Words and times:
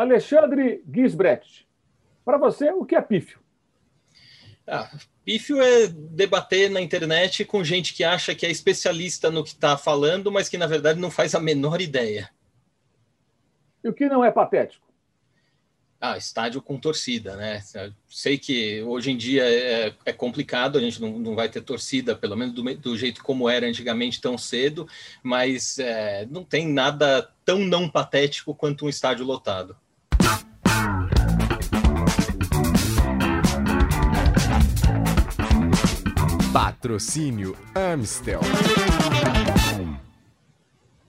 Alexandre 0.00 0.82
Gisbrecht, 0.90 1.68
para 2.24 2.38
você, 2.38 2.70
o 2.70 2.86
que 2.86 2.94
é 2.94 3.02
pífio? 3.02 3.38
Ah, 4.66 4.90
pífio 5.22 5.60
é 5.60 5.88
debater 5.88 6.70
na 6.70 6.80
internet 6.80 7.44
com 7.44 7.62
gente 7.62 7.92
que 7.92 8.02
acha 8.02 8.34
que 8.34 8.46
é 8.46 8.50
especialista 8.50 9.30
no 9.30 9.44
que 9.44 9.50
está 9.50 9.76
falando, 9.76 10.32
mas 10.32 10.48
que 10.48 10.56
na 10.56 10.66
verdade 10.66 10.98
não 10.98 11.10
faz 11.10 11.34
a 11.34 11.40
menor 11.40 11.82
ideia. 11.82 12.30
E 13.84 13.90
o 13.90 13.92
que 13.92 14.08
não 14.08 14.24
é 14.24 14.30
patético? 14.30 14.88
Ah, 16.00 16.16
estádio 16.16 16.62
com 16.62 16.80
torcida, 16.80 17.36
né? 17.36 17.62
Sei 18.08 18.38
que 18.38 18.82
hoje 18.82 19.10
em 19.10 19.18
dia 19.18 19.44
é, 19.44 19.94
é 20.06 20.12
complicado, 20.14 20.78
a 20.78 20.80
gente 20.80 20.98
não, 20.98 21.18
não, 21.18 21.34
vai 21.34 21.50
ter 21.50 21.60
torcida, 21.60 22.16
pelo 22.16 22.38
menos 22.38 22.54
do, 22.54 22.62
do, 22.76 22.96
jeito 22.96 23.22
como 23.22 23.50
era 23.50 23.66
antigamente, 23.66 24.18
tão 24.18 24.38
cedo, 24.38 24.88
mas 25.22 25.78
é, 25.78 26.24
não 26.30 26.42
tem 26.42 26.66
nada 26.66 27.30
tão 27.44 27.58
não 27.58 27.86
patético 27.86 28.54
quanto 28.54 28.86
um 28.86 28.88
estádio 28.88 29.26
lotado. 29.26 29.76
Patrocínio 36.52 37.54
Amstel. 37.76 38.40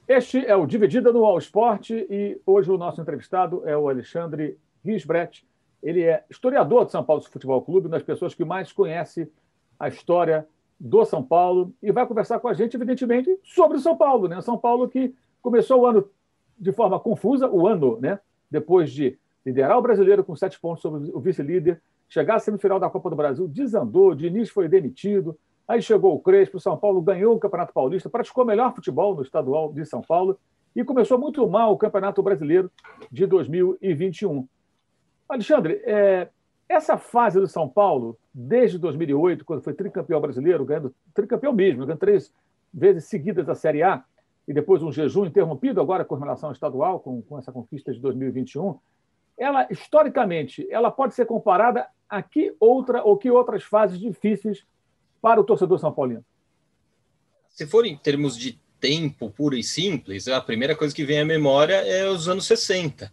Este 0.07 0.45
é 0.45 0.55
o 0.55 0.67
Dividida 0.67 1.11
no 1.11 1.25
All 1.25 1.39
Sport 1.39 1.89
e 1.89 2.39
hoje 2.45 2.69
o 2.69 2.77
nosso 2.77 3.01
entrevistado 3.01 3.67
é 3.67 3.75
o 3.75 3.89
Alexandre 3.89 4.59
Gisbrecht. 4.85 5.43
Ele 5.81 6.03
é 6.03 6.23
historiador 6.29 6.85
do 6.85 6.91
São 6.91 7.03
Paulo 7.03 7.23
Futebol 7.23 7.59
Clube, 7.63 7.87
uma 7.87 7.93
das 7.93 8.03
pessoas 8.03 8.35
que 8.35 8.45
mais 8.45 8.71
conhece 8.71 9.31
a 9.79 9.87
história 9.87 10.47
do 10.79 11.03
São 11.05 11.23
Paulo 11.23 11.73
e 11.81 11.91
vai 11.91 12.05
conversar 12.05 12.39
com 12.39 12.47
a 12.47 12.53
gente, 12.53 12.75
evidentemente, 12.75 13.35
sobre 13.43 13.77
o 13.77 13.81
São 13.81 13.97
Paulo. 13.97 14.27
Né? 14.27 14.39
São 14.41 14.59
Paulo 14.59 14.87
que 14.87 15.15
começou 15.41 15.81
o 15.81 15.85
ano 15.87 16.07
de 16.55 16.71
forma 16.71 16.99
confusa, 16.99 17.49
o 17.49 17.67
ano, 17.67 17.99
né? 17.99 18.19
depois 18.49 18.91
de 18.91 19.17
liderar 19.43 19.75
o 19.75 19.81
brasileiro 19.81 20.23
com 20.23 20.35
sete 20.35 20.59
pontos 20.59 20.83
sobre 20.83 21.09
o 21.11 21.19
vice-líder, 21.19 21.81
chegar 22.11 22.35
à 22.35 22.39
semifinal 22.39 22.77
da 22.77 22.89
Copa 22.89 23.09
do 23.09 23.15
Brasil, 23.15 23.47
desandou, 23.47 24.13
Diniz 24.13 24.49
foi 24.49 24.67
demitido, 24.67 25.39
aí 25.65 25.81
chegou 25.81 26.13
o 26.13 26.19
Crespo, 26.19 26.59
São 26.59 26.75
Paulo 26.75 27.01
ganhou 27.01 27.33
o 27.33 27.39
Campeonato 27.39 27.73
Paulista, 27.73 28.09
praticou 28.09 28.43
melhor 28.43 28.75
futebol 28.75 29.15
no 29.15 29.21
estadual 29.21 29.71
de 29.71 29.85
São 29.85 30.01
Paulo 30.01 30.37
e 30.75 30.83
começou 30.83 31.17
muito 31.17 31.47
mal 31.47 31.71
o 31.71 31.77
Campeonato 31.77 32.21
Brasileiro 32.21 32.69
de 33.09 33.25
2021. 33.25 34.45
Alexandre, 35.29 35.81
é, 35.85 36.27
essa 36.67 36.97
fase 36.97 37.39
do 37.39 37.47
São 37.47 37.69
Paulo, 37.69 38.17
desde 38.33 38.77
2008, 38.77 39.45
quando 39.45 39.63
foi 39.63 39.73
tricampeão 39.73 40.19
brasileiro, 40.19 40.65
ganhando 40.65 40.93
tricampeão 41.13 41.53
mesmo, 41.53 41.85
ganhando 41.85 41.99
três 41.99 42.33
vezes 42.73 43.05
seguidas 43.05 43.47
a 43.47 43.55
Série 43.55 43.83
A, 43.83 44.03
e 44.45 44.53
depois 44.53 44.83
um 44.83 44.91
jejum 44.91 45.25
interrompido 45.25 45.79
agora 45.79 46.03
com 46.03 46.15
relação 46.15 46.51
estadual, 46.51 46.99
com, 46.99 47.21
com 47.21 47.39
essa 47.39 47.53
conquista 47.53 47.93
de 47.93 48.01
2021, 48.01 48.77
ela, 49.41 49.67
historicamente, 49.71 50.67
ela 50.69 50.91
pode 50.91 51.15
ser 51.15 51.25
comparada 51.25 51.87
a 52.07 52.21
que 52.21 52.53
outra 52.59 53.03
ou 53.03 53.17
que 53.17 53.31
outras 53.31 53.63
fases 53.63 53.99
difíceis 53.99 54.63
para 55.19 55.41
o 55.41 55.43
torcedor 55.43 55.79
são 55.79 55.91
paulino? 55.91 56.23
Se 57.49 57.65
for 57.65 57.83
em 57.83 57.97
termos 57.97 58.37
de 58.37 58.59
tempo 58.79 59.31
puro 59.31 59.55
e 59.55 59.63
simples, 59.63 60.27
a 60.27 60.39
primeira 60.39 60.75
coisa 60.75 60.93
que 60.93 61.03
vem 61.03 61.19
à 61.21 61.25
memória 61.25 61.73
é 61.73 62.07
os 62.07 62.29
anos 62.29 62.45
60 62.45 63.11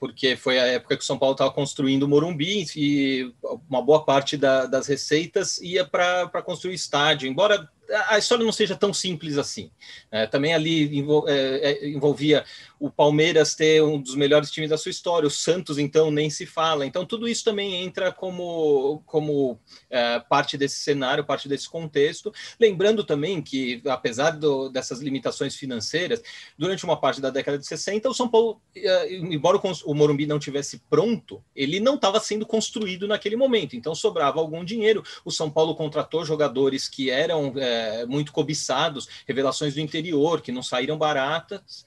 porque 0.00 0.34
foi 0.34 0.58
a 0.58 0.66
época 0.66 0.96
que 0.96 1.04
o 1.04 1.06
São 1.06 1.16
Paulo 1.16 1.34
estava 1.34 1.52
construindo 1.52 2.02
o 2.02 2.08
Morumbi 2.08 2.66
e 2.74 3.32
uma 3.70 3.80
boa 3.80 4.04
parte 4.04 4.36
da, 4.36 4.66
das 4.66 4.88
receitas 4.88 5.60
ia 5.60 5.86
para 5.86 6.42
construir 6.42 6.74
estádio, 6.74 7.28
embora 7.28 7.70
a 8.08 8.18
história 8.18 8.44
não 8.44 8.52
seja 8.52 8.76
tão 8.76 8.92
simples 8.92 9.36
assim. 9.36 9.70
É, 10.10 10.26
também 10.26 10.54
ali 10.54 10.98
envol, 10.98 11.28
é, 11.28 11.72
é, 11.72 11.88
envolvia 11.88 12.44
o 12.78 12.90
Palmeiras 12.90 13.54
ter 13.54 13.82
um 13.82 14.00
dos 14.00 14.16
melhores 14.16 14.50
times 14.50 14.70
da 14.70 14.76
sua 14.76 14.90
história, 14.90 15.26
o 15.26 15.30
Santos, 15.30 15.78
então, 15.78 16.10
nem 16.10 16.28
se 16.28 16.46
fala. 16.46 16.84
Então, 16.84 17.06
tudo 17.06 17.28
isso 17.28 17.44
também 17.44 17.84
entra 17.84 18.10
como, 18.10 19.02
como 19.06 19.58
é, 19.88 20.18
parte 20.18 20.56
desse 20.58 20.80
cenário, 20.80 21.24
parte 21.24 21.48
desse 21.48 21.68
contexto. 21.68 22.32
Lembrando 22.58 23.04
também 23.04 23.40
que, 23.40 23.80
apesar 23.86 24.32
do, 24.32 24.68
dessas 24.68 25.00
limitações 25.00 25.54
financeiras, 25.54 26.22
durante 26.58 26.84
uma 26.84 26.98
parte 26.98 27.20
da 27.20 27.30
década 27.30 27.58
de 27.58 27.66
60, 27.66 28.08
o 28.08 28.14
São 28.14 28.28
Paulo, 28.28 28.60
é, 28.74 29.14
embora 29.14 29.60
o 29.84 29.94
Morumbi 29.94 30.26
não 30.26 30.38
tivesse 30.38 30.82
pronto, 30.90 31.42
ele 31.54 31.78
não 31.78 31.94
estava 31.94 32.18
sendo 32.18 32.44
construído 32.44 33.06
naquele 33.06 33.36
momento. 33.36 33.76
Então, 33.76 33.94
sobrava 33.94 34.40
algum 34.40 34.64
dinheiro. 34.64 35.04
O 35.24 35.30
São 35.30 35.50
Paulo 35.50 35.76
contratou 35.76 36.24
jogadores 36.24 36.88
que 36.88 37.10
eram 37.10 37.52
é, 37.56 37.81
muito 38.06 38.32
cobiçados, 38.32 39.08
revelações 39.26 39.74
do 39.74 39.80
interior, 39.80 40.40
que 40.40 40.52
não 40.52 40.62
saíram 40.62 40.98
baratas. 40.98 41.84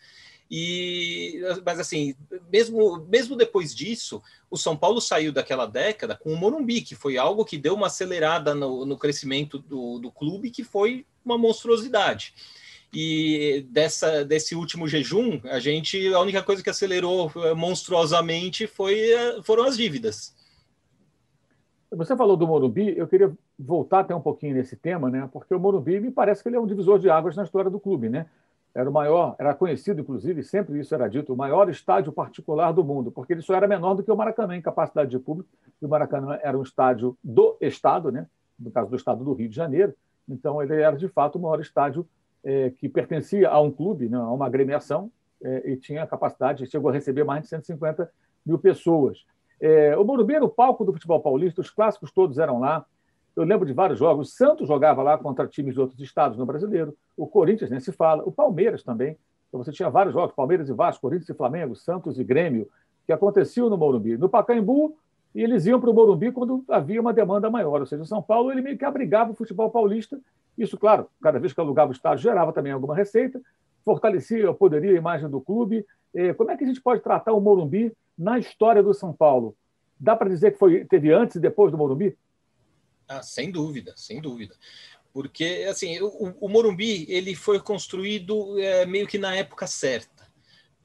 E, 0.49 1.41
mas 1.65 1.79
assim, 1.79 2.15
mesmo, 2.51 3.05
mesmo 3.09 3.35
depois 3.35 3.73
disso, 3.73 4.21
o 4.49 4.57
São 4.57 4.77
Paulo 4.77 5.01
saiu 5.01 5.31
daquela 5.31 5.65
década 5.65 6.15
com 6.15 6.31
o 6.31 6.37
Morumbi, 6.37 6.81
que 6.81 6.95
foi 6.95 7.17
algo 7.17 7.45
que 7.45 7.57
deu 7.57 7.73
uma 7.73 7.87
acelerada 7.87 8.53
no, 8.53 8.85
no 8.85 8.97
crescimento 8.97 9.57
do, 9.57 9.97
do 9.97 10.11
clube, 10.11 10.51
que 10.51 10.63
foi 10.63 11.05
uma 11.23 11.37
monstruosidade. 11.37 12.33
E 12.93 13.65
dessa, 13.71 14.23
desse 14.23 14.55
último 14.55 14.87
jejum, 14.87 15.41
a 15.45 15.59
gente, 15.59 16.13
a 16.13 16.19
única 16.19 16.43
coisa 16.43 16.63
que 16.63 16.69
acelerou 16.69 17.31
eh, 17.35 17.53
monstruosamente 17.53 18.67
foi, 18.67 19.11
eh, 19.11 19.41
foram 19.43 19.65
as 19.65 19.75
dívidas. 19.75 20.34
Você 21.91 22.15
falou 22.15 22.35
do 22.35 22.47
Morumbi, 22.47 22.97
eu 22.97 23.07
queria 23.07 23.31
voltar 23.57 23.99
até 23.99 24.15
um 24.15 24.21
pouquinho 24.21 24.55
nesse 24.55 24.75
tema, 24.75 25.09
né? 25.09 25.29
Porque 25.31 25.53
o 25.53 25.59
Morumbi 25.59 25.99
me 25.99 26.11
parece 26.11 26.41
que 26.41 26.49
ele 26.49 26.55
é 26.55 26.59
um 26.59 26.65
divisor 26.65 26.99
de 26.99 27.09
águas 27.09 27.35
na 27.35 27.43
história 27.43 27.69
do 27.69 27.79
clube, 27.79 28.09
né? 28.09 28.25
era 28.75 28.89
o 28.89 28.93
maior, 28.93 29.37
era 29.39 29.55
conhecido, 29.55 30.01
inclusive, 30.01 30.43
sempre 30.43 30.77
isso 30.77 30.93
era 30.93 31.07
dito, 31.07 31.33
o 31.33 31.37
maior 31.37 31.69
estádio 31.69 32.11
particular 32.11 32.73
do 32.73 32.83
mundo, 32.83 33.09
porque 33.09 33.31
ele 33.31 33.41
só 33.41 33.55
era 33.55 33.65
menor 33.69 33.93
do 33.93 34.03
que 34.03 34.11
o 34.11 34.17
Maracanã 34.17 34.53
em 34.57 34.61
capacidade 34.61 35.09
de 35.09 35.17
público, 35.17 35.49
e 35.81 35.85
o 35.85 35.87
Maracanã 35.87 36.37
era 36.43 36.59
um 36.59 36.61
estádio 36.61 37.17
do 37.23 37.55
Estado, 37.61 38.11
né? 38.11 38.27
no 38.59 38.69
caso 38.69 38.89
do 38.89 38.97
Estado 38.97 39.23
do 39.23 39.31
Rio 39.31 39.47
de 39.47 39.55
Janeiro, 39.55 39.93
então 40.27 40.61
ele 40.61 40.75
era, 40.75 40.97
de 40.97 41.07
fato, 41.07 41.37
o 41.37 41.41
maior 41.41 41.61
estádio 41.61 42.05
é, 42.43 42.69
que 42.69 42.89
pertencia 42.89 43.49
a 43.49 43.61
um 43.61 43.71
clube, 43.71 44.09
né? 44.09 44.17
a 44.17 44.29
uma 44.29 44.45
agremiação, 44.45 45.09
é, 45.41 45.71
e 45.71 45.77
tinha 45.77 46.05
capacidade, 46.05 46.67
chegou 46.67 46.89
a 46.89 46.93
receber 46.93 47.23
mais 47.23 47.43
de 47.43 47.47
150 47.47 48.11
mil 48.45 48.59
pessoas. 48.59 49.25
É, 49.59 49.97
o 49.97 50.03
Morumbi 50.03 50.35
era 50.35 50.45
o 50.45 50.49
palco 50.49 50.83
do 50.83 50.93
futebol 50.93 51.19
paulista, 51.19 51.61
os 51.61 51.69
clássicos 51.69 52.11
todos 52.11 52.37
eram 52.37 52.59
lá, 52.59 52.85
eu 53.35 53.43
lembro 53.43 53.65
de 53.65 53.73
vários 53.73 53.99
jogos. 53.99 54.29
O 54.29 54.31
Santos 54.31 54.67
jogava 54.67 55.03
lá 55.03 55.17
contra 55.17 55.45
times 55.47 55.73
de 55.73 55.79
outros 55.79 55.99
estados 55.99 56.37
no 56.37 56.45
brasileiro. 56.45 56.95
O 57.17 57.27
Corinthians 57.27 57.69
nem 57.69 57.79
se 57.79 57.91
fala. 57.91 58.23
O 58.23 58.31
Palmeiras 58.31 58.81
também. 58.81 59.17
Então 59.49 59.61
você 59.61 59.71
tinha 59.71 59.89
vários 59.89 60.13
jogos: 60.13 60.33
Palmeiras 60.33 60.69
e 60.69 60.73
Vasco, 60.73 61.01
Corinthians 61.01 61.29
e 61.29 61.33
Flamengo, 61.33 61.75
Santos 61.75 62.17
e 62.17 62.23
Grêmio, 62.23 62.67
que 63.05 63.11
aconteciam 63.11 63.69
no 63.69 63.77
Morumbi. 63.77 64.17
No 64.17 64.29
Pacaembu, 64.29 64.97
e 65.33 65.43
eles 65.43 65.65
iam 65.65 65.81
para 65.81 65.89
o 65.89 65.93
Morumbi 65.93 66.31
quando 66.31 66.63
havia 66.69 67.01
uma 67.01 67.11
demanda 67.11 67.49
maior. 67.49 67.81
Ou 67.81 67.85
seja, 67.85 68.03
o 68.03 68.05
São 68.05 68.21
Paulo 68.21 68.51
ele 68.51 68.61
meio 68.61 68.77
que 68.77 68.85
abrigava 68.85 69.31
o 69.31 69.35
futebol 69.35 69.69
paulista. 69.69 70.17
Isso, 70.57 70.77
claro, 70.77 71.07
cada 71.21 71.37
vez 71.37 71.51
que 71.51 71.59
alugava 71.59 71.89
o 71.89 71.93
estádio, 71.93 72.23
gerava 72.23 72.53
também 72.53 72.71
alguma 72.71 72.95
receita, 72.95 73.41
fortalecia, 73.85 74.53
poderia 74.53 74.91
a 74.91 74.97
imagem 74.97 75.29
do 75.29 75.39
clube. 75.39 75.85
Como 76.37 76.49
é 76.49 76.57
que 76.57 76.63
a 76.63 76.67
gente 76.67 76.81
pode 76.81 77.01
tratar 77.01 77.33
o 77.33 77.39
Morumbi 77.39 77.93
na 78.17 78.39
história 78.39 78.81
do 78.81 78.93
São 78.93 79.13
Paulo? 79.13 79.55
Dá 79.99 80.15
para 80.15 80.29
dizer 80.29 80.51
que 80.51 80.57
foi, 80.57 80.83
teve 80.85 81.11
antes 81.13 81.35
e 81.35 81.39
depois 81.39 81.71
do 81.71 81.77
Morumbi? 81.77 82.17
Ah, 83.07 83.21
sem 83.21 83.51
dúvida, 83.51 83.93
sem 83.95 84.19
dúvida. 84.19 84.55
Porque, 85.13 85.65
assim, 85.69 86.01
o, 86.01 86.35
o 86.41 86.49
Morumbi, 86.49 87.05
ele 87.07 87.35
foi 87.35 87.59
construído 87.59 88.59
é, 88.59 88.85
meio 88.85 89.07
que 89.07 89.17
na 89.17 89.35
época 89.35 89.67
certa 89.67 90.14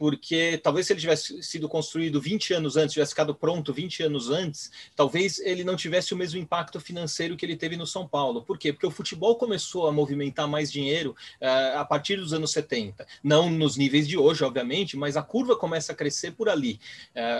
porque 0.01 0.59
talvez 0.63 0.87
se 0.87 0.95
ele 0.95 1.01
tivesse 1.01 1.43
sido 1.43 1.69
construído 1.69 2.19
20 2.19 2.55
anos 2.55 2.79
antes, 2.79 2.95
tivesse 2.95 3.11
ficado 3.11 3.35
pronto 3.35 3.71
20 3.71 4.05
anos 4.05 4.31
antes, 4.31 4.71
talvez 4.97 5.39
ele 5.41 5.63
não 5.63 5.77
tivesse 5.77 6.15
o 6.15 6.17
mesmo 6.17 6.41
impacto 6.41 6.81
financeiro 6.81 7.37
que 7.37 7.45
ele 7.45 7.55
teve 7.55 7.77
no 7.77 7.87
São 7.87 8.09
Paulo. 8.09 8.41
Por 8.41 8.57
quê? 8.57 8.73
Porque 8.73 8.87
o 8.87 8.91
futebol 8.91 9.37
começou 9.37 9.87
a 9.87 9.93
movimentar 9.93 10.49
mais 10.49 10.73
dinheiro 10.73 11.15
uh, 11.39 11.81
a 11.81 11.85
partir 11.85 12.17
dos 12.17 12.33
anos 12.33 12.51
70. 12.51 13.07
Não 13.23 13.51
nos 13.51 13.77
níveis 13.77 14.09
de 14.09 14.17
hoje, 14.17 14.43
obviamente, 14.43 14.97
mas 14.97 15.19
a 15.19 15.23
curva 15.23 15.55
começa 15.55 15.93
a 15.93 15.95
crescer 15.95 16.31
por 16.31 16.49
ali. 16.49 16.81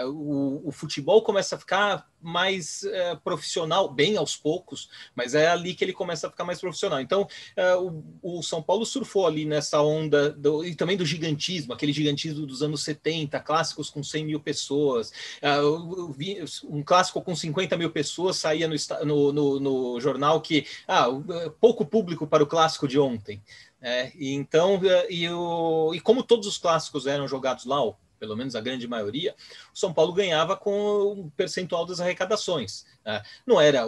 Uh, 0.05 0.11
o, 0.11 0.69
o, 0.69 0.71
futebol 0.71 1.23
começa 1.23 1.57
a 1.57 1.59
ficar 1.59 2.07
mais 2.21 2.83
uh, 2.83 3.21
profissional, 3.23 3.89
bem 3.89 4.17
aos 4.17 4.37
poucos, 4.37 4.89
mas 5.15 5.35
é 5.35 5.49
ali 5.49 5.75
que 5.75 5.85
ele 5.85 5.93
começa 5.93 6.27
a 6.27 6.31
ficar 6.31 6.45
mais 6.45 6.61
profissional. 6.61 7.01
Então, 7.01 7.27
o, 8.23 8.39
o, 8.39 8.43
São 8.43 8.63
Paulo 8.63 8.85
surfou 8.85 9.27
ali 9.27 9.45
nessa 9.45 9.81
onda 9.83 10.31
do, 10.31 10.65
e 10.65 10.75
também 10.75 10.97
do 10.97 11.05
gigantismo, 11.05 11.73
aquele 11.73 11.93
gigantismo 11.93 12.47
dos 12.47 12.63
anos 12.63 12.83
70, 12.83 13.39
clássicos 13.41 13.91
com 13.91 14.03
100 14.03 14.25
mil 14.25 14.41
pessoas. 14.41 15.13
Ah, 15.43 15.61
um 16.65 16.83
clássico 16.83 17.23
com 17.23 17.35
50 17.35 17.77
mil 17.77 17.91
pessoas 17.91 18.37
saía 18.37 18.69
no, 18.69 18.75
no, 19.05 19.33
no, 19.33 19.61
no 19.61 20.01
jornal 20.01 20.41
que 20.41 20.67
ah, 20.87 21.07
pouco 21.61 21.85
público 21.85 22.27
para 22.27 22.43
o 22.43 22.47
clássico 22.47 22.89
de 22.89 22.99
ontem. 22.99 23.43
É, 23.83 24.13
e 24.15 24.35
então, 24.35 24.79
e, 25.09 25.29
o, 25.31 25.95
e 25.95 26.01
como 26.01 26.23
todos 26.23 26.47
os 26.47 26.59
clássicos 26.59 27.07
eram 27.07 27.27
jogados 27.27 27.65
lá, 27.65 27.81
pelo 28.21 28.37
menos 28.37 28.55
a 28.55 28.61
grande 28.61 28.87
maioria, 28.87 29.35
o 29.75 29.79
São 29.79 29.93
Paulo 29.93 30.13
ganhava 30.13 30.55
com 30.55 31.15
um 31.15 31.31
percentual 31.31 31.87
das 31.87 32.01
arrecadações. 32.01 32.85
Né? 33.05 33.23
Não 33.47 33.61
era 33.61 33.87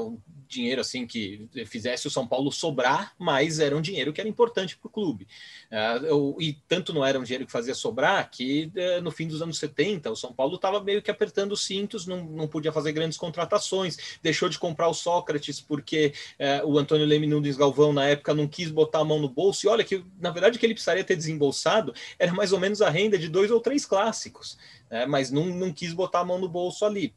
dinheiro 0.53 0.83
assim 0.83 1.07
que 1.07 1.49
fizesse 1.67 2.07
o 2.07 2.11
São 2.11 2.27
Paulo 2.27 2.53
sobrar, 2.53 3.15
mas 3.19 3.59
era 3.59 3.77
um 3.77 3.81
dinheiro 3.81 4.13
que 4.13 4.21
era 4.21 4.29
importante 4.29 4.77
para 4.77 4.87
o 4.87 4.91
clube. 4.91 5.27
Uh, 5.71 6.41
e 6.41 6.53
tanto 6.69 6.93
não 6.93 7.05
era 7.05 7.19
um 7.19 7.23
dinheiro 7.23 7.47
que 7.47 7.53
fazia 7.53 7.75
sobrar 7.75 8.31
que 8.31 8.71
uh, 8.77 9.01
no 9.01 9.11
fim 9.11 9.27
dos 9.27 9.41
anos 9.41 9.59
70 9.59 10.11
o 10.11 10.17
São 10.17 10.33
Paulo 10.33 10.57
estava 10.57 10.83
meio 10.83 11.01
que 11.01 11.11
apertando 11.11 11.53
os 11.53 11.65
cintos, 11.65 12.07
não, 12.07 12.47
podia 12.47 12.73
fazer 12.73 12.93
grandes 12.93 13.17
contratações, 13.17 14.19
deixou 14.23 14.49
de 14.49 14.59
comprar 14.59 14.89
o 14.89 14.95
Sócrates 14.95 15.61
porque 15.61 16.13
uh, 16.39 16.67
o 16.67 16.79
Antônio 16.79 17.07
Leme 17.07 17.27
Nunes 17.27 17.57
Galvão 17.57 17.93
na 17.93 18.07
época 18.07 18.35
não 18.35 18.47
quis 18.47 18.71
botar 18.71 19.01
a 19.01 19.05
mão 19.05 19.19
no 19.19 19.29
bolso. 19.29 19.67
E 19.67 19.69
olha 19.69 19.85
que 19.85 20.05
na 20.21 20.31
verdade 20.31 20.57
o 20.57 20.61
que 20.61 20.67
ele 20.67 20.75
precisaria 20.75 21.05
ter 21.05 21.17
desembolsado 21.17 21.95
era 22.19 22.33
mais 22.33 22.53
ou 22.53 22.61
menos 22.61 22.83
a 22.83 22.91
renda 22.91 23.19
de 23.19 23.29
dois 23.29 23.51
ou 23.51 23.61
três 23.61 23.87
clássicos, 23.87 24.59
né? 24.91 25.07
mas 25.07 25.31
não 25.31 25.73
quis 25.73 25.95
botar 25.95 26.21
a 26.21 26.25
mão 26.25 26.39
no 26.39 26.49
bolso 26.49 26.85
ali. 26.85 27.15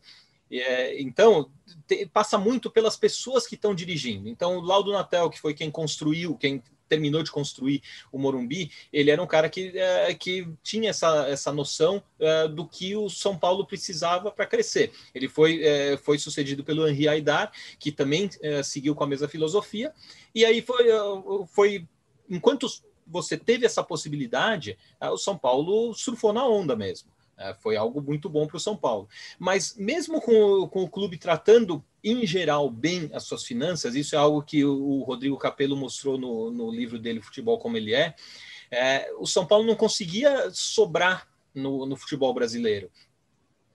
É, 0.52 1.02
então, 1.02 1.50
te, 1.88 2.06
passa 2.06 2.38
muito 2.38 2.70
pelas 2.70 2.96
pessoas 2.96 3.48
que 3.48 3.56
estão 3.56 3.74
dirigindo. 3.74 4.30
Então, 4.30 4.58
o 4.58 4.62
Laudo 4.62 4.92
Natel, 4.92 5.30
que 5.30 5.40
foi 5.40 5.54
quem 5.54 5.72
construiu, 5.72 6.36
quem 6.36 6.62
terminou 6.88 7.24
de 7.24 7.32
construir 7.32 7.82
o 8.12 8.20
Morumbi, 8.20 8.72
ele 8.94 9.10
era 9.10 9.22
um 9.22 9.28
cara 9.28 9.50
que, 9.50 9.78
é, 9.78 10.14
que 10.14 10.48
tinha 10.62 10.92
essa, 10.92 11.28
essa 11.28 11.52
noção 11.52 12.02
é, 12.20 12.48
do 12.48 12.68
que 12.68 12.96
o 12.96 13.10
São 13.10 13.38
Paulo 13.38 13.66
precisava 13.66 14.32
para 14.32 14.46
crescer. 14.46 14.92
Ele 15.14 15.28
foi, 15.28 15.64
é, 15.64 15.98
foi 15.98 16.18
sucedido 16.18 16.64
pelo 16.64 16.88
Henri 16.88 17.08
Aidar, 17.08 17.52
que 17.80 17.92
também 17.92 18.30
é, 18.42 18.62
seguiu 18.64 18.96
com 18.96 19.04
a 19.04 19.08
mesma 19.08 19.28
filosofia, 19.28 19.94
e 20.34 20.46
aí 20.46 20.62
foi, 20.62 20.90
é, 20.90 21.00
foi 21.48 21.88
enquanto 22.30 22.68
você 23.08 23.38
teve 23.38 23.66
essa 23.66 23.84
possibilidade, 23.84 24.78
é, 25.00 25.10
o 25.10 25.18
São 25.18 25.38
Paulo 25.38 25.94
surfou 25.94 26.34
na 26.34 26.48
onda 26.48 26.76
mesmo. 26.76 27.15
É, 27.38 27.54
foi 27.56 27.76
algo 27.76 28.02
muito 28.02 28.30
bom 28.30 28.48
para 28.48 28.58
o 28.58 28.60
São 28.60 28.78
Paulo. 28.78 29.10
Mas 29.38 29.76
mesmo 29.78 30.22
com, 30.22 30.68
com 30.70 30.84
o 30.84 30.90
clube 30.90 31.18
tratando 31.18 31.84
em 32.04 32.26
geral 32.26 32.70
bem 32.70 33.10
as 33.14 33.24
suas 33.24 33.44
finanças, 33.44 33.96
isso 33.96 34.16
é 34.16 34.18
algo 34.18 34.42
que 34.42 34.64
o, 34.64 35.00
o 35.00 35.04
Rodrigo 35.04 35.38
Capello 35.38 35.76
mostrou 35.76 36.18
no, 36.18 36.50
no, 36.52 36.72
livro 36.72 36.98
dele, 36.98 37.22
Futebol 37.22 37.58
Como 37.58 37.76
Ele 37.76 37.94
é, 37.94 38.16
é 38.72 39.12
o 39.18 39.26
São 39.26 39.46
Paulo 39.46 39.66
não 39.66 39.76
conseguia 39.76 40.50
sobrar 40.52 41.28
no, 41.54 41.86
no 41.86 41.96
futebol 41.98 42.34
brasileiro. 42.34 42.90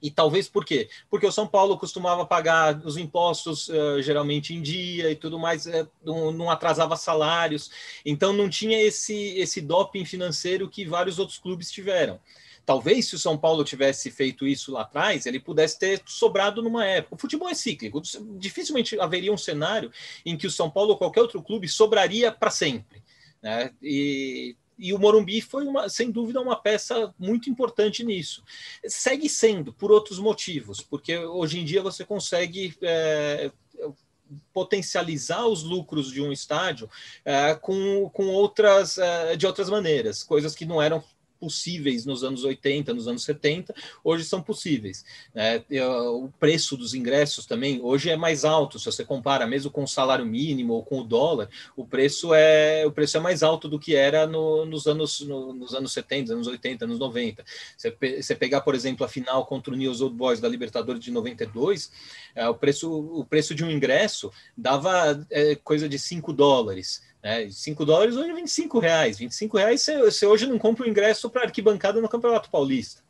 E 0.03 0.11
talvez 0.11 0.49
por 0.49 0.65
quê? 0.65 0.89
Porque 1.11 1.27
o 1.27 1.33
São 1.33 1.47
Paulo 1.47 1.77
costumava 1.77 2.25
pagar 2.25 2.81
os 2.87 2.97
impostos 2.97 3.69
uh, 3.69 4.01
geralmente 4.01 4.55
em 4.55 4.63
dia 4.63 5.11
e 5.11 5.17
tudo 5.17 5.39
mais, 5.39 5.67
uh, 5.67 5.87
não, 6.03 6.33
não, 6.33 6.51
atrasava 6.51 6.97
salários, 6.97 7.71
então 8.05 8.33
não 8.33 8.49
tinha 8.49 8.81
esse, 8.81 9.15
esse 9.37 9.61
doping 9.61 10.07
financeiro 10.07 10.71
que 10.71 10.87
vários 10.87 11.19
outros 11.19 11.39
clubes 11.39 11.71
tiveram. 11.71 12.19
Talvez 12.71 13.09
se 13.09 13.17
o 13.17 13.19
São 13.19 13.37
Paulo 13.37 13.65
tivesse 13.65 14.13
feito 14.13 14.47
isso 14.47 14.71
lá 14.71 14.83
atrás, 14.83 15.27
ele 15.27 15.41
pudesse 15.41 15.77
ter 15.77 16.01
sobrado 16.07 16.63
numa 16.63 16.87
época. 16.87 17.17
O 17.17 17.19
futebol 17.19 17.49
é 17.49 17.55
cíclico, 17.55 18.01
dificilmente 18.39 18.97
haveria 19.01 19.33
um 19.33 19.37
cenário 19.37 19.91
em 20.25 20.37
que 20.37 20.47
o 20.47 20.51
São 20.53 20.71
Paulo 20.71 20.91
ou 20.91 20.97
qualquer 20.97 21.21
outro 21.21 21.43
clube 21.43 21.67
sobraria 21.67 22.31
para 22.31 22.49
sempre. 22.49 23.03
Né? 23.43 23.73
E, 23.83 24.55
e 24.79 24.93
o 24.93 25.01
Morumbi 25.01 25.41
foi, 25.41 25.67
uma, 25.67 25.89
sem 25.89 26.13
dúvida, 26.13 26.41
uma 26.41 26.55
peça 26.55 27.13
muito 27.19 27.51
importante 27.51 28.05
nisso. 28.05 28.45
Segue 28.87 29.29
sendo, 29.29 29.73
por 29.73 29.91
outros 29.91 30.21
motivos, 30.21 30.81
porque 30.81 31.19
hoje 31.19 31.59
em 31.59 31.65
dia 31.65 31.83
você 31.83 32.05
consegue. 32.05 32.73
É, 32.83 33.51
potencializar 34.53 35.45
os 35.45 35.65
lucros 35.65 36.13
de 36.13 36.23
um 36.23 36.31
estádio 36.31 36.89
é, 37.25 37.53
com, 37.57 38.09
com 38.11 38.29
outras 38.29 38.97
é, 38.97 39.35
de 39.35 39.45
outras 39.45 39.69
maneiras, 39.69 40.23
coisas 40.23 40.55
que 40.55 40.65
não 40.65 40.81
eram 40.81 41.03
possíveis 41.41 42.05
nos 42.05 42.23
anos 42.23 42.45
80, 42.45 42.93
nos 42.93 43.09
anos 43.09 43.25
70, 43.25 43.75
hoje 44.05 44.25
são 44.25 44.43
possíveis. 44.43 45.05
Né? 45.35 45.65
O 46.13 46.29
preço 46.39 46.77
dos 46.77 46.93
ingressos 46.93 47.47
também 47.47 47.81
hoje 47.83 48.11
é 48.11 48.17
mais 48.17 48.45
alto, 48.45 48.79
se 48.79 48.85
você 48.85 49.05
compara 49.05 49.47
mesmo 49.47 49.71
com 49.71 49.83
o 49.83 49.89
salário 49.89 50.27
mínimo 50.27 50.75
ou 50.75 50.85
com 50.85 51.01
o 51.01 51.05
dólar, 51.05 51.49
o 51.75 51.85
preço 51.85 52.35
é 52.35 52.85
o 52.87 52.93
preço 52.93 53.17
é 53.17 53.21
mais 53.21 53.43
alto 53.43 53.69
do 53.69 53.79
que 53.79 53.95
era 53.95 54.27
no, 54.27 54.67
nos, 54.67 54.87
anos, 54.87 55.21
no, 55.21 55.55
nos 55.55 55.75
anos 55.75 55.93
70, 55.93 56.35
anos 56.35 56.47
80, 56.47 56.85
anos 56.85 56.99
90. 56.99 57.45
Você, 57.77 57.97
você 58.21 58.35
pegar, 58.35 58.61
por 58.61 58.75
exemplo, 58.75 59.05
a 59.07 59.09
final 59.09 59.47
contra 59.47 59.73
o 59.73 59.77
News 59.77 60.01
Old 60.01 60.15
Boys 60.15 60.41
da 60.41 60.49
Libertadores 60.49 61.03
de 61.03 61.11
92, 61.11 61.91
é, 62.35 62.49
o, 62.49 62.55
preço, 62.55 62.93
o 62.93 63.25
preço 63.25 63.55
de 63.55 63.65
um 63.65 63.71
ingresso 63.71 64.31
dava 64.57 65.27
é, 65.31 65.55
coisa 65.55 65.89
de 65.89 65.99
5 65.99 66.33
dólares. 66.33 67.03
Né? 67.23 67.49
5 67.51 67.85
dólares 67.85 68.17
hoje 68.17 68.31
é 68.31 68.35
25 68.35 68.79
reais. 68.79 69.19
25 69.19 69.59
reais 69.59 69.83
você, 69.83 69.99
você 69.99 70.27
hoje 70.27 70.47
não 70.47 70.59
compra 70.59 70.85
o 70.85 70.89
ingresso 70.89 71.29
para 71.31 71.43
arquibancada 71.43 72.01
no 72.01 72.09
Campeonato 72.09 72.51
Paulista. 72.51 73.03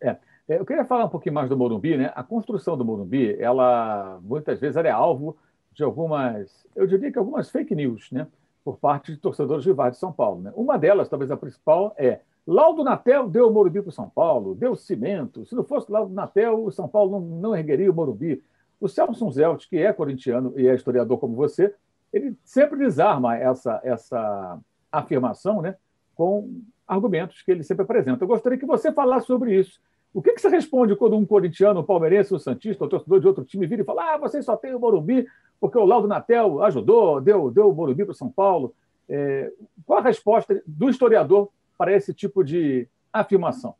É, 0.00 0.16
é, 0.48 0.58
eu 0.58 0.64
queria 0.64 0.84
falar 0.84 1.04
um 1.04 1.10
pouquinho 1.10 1.34
mais 1.34 1.48
do 1.48 1.56
Morumbi, 1.56 1.96
né? 1.96 2.12
A 2.14 2.22
construção 2.22 2.76
do 2.76 2.84
Morumbi, 2.84 3.36
ela 3.38 4.18
muitas 4.22 4.58
vezes 4.58 4.76
ela 4.76 4.88
é 4.88 4.90
alvo 4.90 5.36
de 5.72 5.84
algumas, 5.84 6.66
eu 6.74 6.86
diria 6.86 7.12
que 7.12 7.18
algumas 7.18 7.50
fake 7.50 7.74
news, 7.74 8.10
né? 8.10 8.26
Por 8.64 8.78
parte 8.78 9.12
de 9.12 9.18
torcedores 9.18 9.64
rivais 9.64 9.92
de 9.92 9.98
São 9.98 10.12
Paulo. 10.12 10.42
Né? 10.42 10.52
Uma 10.54 10.78
delas, 10.78 11.08
talvez 11.08 11.30
a 11.30 11.36
principal, 11.36 11.94
é 11.96 12.20
Laudo 12.46 12.82
Natel 12.82 13.28
deu 13.28 13.48
o 13.48 13.52
Morumbi 13.52 13.80
para 13.80 13.90
o 13.90 13.92
São 13.92 14.08
Paulo, 14.08 14.54
deu 14.54 14.74
cimento. 14.74 15.46
Se 15.46 15.54
não 15.54 15.64
fosse 15.64 15.90
Laudo 15.90 16.12
Natel, 16.12 16.64
o 16.64 16.70
São 16.70 16.88
Paulo 16.88 17.12
não, 17.12 17.20
não 17.20 17.56
ergueria 17.56 17.90
o 17.90 17.94
Morumbi. 17.94 18.42
O 18.80 18.88
Celso 18.88 19.30
Zelt, 19.30 19.68
que 19.68 19.76
é 19.76 19.92
corintiano 19.92 20.52
e 20.56 20.66
é 20.66 20.74
historiador 20.74 21.18
como 21.18 21.36
você, 21.36 21.74
ele 22.12 22.36
sempre 22.44 22.78
desarma 22.78 23.36
essa, 23.36 23.80
essa 23.84 24.58
afirmação 24.90 25.62
né, 25.62 25.76
com 26.14 26.62
argumentos 26.86 27.42
que 27.42 27.50
ele 27.50 27.62
sempre 27.62 27.84
apresenta. 27.84 28.24
Eu 28.24 28.28
gostaria 28.28 28.58
que 28.58 28.66
você 28.66 28.92
falasse 28.92 29.26
sobre 29.26 29.54
isso. 29.58 29.80
O 30.12 30.20
que, 30.20 30.32
que 30.32 30.40
você 30.40 30.48
responde 30.48 30.96
quando 30.96 31.16
um 31.16 31.24
corintiano, 31.24 31.80
um 31.80 31.84
palmeirense, 31.84 32.34
um 32.34 32.38
santista, 32.38 32.84
um 32.84 32.88
torcedor 32.88 33.20
de 33.20 33.28
outro 33.28 33.44
time 33.44 33.66
vira 33.66 33.82
e 33.82 33.84
fala: 33.84 34.14
ah, 34.14 34.18
vocês 34.18 34.44
só 34.44 34.56
têm 34.56 34.74
o 34.74 34.80
Morumbi 34.80 35.26
porque 35.60 35.78
o 35.78 35.84
Laudo 35.84 36.08
Natel 36.08 36.62
ajudou, 36.64 37.20
deu, 37.20 37.50
deu 37.50 37.68
o 37.68 37.74
Morumbi 37.74 38.04
para 38.04 38.12
o 38.12 38.14
São 38.14 38.30
Paulo? 38.30 38.74
É, 39.08 39.52
qual 39.86 40.00
a 40.00 40.02
resposta 40.02 40.60
do 40.66 40.88
historiador 40.88 41.48
para 41.78 41.92
esse 41.92 42.12
tipo 42.12 42.42
de 42.42 42.88
afirmação? 43.12 43.74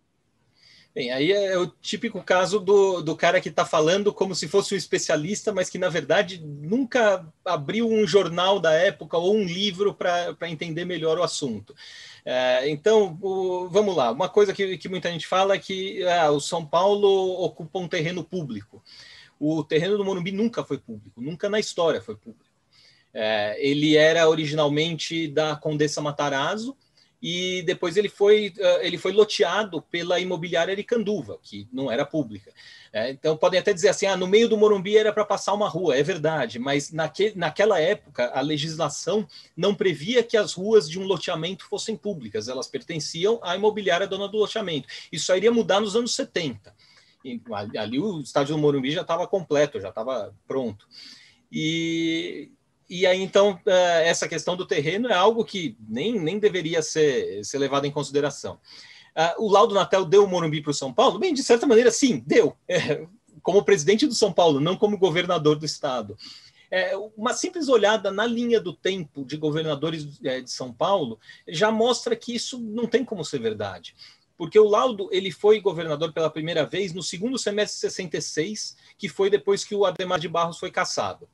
Bem, 0.93 1.13
aí 1.13 1.31
é 1.31 1.57
o 1.57 1.69
típico 1.69 2.21
caso 2.21 2.59
do, 2.59 3.01
do 3.01 3.15
cara 3.15 3.41
que 3.41 3.49
está 3.49 3.65
falando 3.65 4.13
como 4.13 4.35
se 4.35 4.49
fosse 4.49 4.75
um 4.75 4.77
especialista, 4.77 5.53
mas 5.53 5.71
que 5.71 5.79
na 5.79 5.89
verdade 5.89 6.41
nunca 6.45 7.25
abriu 7.45 7.89
um 7.89 8.05
jornal 8.05 8.59
da 8.59 8.73
época 8.73 9.17
ou 9.17 9.37
um 9.37 9.45
livro 9.45 9.95
para 9.95 10.49
entender 10.49 10.85
melhor 10.85 11.17
o 11.17 11.23
assunto. 11.23 11.77
É, 12.25 12.69
então, 12.69 13.17
o, 13.23 13.69
vamos 13.69 13.95
lá. 13.95 14.11
Uma 14.11 14.29
coisa 14.29 14.53
que, 14.53 14.77
que 14.79 14.89
muita 14.89 15.13
gente 15.13 15.29
fala 15.29 15.55
é 15.55 15.59
que 15.59 16.03
ah, 16.05 16.31
o 16.33 16.41
São 16.41 16.67
Paulo 16.67 17.41
ocupa 17.41 17.79
um 17.79 17.89
terreno 17.89 18.25
público. 18.25 18.83
O 19.39 19.63
terreno 19.63 19.97
do 19.97 20.05
Morumbi 20.05 20.33
nunca 20.33 20.65
foi 20.65 20.77
público, 20.77 21.21
nunca 21.21 21.49
na 21.49 21.61
história 21.61 22.03
foi 22.03 22.17
público. 22.17 22.51
É, 23.15 23.57
ele 23.65 23.97
era 23.97 24.29
originalmente 24.29 25.29
da 25.29 25.55
Condessa 25.55 26.01
Matarazzo, 26.01 26.77
e 27.23 27.63
depois 27.63 27.97
ele 27.97 28.09
foi, 28.09 28.53
eh, 28.59 28.87
ele 28.87 28.97
foi 28.97 29.13
loteado 29.13 29.83
pela 29.83 30.19
imobiliária 30.19 30.73
Aricanduva, 30.73 31.39
que 31.43 31.69
não 31.73 31.91
era 31.91 32.07
pública. 32.07 32.53
É, 32.93 33.11
então 33.11 33.37
podem 33.37 33.61
até 33.61 33.73
dizer 33.73 33.89
assim, 33.89 34.07
ah, 34.07 34.17
no 34.17 34.27
meio 34.27 34.49
do 34.49 34.57
Morumbi 34.57 34.97
era 34.97 35.13
para 35.13 35.25
passar 35.25 35.53
uma 35.53 35.69
rua, 35.69 35.97
é 35.97 36.03
verdade, 36.03 36.59
mas 36.59 36.91
naque, 36.91 37.33
naquela 37.37 37.79
época 37.79 38.33
a 38.35 38.41
legislação 38.41 39.29
não 39.57 39.75
previa 39.75 40.25
que 40.25 40.37
as 40.37 40.55
ruas 40.55 40.89
de 40.89 40.99
um 40.99 41.05
loteamento 41.05 41.65
fossem 41.67 41.97
públicas, 41.97 42.49
elas 42.49 42.67
pertenciam 42.67 43.39
à 43.43 43.55
imobiliária 43.55 44.09
dona 44.09 44.27
do 44.27 44.39
loteamento. 44.39 44.89
Isso 45.13 45.35
iria 45.37 45.53
mudar 45.53 45.81
nos 45.81 45.95
anos 45.95 46.15
70. 46.15 46.75
E, 47.25 47.41
ali 47.79 48.01
o 48.01 48.21
estádio 48.21 48.57
do 48.57 48.61
Morumbi 48.61 48.91
já 48.91 49.03
estava 49.03 49.27
completo, 49.27 49.81
já 49.81 49.91
estava 49.91 50.35
pronto. 50.49 50.87
E, 51.53 52.51
e 52.91 53.07
aí, 53.07 53.23
então, 53.23 53.57
é, 53.65 54.09
essa 54.09 54.27
questão 54.27 54.57
do 54.57 54.67
terreno 54.67 55.07
é 55.07 55.15
algo 55.15 55.45
que 55.45 55.77
nem, 55.89 56.19
nem 56.19 56.41
deveria 56.41 56.83
ser, 56.83 57.45
ser 57.45 57.59
levado 57.59 57.85
em 57.87 57.91
consideração. 57.93 58.59
É, 59.15 59.37
o 59.39 59.49
laudo 59.49 59.77
Natel 59.77 60.05
deu 60.05 60.25
o 60.25 60.29
Morumbi 60.29 60.61
para 60.61 60.73
o 60.73 60.75
São 60.75 60.93
Paulo? 60.93 61.17
Bem, 61.17 61.33
de 61.33 61.41
certa 61.45 61.69
maneira, 61.69 61.93
sim, 61.93 62.21
deu. 62.27 62.57
É, 62.67 63.07
como 63.45 63.65
presidente 63.65 64.09
do 64.09 64.15
São 64.15 64.33
Paulo, 64.33 64.59
não 64.59 64.77
como 64.77 64.99
governador 64.99 65.57
do 65.57 65.65
estado. 65.65 66.19
É, 66.69 66.97
uma 67.17 67.33
simples 67.33 67.69
olhada 67.69 68.11
na 68.11 68.27
linha 68.27 68.61
do 68.61 68.73
tempo 68.73 69.25
de 69.25 69.37
governadores 69.37 70.19
de 70.19 70.51
São 70.51 70.73
Paulo 70.73 71.19
já 71.47 71.71
mostra 71.71 72.17
que 72.17 72.35
isso 72.35 72.59
não 72.59 72.89
tem 72.89 73.05
como 73.05 73.25
ser 73.25 73.39
verdade. 73.39 73.95
Porque 74.37 74.59
o 74.59 74.69
Laudo 74.69 75.09
ele 75.13 75.31
foi 75.31 75.61
governador 75.61 76.13
pela 76.13 76.31
primeira 76.31 76.67
vez 76.67 76.93
no 76.93 77.05
segundo 77.05 77.39
semestre 77.39 77.77
de 77.77 77.93
66, 77.93 78.77
que 78.99 79.09
foi 79.09 79.31
depois 79.31 79.65
que 79.65 79.77
o 79.77 79.85
Ademar 79.85 80.19
de 80.19 80.29
Barros 80.29 80.59
foi 80.59 80.73
cassado 80.73 81.29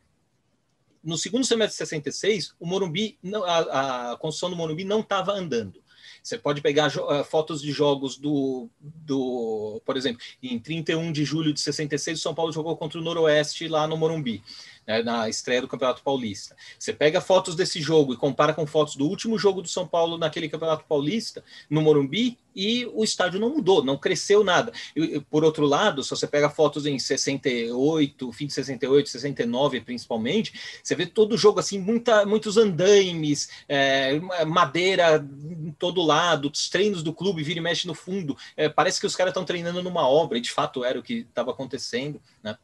no 1.06 1.16
segundo 1.16 1.46
semestre 1.46 1.84
de 1.84 1.88
66, 1.88 2.54
o 2.58 2.66
Morumbi, 2.66 3.16
a, 3.46 4.10
a 4.10 4.16
construção 4.16 4.50
do 4.50 4.56
Morumbi 4.56 4.84
não 4.84 5.00
estava 5.00 5.32
andando. 5.32 5.80
Você 6.26 6.36
pode 6.36 6.60
pegar 6.60 6.88
uh, 6.88 7.22
fotos 7.22 7.62
de 7.62 7.70
jogos 7.70 8.16
do, 8.16 8.68
do, 8.80 9.80
por 9.86 9.96
exemplo, 9.96 10.20
em 10.42 10.58
31 10.58 11.12
de 11.12 11.24
julho 11.24 11.52
de 11.52 11.60
66, 11.60 12.18
o 12.18 12.20
São 12.20 12.34
Paulo 12.34 12.50
jogou 12.50 12.76
contra 12.76 12.98
o 12.98 13.02
Noroeste 13.02 13.68
lá 13.68 13.86
no 13.86 13.96
Morumbi. 13.96 14.42
né, 14.86 15.04
na 15.04 15.28
estreia 15.28 15.60
do 15.60 15.68
Campeonato 15.68 16.02
Paulista. 16.02 16.56
Você 16.78 16.92
pega 16.92 17.20
fotos 17.20 17.54
desse 17.54 17.80
jogo 17.80 18.12
e 18.12 18.16
compara 18.16 18.54
com 18.54 18.66
fotos 18.66 18.96
do 18.96 19.06
último 19.06 19.38
jogo 19.38 19.60
do 19.60 19.68
São 19.68 19.86
Paulo 19.86 20.16
naquele 20.18 20.48
Campeonato 20.48 20.84
Paulista, 20.88 21.44
no 21.68 21.82
Morumbi, 21.82 22.38
e 22.54 22.86
o 22.94 23.04
estádio 23.04 23.38
não 23.38 23.50
mudou, 23.50 23.84
não 23.84 23.98
cresceu 23.98 24.42
nada. 24.42 24.72
E, 24.96 25.20
por 25.20 25.44
outro 25.44 25.66
lado, 25.66 26.02
se 26.02 26.08
você 26.08 26.26
pega 26.26 26.48
fotos 26.48 26.86
em 26.86 26.98
68, 26.98 28.32
fim 28.32 28.46
de 28.46 28.54
68, 28.54 29.10
69 29.10 29.80
principalmente, 29.82 30.80
você 30.82 30.94
vê 30.94 31.04
todo 31.04 31.36
jogo 31.36 31.60
assim, 31.60 31.78
muita, 31.78 32.24
muitos 32.24 32.56
andaimes, 32.56 33.50
é, 33.68 34.18
madeira 34.46 35.18
em 35.66 35.72
todo 35.72 36.02
lado, 36.02 36.50
os 36.52 36.68
treinos 36.68 37.02
do 37.02 37.12
clube 37.12 37.42
vira 37.42 37.58
e 37.58 37.62
mexe 37.62 37.86
no 37.86 37.94
fundo. 37.94 38.36
É, 38.56 38.68
parece 38.68 39.00
que 39.00 39.06
os 39.06 39.16
caras 39.16 39.32
estão 39.32 39.44
treinando 39.44 39.82
numa 39.82 40.08
obra, 40.08 40.38
e 40.38 40.40
de 40.40 40.50
fato 40.50 40.84
era 40.84 40.98
o 40.98 41.02
que 41.02 41.26
estava 41.28 41.50
acontecendo. 41.50 42.20
Né? 42.42 42.56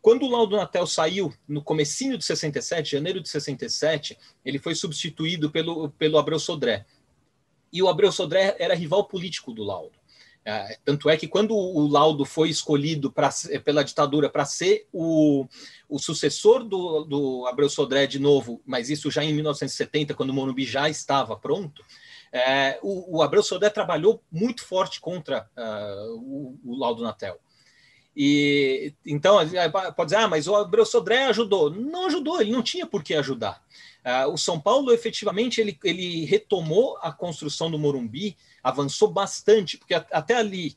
Quando 0.00 0.24
o 0.24 0.30
Laudo 0.30 0.56
Natel 0.56 0.86
saiu 0.86 1.32
no 1.46 1.62
comecinho 1.62 2.16
de 2.16 2.24
67, 2.24 2.92
janeiro 2.92 3.20
de 3.20 3.28
67, 3.28 4.16
ele 4.44 4.58
foi 4.58 4.74
substituído 4.74 5.50
pelo, 5.50 5.90
pelo 5.90 6.18
Abreu 6.18 6.38
Sodré 6.38 6.86
e 7.72 7.82
o 7.82 7.88
Abreu 7.88 8.10
Sodré 8.10 8.56
era 8.58 8.74
rival 8.74 9.04
político 9.04 9.52
do 9.52 9.62
Laudo. 9.62 9.98
É, 10.44 10.78
tanto 10.82 11.10
é 11.10 11.16
que 11.16 11.28
quando 11.28 11.54
o 11.54 11.86
Laudo 11.86 12.24
foi 12.24 12.48
escolhido 12.48 13.12
pra, 13.12 13.28
pela 13.62 13.84
ditadura 13.84 14.30
para 14.30 14.46
ser 14.46 14.86
o, 14.90 15.46
o 15.88 15.98
sucessor 15.98 16.64
do, 16.64 17.04
do 17.04 17.46
Abreu 17.46 17.68
Sodré 17.68 18.06
de 18.06 18.18
novo, 18.18 18.62
mas 18.64 18.88
isso 18.88 19.10
já 19.10 19.22
em 19.22 19.34
1970, 19.34 20.14
quando 20.14 20.30
o 20.30 20.34
Morumbi 20.34 20.64
já 20.64 20.88
estava 20.88 21.36
pronto, 21.36 21.84
é, 22.32 22.78
o, 22.82 23.18
o, 23.18 23.22
Abreu 23.22 23.42
Sodré 23.42 23.70
trabalhou 23.70 24.22
muito 24.30 24.64
forte 24.64 25.00
contra 25.00 25.48
uh, 25.56 26.14
o, 26.16 26.58
o 26.64 26.78
Laudo 26.78 27.02
Natel. 27.02 27.38
E 28.20 28.92
então 29.06 29.36
pode 29.94 30.10
dizer, 30.10 30.16
ah, 30.16 30.26
mas 30.26 30.48
o 30.48 30.56
Abreu 30.56 30.84
Sodré 30.84 31.26
ajudou. 31.26 31.70
Não 31.70 32.06
ajudou, 32.06 32.40
ele 32.40 32.50
não 32.50 32.62
tinha 32.62 32.84
por 32.84 33.02
que 33.02 33.14
ajudar. 33.14 33.62
Uh, 34.04 34.32
o 34.32 34.36
São 34.36 34.60
Paulo, 34.60 34.92
efetivamente, 34.92 35.60
ele, 35.60 35.78
ele 35.84 36.24
retomou 36.24 36.98
a 37.00 37.12
construção 37.12 37.70
do 37.70 37.78
Morumbi, 37.78 38.36
avançou 38.62 39.08
bastante, 39.08 39.76
porque 39.76 39.94
a, 39.94 40.04
até 40.10 40.34
ali, 40.34 40.76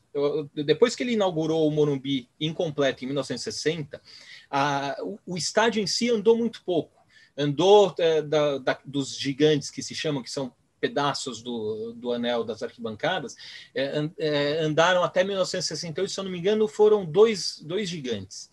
depois 0.54 0.94
que 0.94 1.02
ele 1.02 1.14
inaugurou 1.14 1.66
o 1.66 1.70
Morumbi 1.70 2.28
incompleto 2.40 3.04
em 3.04 3.06
1960, 3.06 3.96
uh, 3.96 5.04
o, 5.04 5.34
o, 5.34 5.36
estádio 5.36 5.82
em 5.82 5.86
si 5.86 6.10
andou 6.10 6.36
muito 6.36 6.62
pouco. 6.64 7.02
Andou 7.36 7.88
uh, 7.88 8.22
da, 8.22 8.58
da, 8.58 8.78
dos 8.84 9.18
gigantes 9.18 9.70
que 9.70 9.82
se 9.82 9.94
chamam, 9.94 10.22
que 10.22 10.30
são 10.30 10.52
pedaços 10.82 11.40
do, 11.40 11.92
do 11.92 12.12
anel 12.12 12.42
das 12.42 12.60
arquibancadas, 12.60 13.36
é, 13.72 14.10
é, 14.18 14.58
andaram 14.58 15.04
até 15.04 15.22
1968, 15.22 16.10
se 16.10 16.18
eu 16.18 16.24
não 16.24 16.30
me 16.32 16.40
engano, 16.40 16.66
foram 16.66 17.06
dois, 17.06 17.60
dois 17.62 17.88
gigantes. 17.88 18.50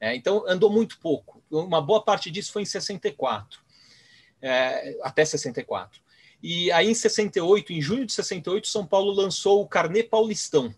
É, 0.00 0.14
então, 0.14 0.44
andou 0.46 0.70
muito 0.70 1.00
pouco. 1.00 1.42
Uma 1.50 1.82
boa 1.82 2.04
parte 2.04 2.30
disso 2.30 2.52
foi 2.52 2.62
em 2.62 2.66
64 2.66 3.64
é, 4.44 4.98
até 5.02 5.24
64. 5.24 6.00
E 6.42 6.70
aí, 6.70 6.90
em 6.90 6.94
68, 6.94 7.72
em 7.72 7.80
junho 7.80 8.04
de 8.04 8.12
68, 8.12 8.68
São 8.68 8.86
Paulo 8.86 9.10
lançou 9.10 9.62
o 9.62 9.66
Carnê 9.66 10.02
Paulistão, 10.02 10.72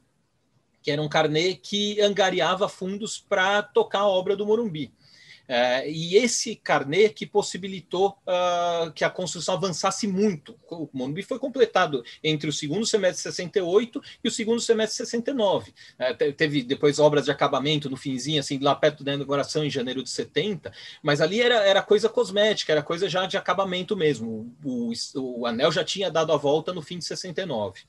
que 0.81 0.93
era 0.93 1.03
um 1.03 1.09
carnê 1.09 1.57
que 1.57 2.01
angariava 2.01 2.69
fundos 2.69 3.19
para 3.19 3.63
tocar 3.63 4.01
a 4.01 4.09
obra 4.09 4.37
do 4.37 4.47
Morumbi. 4.47 4.95
É, 5.49 5.89
e 5.89 6.17
esse 6.17 6.57
carnê 6.57 7.09
que 7.09 7.25
possibilitou 7.25 8.19
uh, 8.27 8.91
que 8.93 9.05
a 9.05 9.11
construção 9.11 9.55
avançasse 9.55 10.07
muito. 10.07 10.59
O 10.71 10.89
Morumbi 10.93 11.23
foi 11.23 11.39
completado 11.39 12.05
entre 12.23 12.49
o 12.49 12.53
segundo 12.53 12.85
semestre 12.85 13.17
de 13.17 13.35
68 13.35 14.03
e 14.25 14.29
o 14.29 14.31
segundo 14.31 14.61
semestre 14.61 15.05
de 15.05 15.11
69. 15.11 15.73
É, 15.99 16.15
teve 16.33 16.63
depois 16.63 16.99
obras 16.99 17.25
de 17.25 17.31
acabamento 17.31 17.89
no 17.89 17.97
finzinho, 17.97 18.41
assim, 18.41 18.59
lá 18.59 18.75
perto 18.75 19.05
da 19.05 19.15
inauguração, 19.15 19.65
em 19.65 19.71
janeiro 19.71 20.03
de 20.03 20.11
70, 20.11 20.73
mas 21.03 21.21
ali 21.21 21.41
era, 21.41 21.57
era 21.57 21.83
coisa 21.83 22.09
cosmética, 22.09 22.73
era 22.73 22.83
coisa 22.83 23.09
já 23.09 23.27
de 23.27 23.37
acabamento 23.37 23.97
mesmo. 23.97 24.55
O, 24.65 24.93
o, 25.15 25.41
o 25.41 25.47
anel 25.47 25.71
já 25.71 25.85
tinha 25.85 26.11
dado 26.11 26.33
a 26.33 26.37
volta 26.37 26.73
no 26.73 26.83
fim 26.83 26.99
de 26.99 27.05
69. 27.05 27.81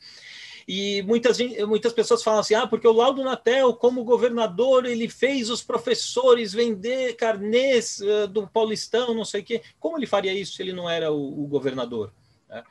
E 0.67 1.01
muitas, 1.03 1.37
muitas 1.65 1.93
pessoas 1.93 2.21
falam 2.21 2.41
assim: 2.41 2.53
ah, 2.53 2.67
porque 2.67 2.87
o 2.87 2.91
Laudo 2.91 3.23
Natel, 3.23 3.73
como 3.73 4.03
governador, 4.03 4.85
ele 4.85 5.07
fez 5.07 5.49
os 5.49 5.63
professores 5.63 6.51
vender 6.51 7.13
carnês 7.15 8.01
uh, 8.01 8.27
do 8.27 8.45
Paulistão, 8.45 9.13
não 9.13 9.23
sei 9.23 9.41
o 9.41 9.43
quê. 9.45 9.61
Como 9.79 9.97
ele 9.97 10.05
faria 10.05 10.33
isso 10.33 10.53
se 10.53 10.61
ele 10.61 10.73
não 10.73 10.89
era 10.89 11.09
o, 11.09 11.43
o 11.43 11.47
governador? 11.47 12.11
Né? 12.49 12.63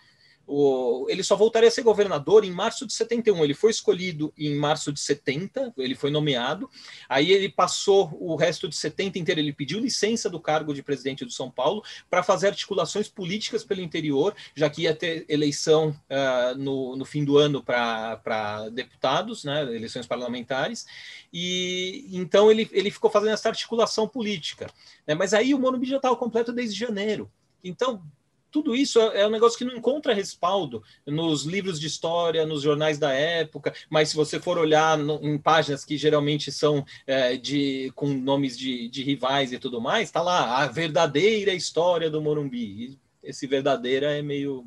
O, 0.47 1.07
ele 1.09 1.25
só 1.25 1.35
voltaria 1.35 1.69
a 1.69 1.73
ser 1.73 1.83
governador 1.83 2.45
em 2.45 2.53
março 2.53 2.87
de 2.87 2.93
71. 2.93 3.43
Ele 3.43 3.55
foi 3.55 3.71
escolhido 3.71 4.33
em 4.39 4.55
março 4.55 4.93
de 4.93 5.01
70, 5.01 5.75
ele 5.77 5.95
foi 5.95 6.11
nomeado. 6.11 6.71
Aí 7.09 7.33
ele 7.33 7.49
passou 7.49 8.17
o 8.21 8.37
resto 8.37 8.69
de 8.69 8.77
70 8.77 9.19
inteiro. 9.19 9.41
Ele 9.41 9.53
pediu 9.53 9.81
licença 9.81 10.31
do 10.31 10.39
cargo 10.39 10.73
de 10.73 10.83
presidente 10.83 11.25
do 11.25 11.33
São 11.33 11.51
Paulo 11.51 11.83
para 12.09 12.23
fazer 12.23 12.49
articulações 12.49 13.09
políticas 13.09 13.65
pelo 13.65 13.81
interior, 13.81 14.35
já 14.55 14.71
que 14.71 14.83
ia 14.83 14.95
ter 14.95 15.25
eleição 15.29 15.89
uh, 15.89 16.57
no, 16.57 16.95
no 16.97 17.05
fim 17.05 17.25
do 17.25 17.39
ano 17.39 17.63
para 17.63 18.69
deputados, 18.73 19.43
né, 19.43 19.63
eleições 19.75 20.07
parlamentares. 20.07 20.87
E 21.33 22.09
então 22.13 22.51
ele, 22.51 22.69
ele 22.73 22.91
ficou 22.91 23.11
fazendo 23.11 23.33
essa 23.33 23.49
articulação 23.49 24.07
política. 24.07 24.71
Né, 25.07 25.15
mas 25.15 25.35
aí 25.35 25.53
o 25.55 25.59
Morumbi 25.59 25.87
já 25.87 25.97
estava 25.97 26.17
completo 26.17 26.53
desde 26.53 26.79
janeiro. 26.79 27.31
Então, 27.65 28.03
tudo 28.51 28.75
isso 28.75 29.01
é, 29.01 29.23
é 29.23 29.27
um 29.27 29.31
negócio 29.31 29.59
que 29.59 29.65
não 29.65 29.77
encontra 29.77 30.15
respaldo 30.15 30.83
nos 31.07 31.45
livros 31.45 31.79
de 31.79 31.87
história, 31.87 32.47
nos 32.47 32.63
jornais 32.63 32.99
da 32.99 33.13
época, 33.13 33.73
mas 33.91 34.11
se 34.11 34.17
você 34.17 34.41
for 34.41 34.59
olhar 34.59 34.97
no, 34.97 35.15
em 35.23 35.39
páginas 35.39 35.85
que 35.85 35.97
geralmente 35.97 36.51
são 36.51 36.85
é, 37.07 37.37
de, 37.37 37.93
com 37.95 38.07
nomes 38.07 38.57
de, 38.57 38.89
de, 38.89 39.03
rivais 39.03 39.53
e 39.53 39.59
tudo 39.59 39.81
mais, 39.81 40.09
está 40.09 40.23
lá 40.23 40.63
a 40.63 40.67
verdadeira 40.67 41.53
história 41.53 42.11
do 42.11 42.23
Morumbi. 42.23 42.59
E 42.91 42.99
esse 43.23 43.47
verdadeira 43.47 44.17
é 44.17 44.23
meio. 44.23 44.65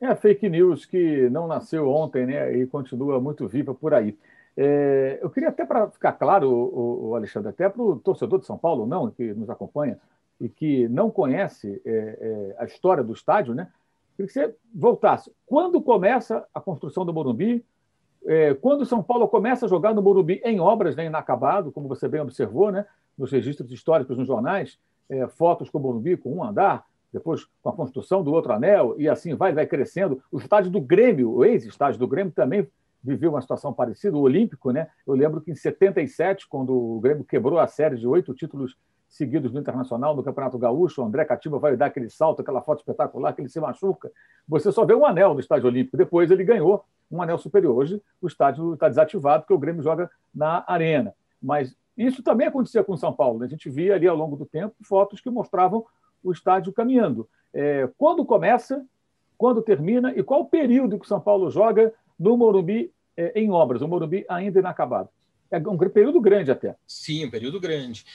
É 0.00 0.06
a 0.06 0.16
fake 0.16 0.48
news 0.48 0.84
que 0.84 1.28
não 1.30 1.46
nasceu 1.46 1.88
ontem 1.88 2.26
né, 2.26 2.56
e 2.56 2.66
continua 2.66 3.20
muito 3.20 3.46
viva 3.46 3.72
por 3.72 3.94
aí. 3.94 4.16
É, 4.56 5.18
eu 5.22 5.30
queria 5.30 5.48
até 5.48 5.64
para 5.64 5.88
ficar 5.90 6.12
claro, 6.12 6.50
o, 6.50 7.10
o 7.10 7.14
Alexandre, 7.16 7.50
até 7.50 7.68
para 7.68 7.82
o 7.82 7.98
torcedor 7.98 8.40
de 8.40 8.46
São 8.46 8.58
Paulo, 8.58 8.86
não, 8.86 9.10
que 9.10 9.32
nos 9.32 9.48
acompanha, 9.48 9.98
e 10.42 10.48
que 10.48 10.88
não 10.88 11.08
conhece 11.08 11.80
é, 11.86 11.90
é, 11.90 12.56
a 12.58 12.64
história 12.64 13.04
do 13.04 13.12
estádio, 13.12 13.54
né? 13.54 13.68
Queria 14.16 14.26
que 14.26 14.32
você 14.32 14.54
voltasse. 14.74 15.32
Quando 15.46 15.80
começa 15.80 16.44
a 16.52 16.60
construção 16.60 17.06
do 17.06 17.14
Morumbi? 17.14 17.64
É, 18.26 18.52
quando 18.54 18.84
São 18.84 19.04
Paulo 19.04 19.28
começa 19.28 19.66
a 19.66 19.68
jogar 19.68 19.94
no 19.94 20.02
Morumbi 20.02 20.42
em 20.44 20.58
obras, 20.58 20.96
né, 20.96 21.06
inacabado, 21.06 21.70
como 21.70 21.86
você 21.86 22.08
bem 22.08 22.20
observou, 22.20 22.72
né, 22.72 22.84
nos 23.16 23.30
registros 23.30 23.70
históricos 23.70 24.18
nos 24.18 24.26
jornais, 24.26 24.80
é, 25.08 25.28
fotos 25.28 25.70
com 25.70 25.78
o 25.78 25.80
Morumbi 25.80 26.16
com 26.16 26.34
um 26.34 26.42
andar, 26.42 26.84
depois 27.12 27.44
com 27.62 27.68
a 27.68 27.72
construção 27.72 28.22
do 28.24 28.32
outro 28.32 28.52
anel, 28.52 28.96
e 28.98 29.08
assim 29.08 29.36
vai, 29.36 29.52
vai 29.52 29.66
crescendo. 29.66 30.20
O 30.32 30.38
estádio 30.38 30.72
do 30.72 30.80
Grêmio, 30.80 31.30
o 31.30 31.44
ex-estádio 31.44 32.00
do 32.00 32.08
Grêmio, 32.08 32.32
também 32.32 32.66
viveu 33.02 33.30
uma 33.30 33.40
situação 33.40 33.72
parecida, 33.72 34.16
o 34.16 34.20
Olímpico, 34.20 34.72
né? 34.72 34.88
Eu 35.06 35.14
lembro 35.14 35.40
que 35.40 35.52
em 35.52 35.54
77, 35.54 36.48
quando 36.48 36.74
o 36.74 37.00
Grêmio 37.00 37.24
quebrou 37.24 37.60
a 37.60 37.66
série 37.68 37.96
de 37.96 38.08
oito 38.08 38.34
títulos 38.34 38.76
seguidos 39.12 39.52
no 39.52 39.60
Internacional, 39.60 40.16
no 40.16 40.22
Campeonato 40.22 40.58
Gaúcho, 40.58 41.02
o 41.02 41.04
André 41.04 41.26
Catiba 41.26 41.58
vai 41.58 41.76
dar 41.76 41.86
aquele 41.86 42.08
salto, 42.08 42.40
aquela 42.40 42.62
foto 42.62 42.78
espetacular, 42.78 43.34
que 43.34 43.42
ele 43.42 43.48
se 43.48 43.60
machuca. 43.60 44.10
Você 44.48 44.72
só 44.72 44.86
vê 44.86 44.94
um 44.94 45.04
anel 45.04 45.34
no 45.34 45.40
Estádio 45.40 45.68
Olímpico. 45.68 45.98
Depois 45.98 46.30
ele 46.30 46.42
ganhou 46.42 46.82
um 47.10 47.20
anel 47.20 47.36
superior. 47.36 47.76
Hoje 47.76 48.02
o 48.22 48.26
estádio 48.26 48.72
está 48.72 48.88
desativado 48.88 49.42
porque 49.42 49.52
o 49.52 49.58
Grêmio 49.58 49.82
joga 49.82 50.10
na 50.34 50.64
arena. 50.66 51.14
Mas 51.42 51.76
isso 51.94 52.22
também 52.22 52.46
acontecia 52.46 52.82
com 52.82 52.94
o 52.94 52.96
São 52.96 53.12
Paulo. 53.12 53.40
Né? 53.40 53.44
A 53.44 53.48
gente 53.50 53.68
via 53.68 53.94
ali 53.94 54.08
ao 54.08 54.16
longo 54.16 54.34
do 54.34 54.46
tempo 54.46 54.74
fotos 54.82 55.20
que 55.20 55.28
mostravam 55.28 55.84
o 56.24 56.32
estádio 56.32 56.72
caminhando. 56.72 57.28
É, 57.52 57.90
quando 57.98 58.24
começa, 58.24 58.82
quando 59.36 59.60
termina 59.60 60.10
e 60.16 60.22
qual 60.22 60.40
o 60.40 60.46
período 60.48 60.98
que 60.98 61.04
o 61.04 61.08
São 61.08 61.20
Paulo 61.20 61.50
joga 61.50 61.92
no 62.18 62.34
Morumbi 62.34 62.90
é, 63.14 63.38
em 63.38 63.50
obras, 63.50 63.82
o 63.82 63.88
Morumbi 63.88 64.24
ainda 64.26 64.58
inacabado? 64.58 65.10
É 65.52 65.58
um 65.58 65.76
período 65.76 66.18
grande 66.18 66.50
até. 66.50 66.74
Sim, 66.86 67.26
um 67.26 67.30
período 67.30 67.60
grande. 67.60 68.06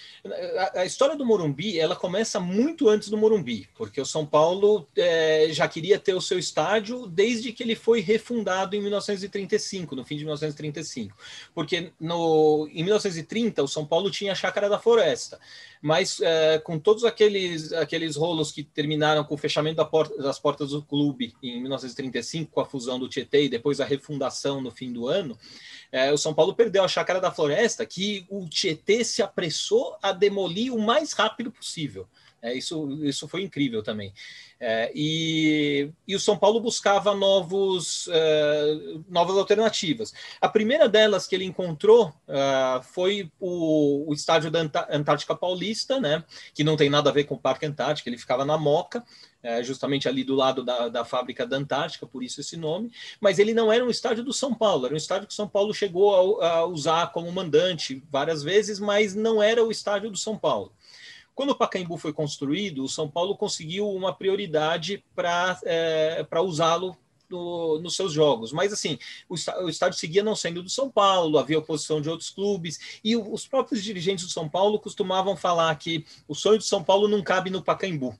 A, 0.57 0.81
a, 0.81 0.85
história 0.87 1.15
do 1.15 1.23
Morumbi, 1.23 1.79
ela 1.79 1.95
começa 1.95 2.39
muito 2.39 2.89
antes 2.89 3.09
do 3.09 3.17
Morumbi, 3.17 3.69
porque 3.75 4.01
o 4.01 4.05
São 4.05 4.25
Paulo 4.25 4.87
é, 4.97 5.47
já 5.51 5.67
queria 5.67 5.99
ter 5.99 6.15
o 6.15 6.21
seu 6.21 6.39
estádio 6.39 7.05
desde 7.05 7.51
que 7.51 7.61
ele 7.61 7.75
foi 7.75 7.99
refundado 7.99 8.75
em 8.75 8.81
1935, 8.81 9.95
no 9.95 10.03
fim 10.03 10.17
de 10.17 10.23
1935. 10.23 11.15
Porque 11.53 11.91
no, 11.99 12.67
em 12.73 12.83
1930, 12.83 13.61
o 13.61 13.67
São 13.67 13.85
Paulo 13.85 14.09
tinha 14.09 14.31
a 14.31 14.35
Chácara 14.35 14.67
da 14.67 14.79
Floresta, 14.79 15.39
mas 15.79 16.19
é, 16.21 16.57
com 16.57 16.79
todos 16.79 17.05
aqueles, 17.05 17.71
aqueles 17.71 18.15
rolos 18.15 18.51
que 18.51 18.63
terminaram 18.63 19.23
com 19.23 19.35
o 19.35 19.37
fechamento 19.37 19.75
da 19.75 19.85
porta, 19.85 20.17
das 20.17 20.39
portas 20.39 20.71
do 20.71 20.81
clube 20.81 21.35
em 21.43 21.61
1935, 21.61 22.51
com 22.51 22.61
a 22.61 22.65
fusão 22.65 22.97
do 22.97 23.07
Tietê 23.07 23.43
e 23.43 23.49
depois 23.49 23.79
a 23.79 23.85
refundação 23.85 24.59
no 24.59 24.71
fim 24.71 24.91
do 24.91 25.07
ano, 25.07 25.37
é, 25.91 26.11
o 26.11 26.17
São 26.17 26.33
Paulo 26.33 26.53
perdeu 26.53 26.83
a 26.83 26.87
chácara 26.87 27.19
da 27.19 27.31
floresta, 27.31 27.85
que 27.85 28.25
o 28.29 28.47
Tietê 28.47 29.03
se 29.03 29.21
apressou 29.21 29.97
a 30.01 30.11
demolir 30.11 30.73
o 30.73 30.79
mais 30.79 31.13
rápido 31.13 31.51
possível. 31.51 32.07
É, 32.41 32.53
isso, 32.53 32.87
isso 33.03 33.27
foi 33.27 33.41
incrível 33.41 33.81
também. 33.81 34.13
É, 34.59 34.91
e, 34.93 35.91
e, 36.07 36.15
o 36.15 36.19
São 36.19 36.37
Paulo 36.37 36.59
buscava 36.59 37.15
novos, 37.15 38.07
uh, 38.07 39.03
novas 39.09 39.37
alternativas. 39.37 40.13
A 40.39 40.47
primeira 40.47 40.87
delas 40.87 41.27
que 41.27 41.35
ele 41.35 41.45
encontrou 41.45 42.09
uh, 42.27 42.81
foi 42.83 43.31
o, 43.39 44.09
o, 44.09 44.13
estádio 44.13 44.49
da 44.51 44.59
Antártica 44.89 45.35
Paulista, 45.35 45.99
né, 45.99 46.23
que 46.53 46.63
não 46.63 46.77
tem 46.77 46.89
nada 46.89 47.09
a 47.09 47.13
ver 47.13 47.25
com 47.25 47.35
o 47.35 47.39
Parque 47.39 47.65
Antártica, 47.65 48.09
ele 48.09 48.17
ficava 48.17 48.45
na 48.45 48.57
Moca, 48.57 49.03
uh, 49.47 49.63
justamente 49.63 50.07
ali 50.07 50.23
do 50.23 50.35
lado 50.35 50.63
da, 50.63 50.89
da 50.89 51.05
fábrica 51.05 51.45
da 51.45 51.57
Antártica, 51.57 52.05
por 52.05 52.23
isso 52.23 52.41
esse 52.41 52.57
nome, 52.57 52.91
mas 53.19 53.39
ele 53.39 53.53
não 53.53 53.71
era 53.71 53.85
um 53.85 53.89
estádio 53.89 54.23
do 54.23 54.33
São 54.33 54.53
Paulo, 54.53 54.85
era 54.85 54.93
um 54.93 54.97
estádio 54.97 55.27
que 55.27 55.33
o 55.33 55.35
São 55.35 55.47
Paulo 55.47 55.73
chegou 55.73 56.41
a, 56.41 56.49
a 56.49 56.65
usar 56.65 57.11
como 57.11 57.31
mandante 57.31 58.03
várias 58.11 58.43
vezes, 58.43 58.79
mas 58.79 59.15
não 59.15 59.41
era 59.41 59.63
o 59.63 59.71
estádio 59.71 60.09
do 60.09 60.17
São 60.17 60.37
Paulo. 60.37 60.71
Quando 61.33 61.51
o 61.51 61.55
Pacaembu 61.55 61.97
foi 61.97 62.11
construído, 62.11 62.83
o 62.83 62.89
São 62.89 63.07
Paulo 63.07 63.37
conseguiu 63.37 63.87
uma 63.89 64.11
prioridade 64.11 65.03
para 65.15 65.59
é, 65.65 66.25
usá-lo 66.41 66.97
no, 67.29 67.79
nos 67.79 67.95
seus 67.95 68.11
jogos. 68.11 68.51
Mas, 68.51 68.73
assim, 68.73 68.97
o, 69.29 69.35
o, 69.63 69.69
estádio 69.69 69.99
seguia 69.99 70.23
não 70.23 70.35
sendo 70.35 70.63
do 70.63 70.69
São 70.69 70.89
Paulo, 70.89 71.37
havia 71.37 71.59
oposição 71.59 72.01
de 72.01 72.09
outros 72.09 72.29
clubes, 72.29 72.99
e 73.03 73.15
os 73.15 73.47
próprios 73.47 73.83
dirigentes 73.83 74.25
do 74.25 74.31
São 74.31 74.49
Paulo 74.49 74.79
costumavam 74.79 75.35
falar 75.35 75.75
que 75.75 76.05
o 76.27 76.35
sonho 76.35 76.57
do 76.57 76.63
São 76.63 76.83
Paulo 76.83 77.07
não 77.07 77.21
cabe 77.21 77.49
no 77.49 77.61
Pacaembu. 77.61 78.17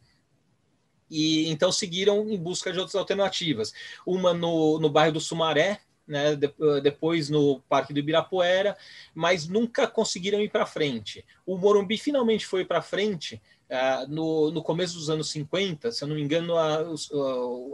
E 1.10 1.50
então 1.50 1.72
seguiram 1.72 2.30
em 2.30 2.38
busca 2.38 2.72
de 2.72 2.80
outras 2.80 2.96
alternativas. 2.96 3.74
Uma 4.06 4.34
no, 4.34 4.80
no 4.80 4.90
bairro 4.90 5.14
do 5.14 5.20
Sumaré, 5.20 5.82
né, 6.08 6.34
eh, 6.34 6.82
depois 6.82 7.30
no 7.30 7.60
Parque 7.68 7.94
do 7.94 8.00
Ibirapuera, 8.00 8.78
mas 9.14 9.48
nunca 9.48 9.86
conseguiram 9.88 10.42
ir 10.42 10.50
para 10.50 10.66
frente. 10.66 11.26
O 11.46 11.58
Morumbi 11.58 11.98
finalmente 11.98 12.46
foi 12.46 12.64
para 12.64 12.82
frente 12.82 13.42
uh, 13.70 14.08
no, 14.08 14.52
no 14.52 14.64
começo 14.64 14.96
dos 14.96 15.10
anos 15.10 15.30
50, 15.32 15.92
se 15.92 16.04
eu 16.04 16.08
não 16.08 16.16
me 16.16 16.22
engano, 16.22 16.58
a, 16.58 16.80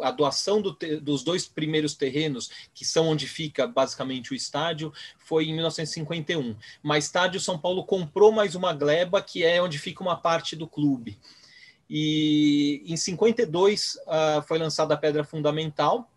a 0.02 0.12
doação 0.12 0.62
do 0.62 0.74
te, 0.74 0.98
dos 0.98 1.24
dois 1.24 1.48
primeiros 1.48 1.96
terrenos, 1.96 2.50
que 2.74 2.84
são 2.84 3.08
onde 3.08 3.28
fica 3.28 3.68
basicamente 3.68 4.32
o 4.32 4.36
estádio, 4.36 4.92
foi 5.18 5.46
em 5.46 5.54
1951. 5.54 6.56
Mais 6.82 7.10
tarde, 7.10 7.38
o 7.38 7.42
São 7.42 7.58
Paulo 7.58 7.86
comprou 7.86 8.32
mais 8.32 8.56
uma 8.56 8.74
gleba, 8.74 9.22
que 9.22 9.44
é 9.44 9.62
onde 9.62 9.78
fica 9.78 10.02
uma 10.02 10.16
parte 10.16 10.56
do 10.56 10.68
clube. 10.68 11.20
E 11.96 12.82
em 12.88 12.98
52 12.98 13.94
uh, 13.94 14.00
ah, 14.08 14.46
foi 14.48 14.58
lançada 14.58 14.96
a 14.96 14.98
pedra 14.98 15.24
fundamental, 15.24 16.10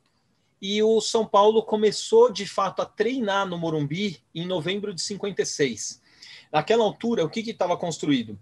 e 0.60 0.82
o 0.82 1.02
São 1.02 1.26
Paulo 1.26 1.62
começou 1.62 2.32
de 2.32 2.46
fato 2.46 2.80
a 2.80 2.86
treinar 2.86 3.46
no 3.46 3.58
Morumbi 3.58 4.22
em 4.34 4.46
novembro 4.46 4.94
de 4.94 5.02
56. 5.02 6.00
Naquela 6.50 6.82
altura, 6.82 7.26
o 7.26 7.28
que 7.28 7.40
estava 7.40 7.76
construído? 7.76 8.38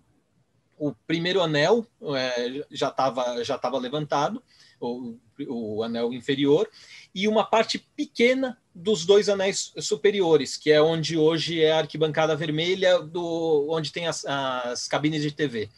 O 0.78 0.94
primeiro 1.08 1.42
anel 1.42 1.84
é, 2.16 2.66
já 2.70 2.86
estava 2.86 3.42
já 3.42 3.58
tava 3.58 3.78
levantado, 3.78 4.40
o, 4.80 5.16
o 5.48 5.82
anel 5.82 6.12
inferior, 6.12 6.70
e 7.12 7.26
uma 7.26 7.42
parte 7.42 7.80
pequena 7.96 8.56
dos 8.72 9.04
dois 9.04 9.28
anéis 9.28 9.72
superiores, 9.80 10.56
que 10.56 10.70
é 10.70 10.80
onde 10.80 11.18
hoje 11.18 11.60
é 11.60 11.72
a 11.72 11.78
arquibancada 11.78 12.36
vermelha, 12.36 13.00
do, 13.00 13.66
onde 13.68 13.90
tem 13.90 14.06
as, 14.06 14.24
as 14.24 14.86
cabines 14.86 15.20
de 15.20 15.32
TV. 15.32 15.68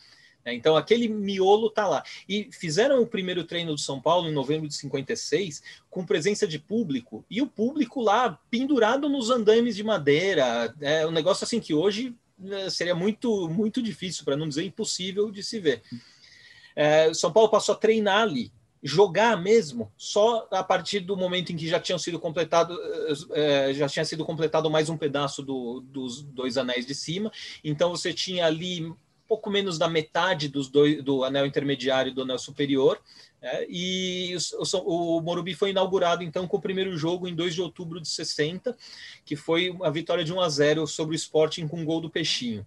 É, 0.46 0.54
então, 0.54 0.76
aquele 0.76 1.08
miolo 1.08 1.66
está 1.66 1.88
lá. 1.88 2.04
E 2.28 2.48
fizeram 2.52 3.02
o 3.02 3.06
primeiro 3.06 3.42
treino 3.42 3.72
do 3.72 3.80
São 3.80 4.00
Paulo 4.00 4.28
em 4.28 4.32
novembro 4.32 4.68
de 4.68 4.74
56, 4.76 5.60
com 5.90 6.06
presença 6.06 6.46
de 6.46 6.56
público, 6.56 7.26
e 7.28 7.42
o 7.42 7.48
público 7.48 8.00
lá 8.00 8.38
pendurado 8.48 9.08
nos 9.08 9.28
andames 9.28 9.74
de 9.74 9.82
madeira. 9.82 10.72
É 10.80 11.04
um 11.04 11.10
negócio 11.10 11.42
assim 11.42 11.58
que 11.58 11.74
hoje 11.74 12.14
né, 12.38 12.70
seria 12.70 12.94
muito, 12.94 13.48
muito 13.48 13.82
difícil, 13.82 14.24
para 14.24 14.36
não 14.36 14.48
dizer 14.48 14.62
impossível 14.62 15.32
de 15.32 15.42
se 15.42 15.58
ver. 15.58 15.82
É, 16.76 17.12
São 17.12 17.32
Paulo 17.32 17.50
passou 17.50 17.74
a 17.74 17.78
treinar 17.78 18.22
ali, 18.22 18.52
jogar 18.80 19.42
mesmo, 19.42 19.90
só 19.96 20.46
a 20.52 20.62
partir 20.62 21.00
do 21.00 21.16
momento 21.16 21.50
em 21.50 21.56
que 21.56 21.66
já 21.66 21.80
tinham 21.80 21.98
sido 21.98 22.20
completado, 22.20 22.78
é, 23.32 23.74
já 23.74 23.88
tinha 23.88 24.04
sido 24.04 24.24
completado 24.24 24.70
mais 24.70 24.88
um 24.88 24.96
pedaço 24.96 25.42
do, 25.42 25.80
dos 25.80 26.22
dois 26.22 26.56
anéis 26.56 26.86
de 26.86 26.94
cima. 26.94 27.32
Então 27.64 27.90
você 27.90 28.12
tinha 28.12 28.46
ali 28.46 28.94
pouco 29.26 29.50
menos 29.50 29.78
da 29.78 29.88
metade 29.88 30.48
dos 30.48 30.68
dois, 30.68 31.02
do 31.02 31.24
anel 31.24 31.46
intermediário 31.46 32.10
e 32.10 32.14
do 32.14 32.22
anel 32.22 32.38
superior. 32.38 33.00
É, 33.40 33.66
e 33.68 34.36
o, 34.54 35.18
o, 35.18 35.20
Morumbi 35.20 35.54
foi 35.54 35.70
inaugurado 35.70 36.22
então 36.22 36.48
com 36.48 36.56
o 36.56 36.60
primeiro 36.60 36.96
jogo 36.96 37.28
em 37.28 37.34
2 37.34 37.54
de 37.54 37.62
outubro 37.62 38.00
de 38.00 38.08
60, 38.08 38.76
que 39.24 39.36
foi 39.36 39.76
a 39.82 39.90
vitória 39.90 40.24
de 40.24 40.32
1 40.32 40.40
a 40.40 40.48
0 40.48 40.86
sobre 40.86 41.14
o 41.14 41.16
Sporting 41.16 41.68
com 41.68 41.84
gol 41.84 42.00
do 42.00 42.10
Peixinho. 42.10 42.66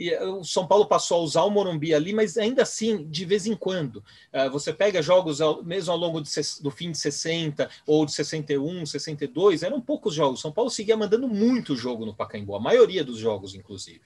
E 0.00 0.08
é, 0.08 0.24
o 0.24 0.42
São 0.42 0.66
Paulo 0.66 0.86
passou 0.86 1.18
a 1.18 1.22
usar 1.22 1.42
o 1.42 1.50
Morumbi 1.50 1.94
ali, 1.94 2.14
mas 2.14 2.38
ainda 2.38 2.62
assim, 2.62 3.06
de 3.08 3.26
vez 3.26 3.46
em 3.46 3.54
quando. 3.54 4.02
É, 4.32 4.48
você 4.48 4.72
pega 4.72 5.02
jogos, 5.02 5.40
mesmo 5.62 5.92
ao 5.92 5.98
longo 5.98 6.22
de, 6.22 6.30
do 6.62 6.70
fim 6.70 6.90
de 6.90 6.96
60 6.96 7.68
ou 7.86 8.06
de 8.06 8.12
61, 8.12 8.86
62, 8.86 9.62
eram 9.62 9.78
poucos 9.78 10.14
jogos. 10.14 10.40
São 10.40 10.50
Paulo 10.50 10.70
seguia 10.70 10.96
mandando 10.96 11.28
muito 11.28 11.76
jogo 11.76 12.06
no 12.06 12.14
Pacaembu, 12.14 12.54
a 12.54 12.60
maioria 12.60 13.04
dos 13.04 13.18
jogos, 13.18 13.54
inclusive. 13.54 14.00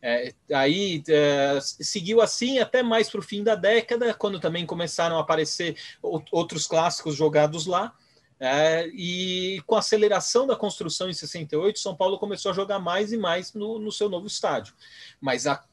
É, 0.00 0.32
aí 0.52 1.02
é, 1.08 1.58
seguiu 1.60 2.20
assim 2.20 2.58
até 2.58 2.82
mais 2.82 3.10
para 3.10 3.20
o 3.20 3.22
fim 3.22 3.42
da 3.42 3.54
década, 3.54 4.14
quando 4.14 4.38
também 4.38 4.64
começaram 4.64 5.16
a 5.16 5.20
aparecer 5.20 5.76
outros 6.02 6.66
clássicos 6.66 7.16
jogados 7.16 7.66
lá. 7.66 7.94
É, 8.40 8.86
e 8.94 9.60
com 9.66 9.74
a 9.74 9.80
aceleração 9.80 10.46
da 10.46 10.54
construção 10.54 11.10
em 11.10 11.12
68, 11.12 11.78
São 11.78 11.96
Paulo 11.96 12.18
começou 12.18 12.52
a 12.52 12.54
jogar 12.54 12.78
mais 12.78 13.12
e 13.12 13.16
mais 13.16 13.52
no, 13.52 13.80
no 13.80 13.90
seu 13.90 14.08
novo 14.08 14.28
estádio. 14.28 14.74
Mas 15.20 15.44
a, 15.46 15.64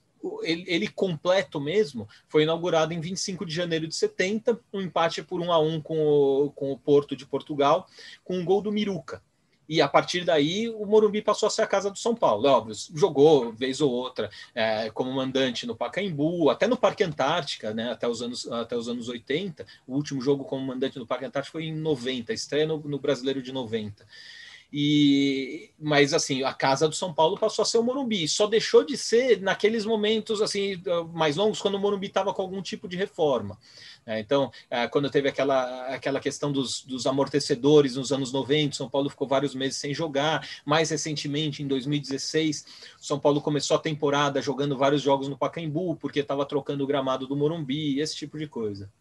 ele, 0.41 0.63
ele, 0.67 0.87
completo 0.87 1.59
mesmo 1.59 2.07
foi 2.27 2.41
inaugurado 2.41 2.93
em 2.93 2.99
25 2.99 3.45
de 3.45 3.53
janeiro 3.53 3.87
de 3.87 3.95
70, 3.95 4.59
um 4.73 4.81
empate 4.81 5.21
por 5.21 5.39
1 5.39 5.51
a 5.51 5.59
1 5.59 5.81
com 5.81 5.99
o, 5.99 6.51
com 6.51 6.71
o 6.71 6.77
Porto 6.77 7.15
de 7.15 7.25
Portugal, 7.25 7.87
com 8.23 8.37
um 8.37 8.45
gol 8.45 8.61
do 8.61 8.71
Miruca. 8.71 9.21
E 9.67 9.81
a 9.81 9.87
partir 9.87 10.23
daí 10.23 10.69
o 10.69 10.85
Morumbi 10.85 11.21
passou 11.21 11.47
a 11.47 11.49
ser 11.49 11.63
a 11.63 11.67
casa 11.67 11.89
do 11.89 11.97
São 11.97 12.15
Paulo. 12.15 12.47
Óbvio, 12.47 12.75
jogou 12.93 13.51
vez 13.51 13.81
ou 13.81 13.91
outra 13.91 14.29
é, 14.53 14.89
como 14.91 15.11
mandante 15.11 15.65
no 15.65 15.75
Pacaembu, 15.75 16.49
até 16.49 16.67
no 16.67 16.77
Parque 16.77 17.03
Antártica, 17.03 17.73
né, 17.73 17.91
até, 17.91 18.07
os 18.07 18.21
anos, 18.21 18.51
até 18.51 18.75
os 18.75 18.87
anos 18.87 19.09
80. 19.09 19.65
O 19.87 19.95
último 19.95 20.21
jogo 20.21 20.43
como 20.43 20.65
mandante 20.65 20.99
no 20.99 21.07
Parque 21.07 21.25
Antártica 21.25 21.53
foi 21.53 21.65
em 21.65 21.75
90, 21.75 22.33
estreia 22.33 22.67
no, 22.67 22.77
no 22.79 22.99
Brasileiro 22.99 23.41
de 23.41 23.51
90. 23.51 24.05
E, 24.77 25.71
mas 25.79 26.13
assim, 26.13 26.43
a 26.43 26.53
casa 26.53 26.85
do 26.85 26.93
São 26.93 27.13
Paulo 27.13 27.39
passou 27.39 27.63
a 27.63 27.65
ser 27.65 27.77
o 27.77 27.83
Morumbi, 27.83 28.27
só 28.27 28.45
deixou 28.45 28.83
de 28.83 28.97
ser 28.97 29.39
naqueles 29.39 29.85
momentos 29.85 30.41
assim 30.41 30.83
mais 31.13 31.37
longos 31.37 31.61
quando 31.61 31.75
o 31.75 31.79
Morumbi 31.79 32.07
estava 32.07 32.33
com 32.33 32.41
algum 32.41 32.61
tipo 32.61 32.85
de 32.85 32.97
reforma. 32.97 33.57
É, 34.05 34.19
então, 34.19 34.51
é, 34.69 34.85
quando 34.85 35.09
teve 35.09 35.29
aquela, 35.29 35.85
aquela 35.87 36.19
questão 36.19 36.51
dos, 36.51 36.83
dos 36.83 37.07
amortecedores 37.07 37.95
nos 37.95 38.11
anos 38.11 38.33
90, 38.33 38.75
São 38.75 38.89
Paulo 38.89 39.09
ficou 39.09 39.25
vários 39.25 39.55
meses 39.55 39.77
sem 39.77 39.93
jogar. 39.93 40.45
Mais 40.65 40.89
recentemente, 40.89 41.63
em 41.63 41.67
2016, 41.69 42.65
São 42.99 43.17
Paulo 43.17 43.39
começou 43.39 43.77
a 43.77 43.79
temporada 43.79 44.41
jogando 44.41 44.77
vários 44.77 45.01
jogos 45.01 45.29
no 45.29 45.37
Pacaembu, 45.37 45.95
porque 45.95 46.19
estava 46.19 46.45
trocando 46.45 46.83
o 46.83 46.87
gramado 46.87 47.25
do 47.25 47.37
Morumbi, 47.37 48.01
esse 48.01 48.13
tipo 48.13 48.37
de 48.37 48.45
coisa. 48.45 48.91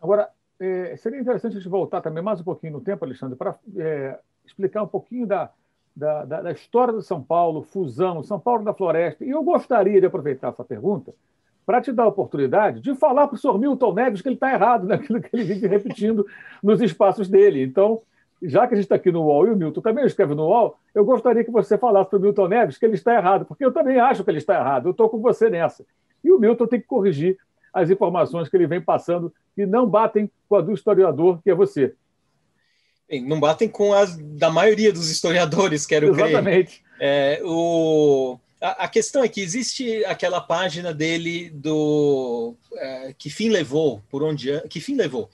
Agora, 0.00 0.28
é, 0.60 0.96
seria 0.96 1.20
interessante 1.20 1.52
a 1.52 1.60
gente 1.60 1.68
voltar 1.68 2.00
também 2.00 2.22
mais 2.22 2.40
um 2.40 2.44
pouquinho 2.44 2.74
no 2.74 2.80
tempo, 2.80 3.04
Alexandre, 3.04 3.36
para 3.36 3.56
é, 3.76 4.18
explicar 4.44 4.82
um 4.82 4.88
pouquinho 4.88 5.26
da, 5.26 5.50
da, 5.94 6.24
da, 6.24 6.42
da, 6.42 6.52
história 6.52 6.92
do 6.92 7.02
São 7.02 7.22
Paulo, 7.22 7.62
fusão, 7.62 8.22
São 8.22 8.40
Paulo 8.40 8.64
da 8.64 8.74
Floresta. 8.74 9.24
E 9.24 9.30
eu 9.30 9.42
gostaria 9.42 10.00
de 10.00 10.06
aproveitar 10.06 10.48
essa 10.48 10.64
pergunta 10.64 11.14
para 11.64 11.80
te 11.80 11.92
dar 11.92 12.04
a 12.04 12.08
oportunidade 12.08 12.80
de 12.80 12.94
falar 12.94 13.28
para 13.28 13.34
o 13.34 13.38
senhor 13.38 13.58
Milton 13.58 13.92
Neves 13.92 14.22
que 14.22 14.28
ele 14.28 14.36
está 14.36 14.52
errado 14.52 14.86
naquilo 14.88 15.20
que 15.20 15.28
ele 15.32 15.44
vive 15.44 15.66
repetindo 15.66 16.26
nos 16.62 16.80
espaços 16.80 17.28
dele. 17.28 17.62
Então, 17.62 18.00
já 18.42 18.66
que 18.66 18.74
a 18.74 18.76
gente 18.76 18.86
está 18.86 18.94
aqui 18.94 19.12
no 19.12 19.24
UOL 19.24 19.48
e 19.48 19.50
o 19.50 19.56
Milton 19.56 19.80
também 19.80 20.04
escreve 20.06 20.34
no 20.34 20.46
UOL, 20.46 20.78
eu 20.94 21.04
gostaria 21.04 21.44
que 21.44 21.50
você 21.50 21.76
falasse 21.76 22.08
para 22.08 22.18
o 22.18 22.22
Milton 22.22 22.48
Neves 22.48 22.78
que 22.78 22.86
ele 22.86 22.94
está 22.94 23.14
errado, 23.14 23.44
porque 23.44 23.64
eu 23.64 23.72
também 23.72 23.98
acho 23.98 24.24
que 24.24 24.30
ele 24.30 24.38
está 24.38 24.54
errado, 24.54 24.88
eu 24.88 24.92
estou 24.92 25.08
com 25.08 25.18
você 25.18 25.50
nessa. 25.50 25.84
E 26.24 26.32
o 26.32 26.38
Milton 26.38 26.66
tem 26.66 26.80
que 26.80 26.86
corrigir 26.86 27.38
as 27.82 27.90
informações 27.90 28.48
que 28.48 28.56
ele 28.56 28.66
vem 28.66 28.80
passando 28.80 29.32
e 29.56 29.66
não 29.66 29.88
batem 29.88 30.30
com 30.48 30.56
a 30.56 30.60
do 30.60 30.72
historiador, 30.72 31.40
que 31.42 31.50
é 31.50 31.54
você. 31.54 31.94
Bem, 33.08 33.24
não 33.24 33.40
batem 33.40 33.68
com 33.68 33.92
as 33.92 34.16
da 34.16 34.50
maioria 34.50 34.92
dos 34.92 35.10
historiadores, 35.10 35.86
quero 35.86 36.08
Exatamente. 36.08 36.30
crer. 36.30 36.60
Exatamente. 36.60 36.82
É, 37.00 37.40
o... 37.44 38.38
A, 38.60 38.84
a, 38.84 38.88
questão 38.88 39.22
é 39.22 39.28
que 39.28 39.40
existe 39.40 40.04
aquela 40.04 40.40
página 40.40 40.92
dele 40.92 41.48
do 41.50 42.56
é, 42.74 43.14
que 43.16 43.30
fim 43.30 43.50
levou, 43.50 44.02
por 44.10 44.22
onde 44.22 44.60
que 44.68 44.80
fim 44.80 44.96
levou. 44.96 45.30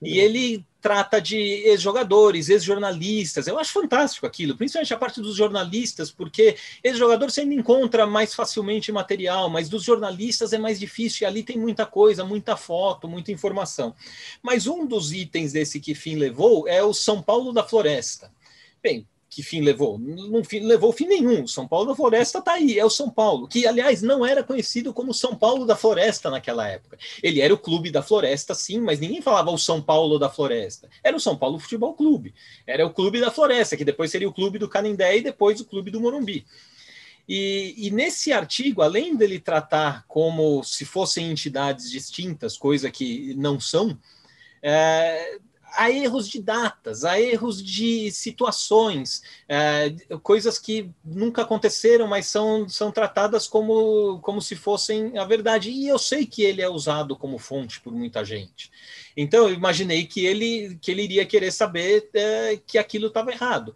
E 0.00 0.20
ele 0.20 0.64
trata 0.80 1.20
de 1.20 1.36
ex-jogadores, 1.36 2.48
ex-jornalistas. 2.48 3.46
Eu 3.46 3.58
acho 3.58 3.72
fantástico 3.72 4.26
aquilo, 4.26 4.56
principalmente 4.56 4.94
a 4.94 4.98
parte 4.98 5.20
dos 5.20 5.34
jornalistas, 5.34 6.10
porque 6.10 6.56
ex-jogador 6.82 7.30
você 7.30 7.40
ainda 7.40 7.54
encontra 7.54 8.06
mais 8.06 8.34
facilmente 8.34 8.92
material, 8.92 9.50
mas 9.50 9.68
dos 9.68 9.82
jornalistas 9.82 10.52
é 10.52 10.58
mais 10.58 10.78
difícil, 10.78 11.24
e 11.24 11.26
ali 11.26 11.42
tem 11.42 11.58
muita 11.58 11.84
coisa, 11.84 12.24
muita 12.24 12.56
foto, 12.56 13.08
muita 13.08 13.32
informação. 13.32 13.94
Mas 14.42 14.66
um 14.66 14.86
dos 14.86 15.12
itens 15.12 15.52
desse 15.52 15.80
que 15.80 15.94
fim 15.94 16.16
levou 16.16 16.68
é 16.68 16.82
o 16.82 16.94
São 16.94 17.20
Paulo 17.20 17.52
da 17.52 17.64
Floresta. 17.64 18.30
Bem, 18.80 19.06
que 19.30 19.42
fim 19.42 19.60
levou? 19.60 19.98
Não 19.98 20.42
levou 20.62 20.92
fim 20.92 21.06
nenhum. 21.06 21.46
São 21.46 21.68
Paulo 21.68 21.88
da 21.88 21.94
Floresta 21.94 22.38
está 22.38 22.52
aí, 22.52 22.78
é 22.78 22.84
o 22.84 22.90
São 22.90 23.10
Paulo, 23.10 23.46
que 23.46 23.66
aliás 23.66 24.00
não 24.00 24.24
era 24.24 24.42
conhecido 24.42 24.92
como 24.92 25.12
São 25.12 25.36
Paulo 25.36 25.66
da 25.66 25.76
Floresta 25.76 26.30
naquela 26.30 26.66
época. 26.66 26.98
Ele 27.22 27.40
era 27.40 27.52
o 27.52 27.58
clube 27.58 27.90
da 27.90 28.02
Floresta, 28.02 28.54
sim, 28.54 28.80
mas 28.80 28.98
ninguém 28.98 29.20
falava 29.20 29.50
o 29.50 29.58
São 29.58 29.82
Paulo 29.82 30.18
da 30.18 30.30
Floresta. 30.30 30.88
Era 31.04 31.16
o 31.16 31.20
São 31.20 31.36
Paulo 31.36 31.58
Futebol 31.58 31.94
Clube. 31.94 32.34
Era 32.66 32.86
o 32.86 32.90
clube 32.90 33.20
da 33.20 33.30
Floresta, 33.30 33.76
que 33.76 33.84
depois 33.84 34.10
seria 34.10 34.28
o 34.28 34.32
clube 34.32 34.58
do 34.58 34.68
Canindé 34.68 35.18
e 35.18 35.22
depois 35.22 35.60
o 35.60 35.64
clube 35.64 35.90
do 35.90 36.00
Morumbi. 36.00 36.46
E, 37.28 37.74
e, 37.76 37.90
nesse 37.90 38.32
artigo, 38.32 38.80
além 38.80 39.14
dele 39.14 39.38
tratar 39.38 40.04
como 40.08 40.64
se 40.64 40.86
fossem 40.86 41.30
entidades 41.30 41.90
distintas, 41.90 42.56
coisa 42.56 42.90
que 42.90 43.34
não 43.34 43.60
são, 43.60 43.98
é, 44.62 45.38
há 45.74 45.90
erros 45.90 46.28
de 46.28 46.40
datas, 46.40 47.04
há 47.04 47.20
erros 47.20 47.62
de 47.62 48.10
situações, 48.10 49.22
é, 49.48 49.94
coisas 50.22 50.58
que 50.58 50.90
nunca 51.04 51.42
aconteceram, 51.42 52.06
mas 52.06 52.26
são, 52.26 52.68
são 52.68 52.90
tratadas 52.90 53.46
como, 53.46 54.18
como 54.20 54.40
se 54.40 54.56
fossem 54.56 55.16
a 55.18 55.24
verdade. 55.24 55.70
E 55.70 55.88
eu 55.88 55.98
sei 55.98 56.26
que 56.26 56.42
ele 56.42 56.62
é 56.62 56.68
usado 56.68 57.16
como 57.16 57.38
fonte 57.38 57.80
por 57.80 57.92
muita 57.92 58.24
gente. 58.24 58.70
Então, 59.16 59.48
eu 59.48 59.54
imaginei 59.54 60.06
que 60.06 60.24
ele, 60.24 60.78
que 60.80 60.90
ele 60.90 61.02
iria 61.02 61.26
querer 61.26 61.50
saber 61.50 62.08
é, 62.14 62.58
que 62.66 62.78
aquilo 62.78 63.08
estava 63.08 63.30
errado 63.32 63.74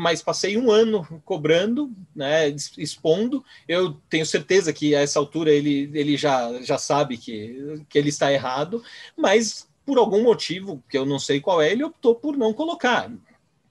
mas 0.00 0.22
passei 0.22 0.56
um 0.56 0.70
ano 0.70 1.20
cobrando, 1.26 1.94
né, 2.16 2.48
expondo. 2.78 3.44
Eu 3.68 4.00
tenho 4.08 4.24
certeza 4.24 4.72
que 4.72 4.94
a 4.94 5.00
essa 5.00 5.18
altura 5.18 5.52
ele, 5.52 5.90
ele 5.92 6.16
já, 6.16 6.62
já 6.62 6.78
sabe 6.78 7.18
que, 7.18 7.84
que 7.86 7.98
ele 7.98 8.08
está 8.08 8.32
errado, 8.32 8.82
mas 9.14 9.68
por 9.84 9.98
algum 9.98 10.22
motivo, 10.22 10.82
que 10.88 10.96
eu 10.96 11.04
não 11.04 11.18
sei 11.18 11.40
qual 11.40 11.60
é, 11.60 11.70
ele 11.70 11.84
optou 11.84 12.14
por 12.14 12.36
não 12.36 12.52
colocar. 12.52 13.10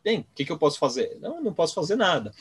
Bem, 0.04 0.20
o 0.20 0.26
que, 0.34 0.46
que 0.46 0.52
eu 0.52 0.58
posso 0.58 0.80
fazer? 0.80 1.18
Não, 1.22 1.42
não 1.42 1.54
posso 1.54 1.74
fazer 1.74 1.96
nada. 1.96 2.34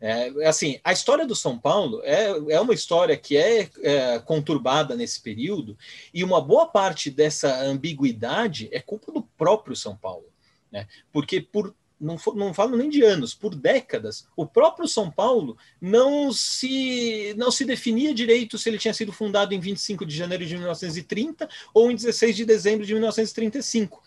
É, 0.00 0.48
assim, 0.48 0.80
a 0.82 0.92
história 0.92 1.24
do 1.24 1.36
São 1.36 1.56
Paulo 1.56 2.00
é, 2.02 2.26
é 2.52 2.60
uma 2.60 2.74
história 2.74 3.16
que 3.16 3.36
é, 3.36 3.70
é, 3.82 4.18
conturbada 4.18 4.96
nesse 4.96 5.20
período, 5.20 5.78
e 6.12 6.24
uma 6.24 6.40
boa 6.40 6.66
parte 6.66 7.08
dessa 7.08 7.62
ambiguidade 7.62 8.68
é 8.72 8.80
culpa 8.80 9.12
do 9.12 9.22
próprio 9.22 9.76
São 9.76 9.96
Paulo. 9.96 10.26
Né? 10.72 10.88
Porque 11.12 11.40
por 11.40 11.72
não, 12.02 12.18
não 12.34 12.52
falo 12.52 12.76
nem 12.76 12.90
de 12.90 13.02
anos, 13.02 13.32
por 13.32 13.54
décadas, 13.54 14.26
o 14.36 14.44
próprio 14.44 14.88
São 14.88 15.08
Paulo 15.08 15.56
não 15.80 16.32
se, 16.32 17.32
não 17.38 17.50
se 17.50 17.64
definia 17.64 18.12
direito 18.12 18.58
se 18.58 18.68
ele 18.68 18.78
tinha 18.78 18.92
sido 18.92 19.12
fundado 19.12 19.54
em 19.54 19.60
25 19.60 20.04
de 20.04 20.16
janeiro 20.16 20.44
de 20.44 20.56
1930 20.56 21.48
ou 21.72 21.90
em 21.90 21.94
16 21.94 22.36
de 22.36 22.44
dezembro 22.44 22.84
de 22.84 22.92
1935. 22.92 24.02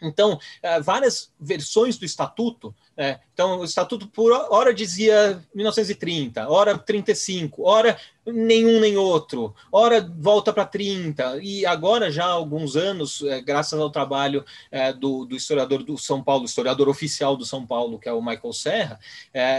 Então, 0.00 0.38
eh, 0.62 0.80
várias 0.80 1.32
versões 1.40 1.98
do 1.98 2.04
estatuto. 2.04 2.74
Né? 2.96 3.18
Então, 3.34 3.58
o 3.60 3.64
estatuto 3.64 4.06
por 4.06 4.32
hora 4.32 4.72
dizia 4.72 5.44
1930, 5.52 6.48
hora 6.48 6.78
35, 6.78 7.68
hora 7.68 7.98
nenhum 8.24 8.78
nem 8.78 8.96
outro, 8.96 9.54
hora 9.72 10.00
volta 10.00 10.52
para 10.52 10.64
30. 10.64 11.40
E 11.42 11.66
agora, 11.66 12.12
já 12.12 12.26
há 12.26 12.30
alguns 12.30 12.76
anos, 12.76 13.22
eh, 13.22 13.40
graças 13.40 13.78
ao 13.78 13.90
trabalho 13.90 14.44
eh, 14.70 14.92
do, 14.92 15.24
do, 15.24 15.34
historiador 15.34 15.82
do 15.82 15.98
São 15.98 16.22
Paulo, 16.22 16.44
historiador 16.44 16.88
oficial 16.88 17.36
do 17.36 17.44
São 17.44 17.66
Paulo, 17.66 17.98
que 17.98 18.08
é 18.08 18.12
o 18.12 18.22
Michael 18.22 18.52
Serra, 18.52 19.00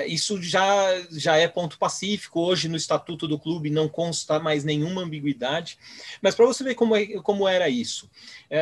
isso 0.07 0.41
já, 0.41 0.87
já 1.11 1.35
é 1.35 1.47
ponto 1.47 1.77
pacífico. 1.77 2.39
Hoje, 2.39 2.69
no 2.69 2.77
estatuto 2.77 3.27
do 3.27 3.39
clube, 3.39 3.69
não 3.69 3.89
consta 3.89 4.39
mais 4.39 4.63
nenhuma 4.63 5.01
ambiguidade. 5.01 5.77
Mas 6.21 6.33
para 6.33 6.45
você 6.45 6.63
ver 6.63 6.75
como, 6.75 6.95
é, 6.95 7.05
como 7.21 7.47
era 7.47 7.67
isso, 7.67 8.09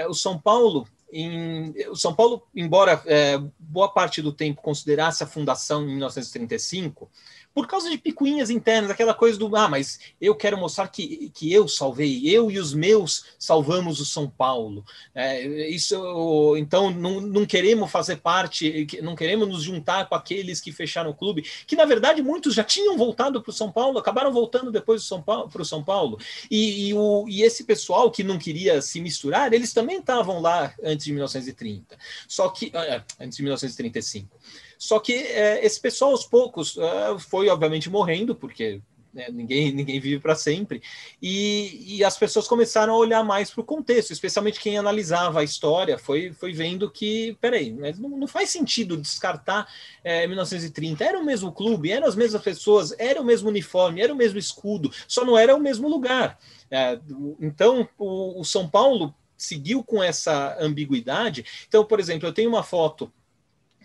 o 0.09 0.13
São 0.13 0.39
Paulo 0.39 0.87
em, 1.11 1.73
o 1.89 1.95
São 1.95 2.13
Paulo, 2.13 2.43
embora 2.55 3.01
é, 3.05 3.37
boa 3.57 3.89
parte 3.89 4.21
do 4.21 4.31
tempo 4.31 4.61
considerasse 4.61 5.23
a 5.23 5.27
fundação 5.27 5.83
em 5.83 5.91
1935, 5.91 7.09
por 7.57 7.65
causa 7.65 7.89
de 7.89 7.97
picuinhas 7.97 8.51
internas, 8.51 8.91
aquela 8.91 9.15
coisa 9.15 9.35
do 9.35 9.55
ah, 9.55 9.67
mas 9.67 9.99
eu 10.21 10.35
quero 10.35 10.55
mostrar 10.59 10.87
que, 10.89 11.31
que 11.33 11.51
eu 11.51 11.67
salvei, 11.67 12.21
eu 12.23 12.51
e 12.51 12.59
os 12.59 12.71
meus 12.71 13.25
salvamos 13.39 13.99
o 13.99 14.05
São 14.05 14.29
Paulo. 14.29 14.85
É, 15.15 15.67
isso, 15.67 16.55
então 16.55 16.91
não, 16.91 17.19
não 17.19 17.47
queremos 17.47 17.89
fazer 17.89 18.17
parte, 18.17 18.85
não 19.01 19.15
queremos 19.15 19.47
nos 19.47 19.63
juntar 19.63 20.07
com 20.07 20.13
aqueles 20.13 20.61
que 20.61 20.71
fecharam 20.71 21.09
o 21.09 21.15
clube, 21.15 21.47
que 21.65 21.75
na 21.75 21.83
verdade 21.83 22.21
muitos 22.21 22.53
já 22.53 22.63
tinham 22.63 22.95
voltado 22.95 23.41
para 23.41 23.49
o 23.49 23.53
São 23.53 23.71
Paulo, 23.71 23.97
acabaram 23.97 24.31
voltando 24.31 24.71
depois 24.71 25.01
do 25.01 25.07
São 25.07 25.23
Paulo 25.23 25.49
para 25.49 25.63
o 25.63 25.65
São 25.65 25.83
Paulo. 25.83 26.19
E, 26.51 26.89
e, 26.89 26.93
o, 26.93 27.25
e 27.27 27.41
esse 27.41 27.63
pessoal 27.63 28.11
que 28.11 28.23
não 28.23 28.37
queria 28.37 28.83
se 28.83 29.01
misturar, 29.01 29.51
eles 29.51 29.73
também 29.73 29.97
estavam 29.97 30.39
lá 30.39 30.75
antes 30.83 31.07
de 31.07 31.11
1930, 31.11 31.97
só 32.27 32.49
que 32.49 32.71
antes 33.19 33.35
de 33.35 33.41
1935. 33.41 34.37
Só 34.77 34.99
que 34.99 35.13
é, 35.13 35.65
esse 35.65 35.79
pessoal, 35.79 36.11
aos 36.11 36.25
poucos, 36.25 36.77
é, 36.77 37.19
foi 37.19 37.49
obviamente 37.49 37.89
morrendo, 37.89 38.35
porque 38.35 38.81
né, 39.17 39.29
ninguém, 39.31 39.71
ninguém 39.71 39.99
vive 39.99 40.19
para 40.19 40.35
sempre, 40.35 40.81
e, 41.19 41.97
e, 41.97 42.03
as 42.03 42.15
pessoas 42.15 42.47
começaram 42.47 42.93
a 42.93 42.97
olhar 42.97 43.23
mais 43.23 43.49
para 43.49 43.61
o 43.61 43.65
contexto, 43.65 44.11
especialmente 44.11 44.59
quem 44.59 44.77
analisava 44.77 45.39
a 45.39 45.43
história, 45.43 45.97
foi, 45.97 46.31
foi 46.33 46.53
vendo 46.53 46.89
que, 46.91 47.35
peraí, 47.41 47.71
não, 47.97 48.09
não 48.09 48.27
faz 48.27 48.51
sentido 48.51 48.95
descartar 48.95 49.67
é, 50.03 50.27
1930, 50.27 51.03
era 51.03 51.19
o 51.19 51.25
mesmo 51.25 51.51
clube, 51.51 51.91
eram 51.91 52.07
as 52.07 52.15
mesmas 52.15 52.43
pessoas, 52.43 52.93
era 52.99 53.19
o 53.19 53.25
mesmo 53.25 53.49
uniforme, 53.49 54.01
era 54.01 54.13
o 54.13 54.17
mesmo 54.17 54.37
escudo, 54.37 54.91
só 55.07 55.25
não 55.25 55.35
era 55.35 55.55
o 55.55 55.59
mesmo 55.59 55.87
lugar. 55.87 56.37
É, 56.69 56.99
então, 57.41 57.89
o, 57.97 58.41
o 58.41 58.43
São 58.43 58.69
Paulo 58.69 59.15
seguiu 59.35 59.83
com 59.83 60.03
essa 60.03 60.57
ambiguidade. 60.59 61.45
Então, 61.67 61.85
por 61.85 61.99
exemplo, 61.99 62.27
eu 62.27 62.33
tenho 62.33 62.49
uma 62.49 62.63
foto 62.63 63.11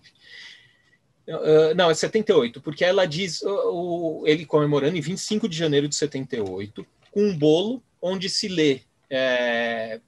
Uh, 1.27 1.73
não, 1.75 1.89
é 1.89 1.93
78, 1.93 2.61
porque 2.61 2.85
ela 2.85 3.05
diz 3.05 3.41
uh, 3.41 4.23
ele 4.27 4.45
comemorando 4.45 4.95
em 4.95 5.01
25 5.01 5.49
de 5.49 5.57
janeiro 5.57 5.87
de 5.87 5.95
78, 5.95 6.85
com 7.11 7.23
um 7.23 7.35
bolo 7.35 7.81
onde 7.99 8.29
se 8.29 8.47
lê 8.47 8.81
é, 9.09 9.99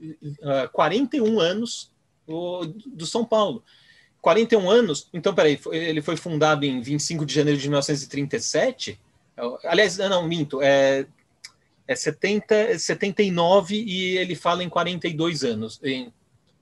uh, 0.00 0.68
41 0.72 1.40
anos 1.40 1.90
do, 2.26 2.66
do 2.86 3.04
São 3.04 3.24
Paulo. 3.24 3.64
41 4.20 4.70
anos, 4.70 5.08
então, 5.12 5.34
peraí, 5.34 5.60
ele 5.70 6.00
foi 6.00 6.16
fundado 6.16 6.64
em 6.64 6.80
25 6.80 7.26
de 7.26 7.34
janeiro 7.34 7.60
de 7.60 7.68
1937. 7.68 8.98
Aliás, 9.64 9.98
não, 9.98 10.26
minto, 10.26 10.62
é, 10.62 11.06
é 11.86 11.94
70, 11.94 12.78
79 12.78 13.76
e 13.76 14.16
ele 14.16 14.34
fala 14.34 14.64
em 14.64 14.68
42 14.68 15.44
anos, 15.44 15.78
em 15.82 16.10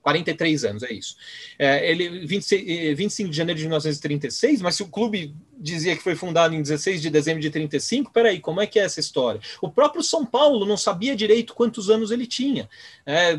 43 0.02 0.64
anos, 0.64 0.82
é 0.82 0.92
isso. 0.92 1.16
É, 1.58 1.88
ele 1.88 2.26
26, 2.26 2.96
25 2.96 3.30
de 3.30 3.36
janeiro 3.36 3.58
de 3.58 3.64
1936, 3.64 4.60
mas 4.60 4.74
se 4.74 4.82
o 4.82 4.88
clube 4.88 5.34
dizia 5.56 5.96
que 5.96 6.02
foi 6.02 6.16
fundado 6.16 6.54
em 6.54 6.60
16 6.60 7.00
de 7.00 7.08
dezembro 7.08 7.40
de 7.40 7.50
35, 7.50 8.12
peraí, 8.12 8.40
como 8.40 8.60
é 8.60 8.66
que 8.66 8.80
é 8.80 8.84
essa 8.84 9.00
história? 9.00 9.40
O 9.60 9.70
próprio 9.70 10.02
São 10.02 10.26
Paulo 10.26 10.66
não 10.66 10.76
sabia 10.76 11.14
direito 11.14 11.54
quantos 11.54 11.88
anos 11.88 12.10
ele 12.10 12.26
tinha. 12.26 12.68
É, 13.06 13.38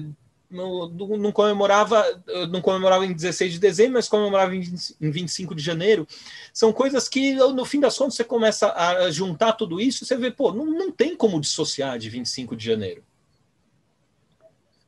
não, 0.49 0.87
não, 0.87 1.31
comemorava 1.31 2.05
não 2.49 2.61
comemorava 2.61 3.05
em 3.05 3.11
16 3.11 3.53
de 3.53 3.59
dezembro, 3.59 3.93
mas 3.93 4.07
comemorava 4.07 4.55
em, 4.55 4.63
25 5.01 5.55
de 5.55 5.63
janeiro. 5.63 6.07
São 6.53 6.71
coisas 6.71 7.09
que, 7.09 7.33
no 7.33 7.65
fim 7.65 7.79
das 7.79 7.97
contas, 7.97 8.15
você 8.15 8.23
começa 8.23 8.71
a 8.71 9.09
juntar 9.09 9.53
tudo 9.53 9.81
isso, 9.81 10.05
você 10.05 10.15
vê, 10.15 10.31
pô, 10.31 10.53
não, 10.53 10.65
não 10.65 10.91
tem 10.91 11.15
como 11.15 11.41
dissociar 11.41 11.97
de 11.97 12.09
25 12.09 12.55
de 12.55 12.63
janeiro. 12.63 13.03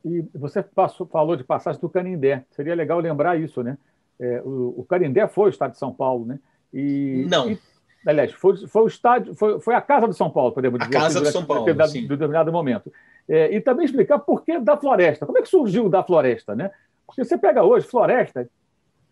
E 0.05 0.23
você 0.35 0.61
passou, 0.61 1.07
falou 1.07 1.35
de 1.35 1.43
passagem 1.43 1.81
do 1.81 1.89
Canindé. 1.89 2.45
Seria 2.51 2.75
legal 2.75 2.99
lembrar 2.99 3.39
isso, 3.39 3.63
né? 3.63 3.75
É, 4.19 4.39
o, 4.45 4.75
o, 4.77 4.85
Canindé 4.87 5.27
foi 5.27 5.47
o 5.47 5.49
estado 5.49 5.71
de 5.71 5.79
São 5.79 5.91
Paulo, 5.91 6.25
né? 6.25 6.39
E, 6.71 7.25
Não. 7.27 7.49
E, 7.49 7.59
aliás, 8.05 8.31
foi, 8.31 8.55
foi 8.67 8.83
o 8.83 8.87
estádio, 8.87 9.33
foi, 9.33 9.59
foi 9.59 9.73
a 9.73 9.81
casa 9.81 10.07
do 10.07 10.13
São 10.13 10.29
Paulo, 10.29 10.51
podemos 10.51 10.79
dizer. 10.79 10.95
A 10.95 11.01
casa 11.01 11.17
assim, 11.17 11.27
do 11.27 11.31
São 11.31 11.43
Paulo, 11.43 11.67
em 11.67 12.07
determinado 12.07 12.51
momento. 12.51 12.93
É, 13.27 13.55
e 13.55 13.59
também 13.59 13.85
explicar 13.85 14.19
por 14.19 14.43
que 14.43 14.59
da 14.59 14.77
floresta. 14.77 15.25
Como 15.25 15.39
é 15.39 15.41
que 15.41 15.49
surgiu 15.49 15.89
da 15.89 16.03
floresta, 16.03 16.55
né? 16.55 16.69
Porque 17.07 17.23
você 17.23 17.35
pega 17.35 17.63
hoje 17.63 17.87
floresta, 17.87 18.47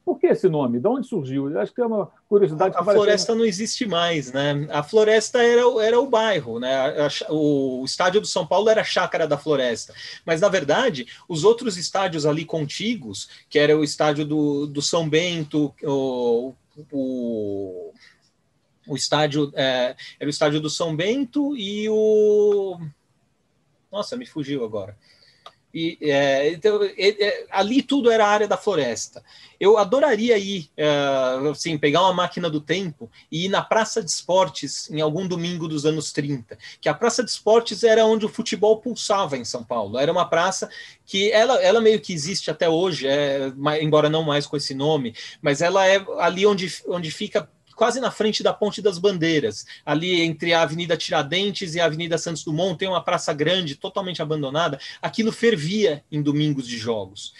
por 0.06 0.20
que 0.20 0.28
esse 0.28 0.50
nome? 0.50 0.80
De 0.80 0.88
onde 0.88 1.08
surgiu? 1.08 1.50
Eu 1.50 1.60
acho 1.62 1.74
que 1.74 1.82
é 1.82 1.86
uma 1.86 2.12
curiosidade. 2.28 2.76
A, 2.76 2.82
a 2.82 2.84
floresta 2.84 3.34
não 3.34 3.46
existe 3.46 3.86
mais, 3.86 4.34
né? 4.34 4.68
A 4.70 4.84
floresta 4.84 5.42
era, 5.42 5.62
era 5.82 6.00
o 6.00 6.10
bairro, 6.10 6.60
né? 6.60 6.76
A, 6.76 7.08
a, 7.08 7.34
o 7.34 7.84
estádio 7.86 8.20
do 8.20 8.28
São 8.28 8.46
Paulo 8.46 8.70
era 8.70 8.82
a 8.82 8.86
chácara 8.86 9.26
da 9.26 9.38
floresta. 9.38 9.94
Mas, 10.26 10.42
na 10.42 10.50
verdade, 10.50 11.08
os 11.28 11.46
outros 11.46 11.78
estádios 11.78 12.26
ali 12.26 12.44
contíguos, 12.44 13.30
que 13.50 13.58
era 13.58 13.78
o 13.78 13.84
estádio 13.84 14.26
do, 14.26 14.68
do 14.68 14.82
São 14.82 15.08
Bento, 15.08 15.74
o, 15.82 16.54
o, 16.92 17.94
o 18.86 18.96
estádio 18.96 19.54
é, 19.56 19.96
era 20.20 20.28
o 20.28 20.30
estádio 20.30 20.60
do 20.60 20.70
São 20.70 20.94
Bento 20.94 21.56
e 21.56 21.88
o 21.90 22.78
Nossa, 23.90 24.18
me 24.18 24.26
fugiu 24.26 24.66
agora. 24.66 24.98
E, 25.74 25.98
é, 26.02 26.52
então, 26.52 26.80
é, 26.84 27.46
ali 27.50 27.82
tudo 27.82 28.12
era 28.12 28.28
área 28.28 28.48
da 28.48 28.58
floresta. 28.58 29.24
Eu 29.60 29.78
adoraria 29.78 30.38
ir, 30.38 30.70
é, 30.78 30.88
assim, 31.50 31.78
pegar 31.78 32.02
uma 32.02 32.14
máquina 32.14 32.50
do 32.50 32.62
tempo 32.62 33.10
e 33.32 33.46
ir 33.46 33.50
na 33.50 33.62
Praça 33.62 34.04
de 34.04 34.12
Esportes 34.12 34.92
em 34.92 35.02
algum 35.02 35.28
domingo 35.28 35.68
dos 35.68 35.86
anos 35.86 36.12
30. 36.12 36.58
Que 36.80 36.88
a 36.88 36.94
Praça 36.94 37.24
de 37.24 37.32
Esportes 37.32 37.84
era 37.84 38.06
onde 38.06 38.26
o 38.26 38.30
futebol 38.30 38.78
pulsava 38.78 39.36
em 39.36 39.44
São 39.46 39.64
Paulo. 39.64 39.98
Era 39.98 40.12
uma 40.12 40.26
praça 40.26 40.70
que 41.06 41.32
ela, 41.32 41.62
ela 41.62 41.82
meio 41.82 42.00
que 42.00 42.14
existe 42.14 42.52
até 42.52 42.70
hoje, 42.70 43.08
é, 43.08 43.52
embora 43.82 44.10
não 44.10 44.24
mais 44.24 44.46
com 44.46 44.56
esse 44.56 44.76
nome, 44.76 45.16
mas 45.42 45.62
ela 45.62 45.88
é 45.88 46.06
ali 46.20 46.46
onde, 46.46 46.72
onde 46.88 47.10
fica 47.10 47.50
quase 47.76 48.00
na 48.00 48.12
frente 48.12 48.44
da 48.44 48.54
Ponte 48.54 48.82
das 48.82 48.98
Bandeiras, 48.98 49.66
ali 49.86 50.22
entre 50.22 50.54
a 50.54 50.62
Avenida 50.62 50.98
Tiradentes 50.98 51.76
e 51.76 51.80
a 51.80 51.86
Avenida 51.86 52.18
Santos 52.18 52.44
Dumont, 52.44 52.78
tem 52.78 52.88
uma 52.88 53.04
praça 53.04 53.34
grande, 53.34 53.76
totalmente 53.76 54.22
abandonada. 54.22 54.80
Aquilo 55.02 55.32
fervia 55.32 56.04
em 56.12 56.22
domingos 56.22 56.68
de 56.68 56.78
jogos. 56.78 57.34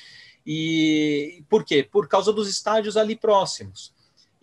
E 0.46 1.44
por 1.50 1.64
quê? 1.64 1.88
Por 1.90 2.08
causa 2.08 2.34
dos 2.34 2.50
estádios 2.50 2.98
ali 2.98 3.16
próximos. 3.16 3.94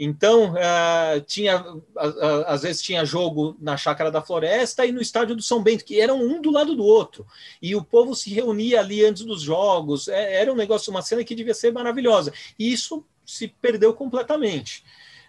Então, 0.03 0.55
uh, 0.55 1.21
tinha, 1.27 1.61
uh, 1.61 1.77
uh, 1.77 2.45
às 2.47 2.63
vezes 2.63 2.81
tinha 2.81 3.05
jogo 3.05 3.55
na 3.61 3.77
Chácara 3.77 4.11
da 4.11 4.23
Floresta 4.23 4.87
e 4.87 4.93
no 4.93 5.01
Estádio 5.03 5.37
do 5.37 5.43
São 5.43 5.63
Bento, 5.63 5.85
que 5.85 6.01
eram 6.01 6.23
um 6.23 6.41
do 6.41 6.51
lado 6.51 6.75
do 6.75 6.83
outro. 6.83 7.27
E 7.61 7.77
o 7.77 7.85
povo 7.85 8.15
se 8.15 8.33
reunia 8.33 8.81
ali 8.81 9.05
antes 9.05 9.25
dos 9.25 9.43
jogos. 9.43 10.09
É, 10.09 10.41
era 10.41 10.51
um 10.51 10.57
negócio, 10.57 10.91
uma 10.91 11.03
cena 11.03 11.23
que 11.23 11.35
devia 11.35 11.53
ser 11.53 11.71
maravilhosa. 11.71 12.33
E 12.59 12.73
isso 12.73 13.05
se 13.27 13.47
perdeu 13.47 13.93
completamente. 13.93 14.83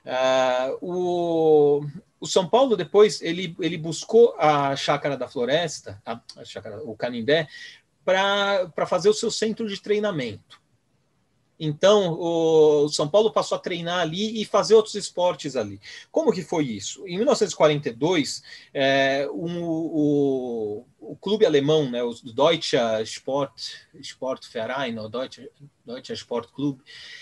Uh, 0.05 0.77
o, 0.81 1.85
o 2.19 2.27
São 2.27 2.47
Paulo 2.47 2.75
depois 2.75 3.21
ele, 3.21 3.55
ele 3.59 3.77
buscou 3.77 4.35
a 4.37 4.75
chácara 4.75 5.17
da 5.17 5.27
Floresta, 5.27 6.01
a, 6.05 6.19
a 6.37 6.45
chácara, 6.45 6.81
o 6.83 6.95
Canindé, 6.95 7.47
para 8.05 8.85
fazer 8.87 9.09
o 9.09 9.13
seu 9.13 9.31
centro 9.31 9.67
de 9.67 9.81
treinamento. 9.81 10.60
Então, 11.63 12.17
o 12.19 12.89
São 12.89 13.07
Paulo 13.07 13.31
passou 13.31 13.55
a 13.55 13.61
treinar 13.61 13.99
ali 13.99 14.41
e 14.41 14.45
fazer 14.45 14.73
outros 14.73 14.95
esportes 14.95 15.55
ali. 15.55 15.79
Como 16.11 16.31
que 16.33 16.41
foi 16.41 16.65
isso? 16.65 17.07
Em 17.07 17.17
1942, 17.17 18.41
é, 18.73 19.29
um, 19.31 19.63
o, 19.63 20.85
o 20.99 21.15
clube 21.17 21.45
alemão, 21.45 21.87
né, 21.87 22.01
o 22.01 22.15
Deutsche 22.33 22.77
Sport, 23.03 23.51
Sportverein, 24.01 24.97
o 24.97 25.07
Deutsche, 25.07 25.51
Deutsche 25.85 26.13
Sport 26.13 26.49
Club, 26.49 26.79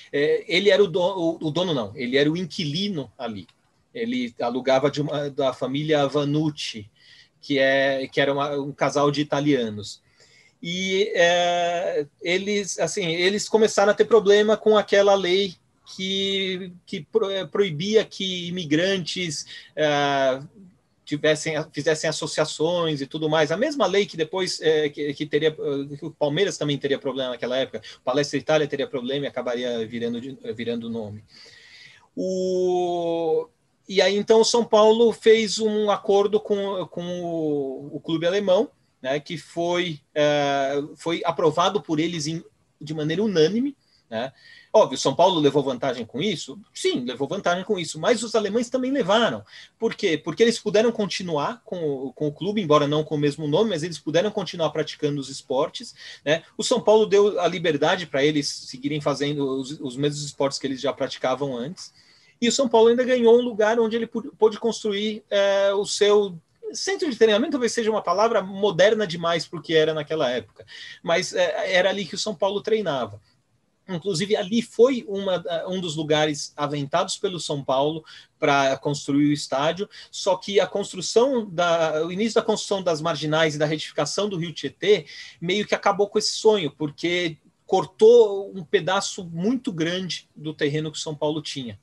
é, 0.09 0.45
ele 0.47 0.69
era 0.69 0.81
o 0.81 0.87
o 0.87 1.51
dono, 1.51 1.73
não, 1.73 1.91
ele 1.97 2.15
era 2.15 2.31
o 2.31 2.37
inquilino 2.37 3.11
ali. 3.17 3.45
Ele 3.93 4.33
alugava 4.39 4.89
uma, 5.01 5.29
da 5.29 5.51
família 5.51 6.07
Vanucci, 6.07 6.89
que, 7.41 7.59
é, 7.59 8.07
que 8.07 8.21
era 8.21 8.31
uma, 8.31 8.51
um 8.57 8.71
casal 8.71 9.11
de 9.11 9.19
italianos 9.19 10.01
e 10.61 11.11
é, 11.15 12.05
eles 12.21 12.77
assim 12.79 13.05
eles 13.05 13.47
começaram 13.47 13.91
a 13.91 13.95
ter 13.95 14.05
problema 14.05 14.57
com 14.57 14.77
aquela 14.77 15.15
lei 15.15 15.55
que, 15.95 16.71
que 16.85 17.07
é, 17.31 17.45
proibia 17.45 18.03
que 18.05 18.47
imigrantes 18.49 19.45
é, 19.75 20.41
tivessem 21.05 21.55
fizessem 21.71 22.09
associações 22.09 23.01
e 23.01 23.07
tudo 23.07 23.29
mais. 23.29 23.51
A 23.51 23.57
mesma 23.57 23.87
lei 23.87 24.05
que 24.05 24.17
depois 24.17 24.61
é, 24.61 24.89
que, 24.89 25.13
que, 25.13 25.25
teria 25.25 25.51
que 25.51 26.05
o 26.05 26.11
Palmeiras 26.11 26.57
também 26.57 26.77
teria 26.77 26.99
problema 26.99 27.31
naquela 27.31 27.57
época. 27.57 27.81
O 27.97 28.03
Palestra 28.03 28.37
Itália 28.37 28.67
teria 28.67 28.87
problema 28.87 29.25
e 29.25 29.27
acabaria 29.27 29.85
virando 29.87 30.19
virando 30.55 30.89
nome. 30.89 31.23
O 32.15 33.47
e 33.87 34.01
aí 34.01 34.15
então 34.17 34.41
o 34.41 34.45
São 34.45 34.63
Paulo 34.63 35.11
fez 35.13 35.57
um 35.57 35.89
acordo 35.89 36.39
com, 36.39 36.85
com 36.87 37.23
o, 37.23 37.95
o 37.95 37.99
clube 37.99 38.27
alemão 38.27 38.69
né, 39.01 39.19
que 39.19 39.37
foi, 39.37 39.99
é, 40.13 40.81
foi 40.95 41.21
aprovado 41.23 41.81
por 41.81 41.99
eles 41.99 42.27
em, 42.27 42.43
de 42.79 42.93
maneira 42.93 43.23
unânime. 43.23 43.75
Né? 44.09 44.33
Óbvio, 44.73 44.97
São 44.97 45.15
Paulo 45.15 45.39
levou 45.39 45.63
vantagem 45.63 46.05
com 46.05 46.21
isso? 46.21 46.59
Sim, 46.73 47.05
levou 47.05 47.27
vantagem 47.27 47.63
com 47.63 47.77
isso, 47.77 47.99
mas 47.99 48.23
os 48.23 48.35
alemães 48.35 48.69
também 48.69 48.91
levaram. 48.91 49.43
Por 49.77 49.95
quê? 49.95 50.17
Porque 50.17 50.43
eles 50.43 50.59
puderam 50.59 50.91
continuar 50.91 51.61
com, 51.63 51.77
o, 51.83 52.13
com 52.13 52.27
o 52.27 52.31
clube, 52.31 52.61
embora 52.61 52.87
não 52.87 53.03
com 53.03 53.15
o 53.15 53.19
mesmo 53.19 53.47
nome, 53.47 53.69
mas 53.69 53.83
eles 53.83 53.99
puderam 53.99 54.31
continuar 54.31 54.69
praticando 54.71 55.19
os 55.19 55.29
esportes. 55.29 55.95
Né? 56.25 56.43
O 56.57 56.63
São 56.63 56.81
Paulo 56.81 57.05
deu 57.05 57.39
a 57.39 57.47
liberdade 57.47 58.05
para 58.05 58.23
eles 58.23 58.47
seguirem 58.47 58.99
fazendo 58.99 59.47
os, 59.59 59.79
os 59.79 59.95
mesmos 59.95 60.23
esportes 60.23 60.59
que 60.59 60.67
eles 60.67 60.81
já 60.81 60.91
praticavam 60.91 61.55
antes. 61.55 61.93
E 62.41 62.47
o 62.47 62.51
São 62.51 62.69
Paulo 62.69 62.89
ainda 62.89 63.03
ganhou 63.03 63.37
um 63.37 63.41
lugar 63.41 63.79
onde 63.79 63.95
ele 63.95 64.07
pôde 64.07 64.59
construir 64.59 65.23
é, 65.29 65.73
o 65.73 65.85
seu 65.85 66.37
centro 66.73 67.09
de 67.09 67.17
treinamento 67.17 67.51
talvez 67.51 67.71
seja 67.71 67.89
uma 67.89 68.01
palavra 68.01 68.41
moderna 68.41 69.05
demais 69.05 69.47
para 69.47 69.59
o 69.59 69.61
que 69.61 69.75
era 69.75 69.93
naquela 69.93 70.29
época, 70.29 70.65
mas 71.03 71.33
é, 71.33 71.73
era 71.73 71.89
ali 71.89 72.05
que 72.05 72.15
o 72.15 72.19
São 72.19 72.35
Paulo 72.35 72.61
treinava. 72.61 73.21
Inclusive, 73.95 74.35
ali 74.35 74.61
foi 74.61 75.03
uma, 75.07 75.43
um 75.67 75.81
dos 75.81 75.95
lugares 75.95 76.53
aventados 76.55 77.17
pelo 77.17 77.39
São 77.39 77.63
Paulo 77.63 78.03
para 78.37 78.77
construir 78.77 79.29
o 79.29 79.33
estádio. 79.33 79.89
Só 80.11 80.35
que 80.35 80.59
a 80.59 80.67
construção, 80.67 81.49
da, 81.49 82.05
o 82.05 82.11
início 82.11 82.35
da 82.35 82.45
construção 82.45 82.83
das 82.83 83.01
marginais 83.01 83.55
e 83.55 83.57
da 83.57 83.65
retificação 83.65 84.29
do 84.29 84.37
Rio 84.37 84.53
Tietê 84.53 85.07
meio 85.41 85.65
que 85.65 85.73
acabou 85.73 86.07
com 86.07 86.19
esse 86.19 86.33
sonho, 86.33 86.71
porque 86.71 87.37
cortou 87.65 88.51
um 88.55 88.63
pedaço 88.63 89.23
muito 89.25 89.71
grande 89.71 90.29
do 90.35 90.53
terreno 90.53 90.91
que 90.91 90.97
o 90.97 91.01
São 91.01 91.15
Paulo 91.15 91.41
tinha. 91.41 91.79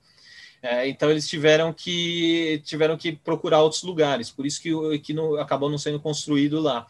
É, 0.68 0.88
então 0.88 1.08
eles 1.08 1.28
tiveram 1.28 1.72
que 1.72 2.60
tiveram 2.64 2.96
que 2.96 3.12
procurar 3.12 3.62
outros 3.62 3.84
lugares, 3.84 4.32
por 4.32 4.44
isso 4.44 4.60
que, 4.60 4.98
que 4.98 5.14
não, 5.14 5.36
acabou 5.36 5.70
não 5.70 5.78
sendo 5.78 6.00
construído 6.00 6.60
lá. 6.60 6.88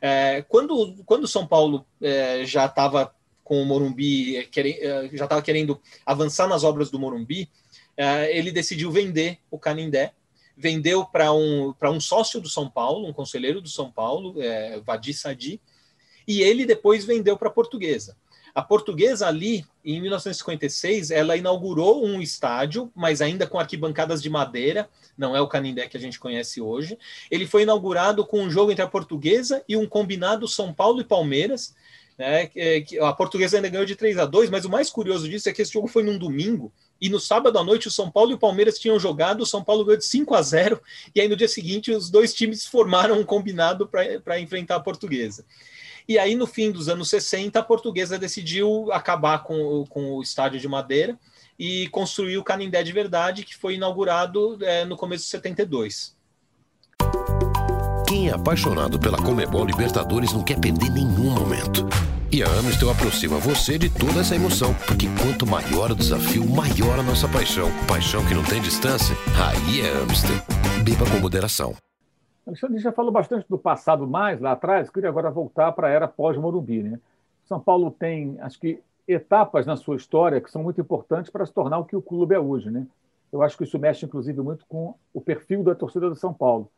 É, 0.00 0.42
quando 0.48 0.96
quando 1.06 1.28
São 1.28 1.46
Paulo 1.46 1.86
é, 2.00 2.44
já 2.44 2.66
estava 2.66 3.14
com 3.44 3.62
o 3.62 3.64
Morumbi 3.64 4.36
é, 4.36 4.48
é, 4.56 5.08
já 5.12 5.24
estava 5.24 5.40
querendo 5.40 5.80
avançar 6.04 6.48
nas 6.48 6.64
obras 6.64 6.90
do 6.90 6.98
Morumbi, 6.98 7.48
é, 7.96 8.36
ele 8.36 8.50
decidiu 8.50 8.90
vender 8.90 9.38
o 9.52 9.56
Canindé, 9.56 10.14
vendeu 10.56 11.04
para 11.04 11.32
um 11.32 11.72
para 11.78 11.92
um 11.92 12.00
sócio 12.00 12.40
do 12.40 12.48
São 12.48 12.68
Paulo, 12.68 13.06
um 13.06 13.12
conselheiro 13.12 13.60
do 13.60 13.68
São 13.68 13.88
Paulo, 13.88 14.34
Vadi 14.84 15.14
Sadi, 15.14 15.60
e 16.26 16.42
ele 16.42 16.66
depois 16.66 17.04
vendeu 17.04 17.36
para 17.36 17.48
a 17.48 17.52
Portuguesa. 17.52 18.16
A 18.54 18.62
portuguesa 18.62 19.26
ali, 19.26 19.64
em 19.84 20.00
1956, 20.00 21.10
ela 21.10 21.36
inaugurou 21.36 22.04
um 22.04 22.20
estádio, 22.20 22.92
mas 22.94 23.22
ainda 23.22 23.46
com 23.46 23.58
arquibancadas 23.58 24.22
de 24.22 24.28
madeira, 24.28 24.88
não 25.16 25.34
é 25.34 25.40
o 25.40 25.48
Canindé 25.48 25.88
que 25.88 25.96
a 25.96 26.00
gente 26.00 26.20
conhece 26.20 26.60
hoje. 26.60 26.98
Ele 27.30 27.46
foi 27.46 27.62
inaugurado 27.62 28.26
com 28.26 28.42
um 28.42 28.50
jogo 28.50 28.70
entre 28.70 28.84
a 28.84 28.88
portuguesa 28.88 29.64
e 29.68 29.76
um 29.76 29.86
combinado 29.86 30.46
São 30.46 30.72
Paulo 30.72 31.00
e 31.00 31.04
Palmeiras. 31.04 31.74
Né? 32.18 32.50
A 33.00 33.12
portuguesa 33.12 33.56
ainda 33.56 33.70
ganhou 33.70 33.86
de 33.86 33.96
3 33.96 34.18
a 34.18 34.26
2 34.26 34.50
mas 34.50 34.66
o 34.66 34.70
mais 34.70 34.90
curioso 34.90 35.28
disso 35.28 35.48
é 35.48 35.52
que 35.52 35.62
esse 35.62 35.72
jogo 35.72 35.88
foi 35.88 36.02
num 36.02 36.18
domingo, 36.18 36.70
e 37.02 37.08
no 37.08 37.18
sábado 37.18 37.58
à 37.58 37.64
noite 37.64 37.88
o 37.88 37.90
São 37.90 38.08
Paulo 38.08 38.30
e 38.30 38.34
o 38.34 38.38
Palmeiras 38.38 38.78
tinham 38.78 38.96
jogado, 38.96 39.40
o 39.40 39.46
São 39.46 39.64
Paulo 39.64 39.84
ganhou 39.84 39.98
de 39.98 40.04
5 40.04 40.34
a 40.36 40.40
0 40.40 40.80
e 41.12 41.20
aí 41.20 41.26
no 41.26 41.34
dia 41.34 41.48
seguinte 41.48 41.90
os 41.90 42.08
dois 42.08 42.32
times 42.32 42.64
formaram 42.64 43.18
um 43.18 43.24
combinado 43.24 43.88
para 43.88 44.38
enfrentar 44.38 44.76
a 44.76 44.80
portuguesa. 44.80 45.44
E 46.08 46.18
aí, 46.18 46.34
no 46.34 46.46
fim 46.46 46.70
dos 46.70 46.88
anos 46.88 47.08
60, 47.10 47.58
a 47.58 47.62
portuguesa 47.62 48.18
decidiu 48.18 48.90
acabar 48.92 49.42
com, 49.42 49.84
com 49.88 50.14
o 50.14 50.22
estádio 50.22 50.60
de 50.60 50.68
madeira 50.68 51.18
e 51.58 51.88
construir 51.88 52.38
o 52.38 52.44
Canindé 52.44 52.82
de 52.82 52.92
verdade, 52.92 53.44
que 53.44 53.56
foi 53.56 53.74
inaugurado 53.74 54.58
é, 54.64 54.84
no 54.84 54.96
começo 54.96 55.24
de 55.24 55.30
72. 55.30 56.16
Quem 58.08 58.28
é 58.28 58.32
apaixonado 58.32 58.98
pela 58.98 59.16
Comebol 59.16 59.64
Libertadores 59.64 60.32
não 60.32 60.42
quer 60.42 60.58
perder 60.58 60.90
nenhum 60.90 61.30
momento. 61.30 61.86
E 62.30 62.42
a 62.42 62.46
Amistel 62.46 62.90
aproxima 62.90 63.38
você 63.38 63.78
de 63.78 63.90
toda 63.90 64.20
essa 64.20 64.34
emoção, 64.34 64.74
porque 64.86 65.06
quanto 65.20 65.46
maior 65.46 65.92
o 65.92 65.94
desafio, 65.94 66.48
maior 66.48 66.98
a 66.98 67.02
nossa 67.02 67.28
paixão. 67.28 67.70
Paixão 67.86 68.24
que 68.24 68.34
não 68.34 68.42
tem 68.42 68.60
distância, 68.60 69.14
aí 69.36 69.82
é 69.82 70.02
Amistel. 70.02 70.42
Beba 70.82 71.04
com 71.10 71.18
moderação. 71.20 71.76
Alexandre 72.52 72.78
já 72.78 72.92
falou 72.92 73.10
bastante 73.10 73.46
do 73.48 73.58
passado 73.58 74.06
mais 74.06 74.38
lá 74.38 74.52
atrás, 74.52 74.90
queria 74.90 75.08
agora 75.08 75.30
voltar 75.30 75.72
para 75.72 75.88
a 75.88 75.90
era 75.90 76.06
pós-Morumbi. 76.06 76.82
Né? 76.82 77.00
São 77.44 77.58
Paulo 77.58 77.90
tem, 77.90 78.36
acho 78.40 78.60
que, 78.60 78.78
etapas 79.08 79.64
na 79.66 79.74
sua 79.74 79.96
história 79.96 80.40
que 80.40 80.50
são 80.50 80.62
muito 80.62 80.80
importantes 80.80 81.30
para 81.30 81.46
se 81.46 81.52
tornar 81.52 81.78
o 81.78 81.84
que 81.84 81.96
o 81.96 82.02
clube 82.02 82.34
é 82.34 82.38
hoje. 82.38 82.70
Né? 82.70 82.86
Eu 83.32 83.42
acho 83.42 83.56
que 83.56 83.64
isso 83.64 83.78
mexe, 83.78 84.04
inclusive, 84.04 84.40
muito 84.42 84.66
com 84.66 84.94
o 85.14 85.20
perfil 85.20 85.64
da 85.64 85.74
torcida 85.74 86.10
do 86.10 86.14
São 86.14 86.32
Paulo. 86.32 86.70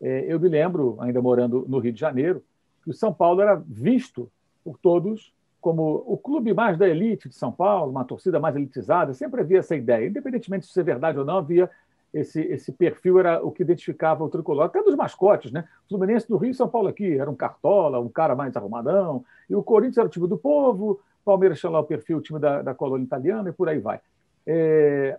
É, 0.00 0.24
eu 0.26 0.40
me 0.40 0.48
lembro, 0.48 0.96
ainda 0.98 1.20
morando 1.20 1.66
no 1.68 1.78
Rio 1.78 1.92
de 1.92 2.00
Janeiro, 2.00 2.42
que 2.82 2.90
o 2.90 2.94
São 2.94 3.12
Paulo 3.12 3.42
era 3.42 3.54
visto 3.54 4.30
por 4.64 4.78
todos 4.78 5.32
como 5.60 6.04
o 6.06 6.16
clube 6.16 6.54
mais 6.54 6.78
da 6.78 6.88
elite 6.88 7.28
de 7.28 7.34
São 7.34 7.52
Paulo, 7.52 7.90
uma 7.90 8.04
torcida 8.04 8.40
mais 8.40 8.56
elitizada. 8.56 9.12
Sempre 9.12 9.42
havia 9.42 9.58
essa 9.58 9.76
ideia, 9.76 10.08
independentemente 10.08 10.66
de 10.66 10.72
ser 10.72 10.84
verdade 10.84 11.18
ou 11.18 11.24
não, 11.24 11.38
havia 11.38 11.68
esse, 12.12 12.40
esse 12.40 12.72
perfil 12.72 13.18
era 13.18 13.44
o 13.44 13.50
que 13.50 13.62
identificava 13.62 14.24
o 14.24 14.28
tricolor, 14.28 14.64
até 14.64 14.82
dos 14.82 14.96
mascotes, 14.96 15.52
né? 15.52 15.68
O 15.86 15.88
Fluminense 15.90 16.28
do 16.28 16.36
Rio 16.36 16.50
e 16.50 16.54
São 16.54 16.68
Paulo 16.68 16.88
aqui 16.88 17.18
era 17.18 17.30
um 17.30 17.34
cartola, 17.34 18.00
um 18.00 18.08
cara 18.08 18.34
mais 18.34 18.56
arrumadão, 18.56 19.24
e 19.48 19.54
o 19.54 19.62
Corinthians 19.62 19.98
era 19.98 20.06
o 20.06 20.10
time 20.10 20.26
do 20.26 20.38
povo, 20.38 21.00
Palmeiras 21.28 21.60
tinha 21.60 21.70
lá 21.70 21.80
o 21.80 21.84
perfil, 21.84 22.16
o 22.16 22.22
time 22.22 22.38
da, 22.38 22.62
da 22.62 22.74
colônia 22.74 23.04
italiana, 23.04 23.50
e 23.50 23.52
por 23.52 23.68
aí 23.68 23.78
vai. 23.78 24.00
É, 24.46 25.18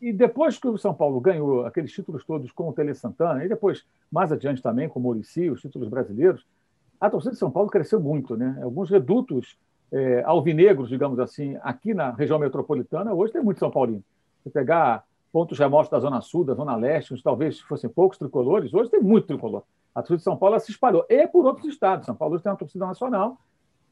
e 0.00 0.10
depois 0.10 0.56
que 0.56 0.66
o 0.66 0.78
São 0.78 0.94
Paulo 0.94 1.20
ganhou 1.20 1.66
aqueles 1.66 1.92
títulos 1.92 2.24
todos 2.24 2.50
com 2.50 2.70
o 2.70 2.72
Tele 2.72 2.94
Santana, 2.94 3.44
e 3.44 3.48
depois, 3.48 3.84
mais 4.10 4.32
adiante 4.32 4.62
também, 4.62 4.88
com 4.88 4.98
o 4.98 5.02
Murici, 5.02 5.50
os 5.50 5.60
títulos 5.60 5.88
brasileiros, 5.88 6.46
a 6.98 7.10
torcida 7.10 7.32
de 7.32 7.38
São 7.38 7.50
Paulo 7.50 7.68
cresceu 7.68 8.00
muito, 8.00 8.36
né? 8.36 8.58
Alguns 8.62 8.88
redutos 8.88 9.58
é, 9.92 10.22
alvinegros, 10.24 10.88
digamos 10.88 11.18
assim, 11.18 11.58
aqui 11.62 11.92
na 11.92 12.10
região 12.10 12.38
metropolitana, 12.38 13.12
hoje 13.12 13.32
tem 13.32 13.42
muito 13.42 13.58
São 13.58 13.70
Paulino. 13.70 14.02
Se 14.42 14.48
pegar 14.48 15.04
pontos 15.32 15.58
remotos 15.58 15.90
da 15.90 15.98
Zona 15.98 16.20
Sul, 16.20 16.44
da 16.44 16.54
Zona 16.54 16.76
Leste, 16.76 17.12
onde 17.12 17.22
talvez 17.22 17.60
fossem 17.60 17.88
poucos 17.88 18.18
tricolores, 18.18 18.74
hoje 18.74 18.90
tem 18.90 19.00
muito 19.00 19.26
tricolor. 19.26 19.62
A 19.94 20.00
torcida 20.00 20.18
de 20.18 20.24
São 20.24 20.36
Paulo 20.36 20.58
se 20.60 20.70
espalhou, 20.70 21.04
e 21.08 21.26
por 21.26 21.44
outros 21.44 21.66
estados. 21.66 22.06
São 22.06 22.14
Paulo 22.14 22.34
hoje 22.34 22.42
tem 22.42 22.52
uma 22.52 22.58
torcida 22.58 22.86
nacional 22.86 23.38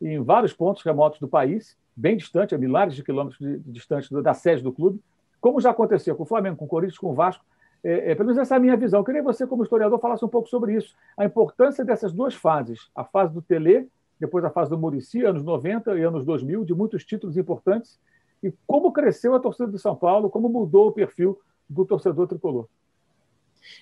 em 0.00 0.22
vários 0.22 0.52
pontos 0.52 0.82
remotos 0.82 1.18
do 1.18 1.28
país, 1.28 1.76
bem 1.94 2.16
distante, 2.16 2.54
a 2.54 2.58
milhares 2.58 2.94
de 2.94 3.02
quilômetros 3.02 3.38
de, 3.38 3.58
de 3.58 3.72
distante 3.72 4.12
da 4.22 4.34
sede 4.34 4.62
do 4.62 4.72
clube, 4.72 5.00
como 5.40 5.60
já 5.60 5.70
aconteceu 5.70 6.14
com 6.16 6.22
o 6.22 6.26
Flamengo, 6.26 6.56
com 6.56 6.64
o 6.64 6.68
Corinthians, 6.68 6.98
com 6.98 7.10
o 7.10 7.14
Vasco. 7.14 7.44
É, 7.82 8.10
é, 8.10 8.14
pelo 8.14 8.26
menos 8.26 8.38
essa 8.38 8.54
é 8.54 8.56
a 8.56 8.60
minha 8.60 8.76
visão. 8.76 9.00
Eu 9.00 9.04
queria 9.04 9.20
que 9.20 9.26
você, 9.26 9.46
como 9.46 9.62
historiador, 9.62 9.98
falasse 10.00 10.24
um 10.24 10.28
pouco 10.28 10.48
sobre 10.48 10.74
isso, 10.74 10.94
a 11.16 11.24
importância 11.24 11.84
dessas 11.84 12.12
duas 12.12 12.34
fases, 12.34 12.90
a 12.94 13.04
fase 13.04 13.32
do 13.32 13.42
Tele, 13.42 13.88
depois 14.18 14.44
a 14.44 14.50
fase 14.50 14.70
do 14.70 14.78
Murici, 14.78 15.24
anos 15.24 15.44
90 15.44 15.96
e 15.96 16.02
anos 16.02 16.24
2000, 16.24 16.64
de 16.64 16.74
muitos 16.74 17.04
títulos 17.04 17.36
importantes, 17.36 18.00
e 18.42 18.52
como 18.66 18.92
cresceu 18.92 19.34
a 19.34 19.40
torcida 19.40 19.70
de 19.70 19.78
São 19.78 19.96
Paulo, 19.96 20.30
como 20.30 20.48
mudou 20.48 20.88
o 20.88 20.92
perfil 20.92 21.38
do 21.68 21.84
torcedor 21.84 22.26
tricolor. 22.26 22.68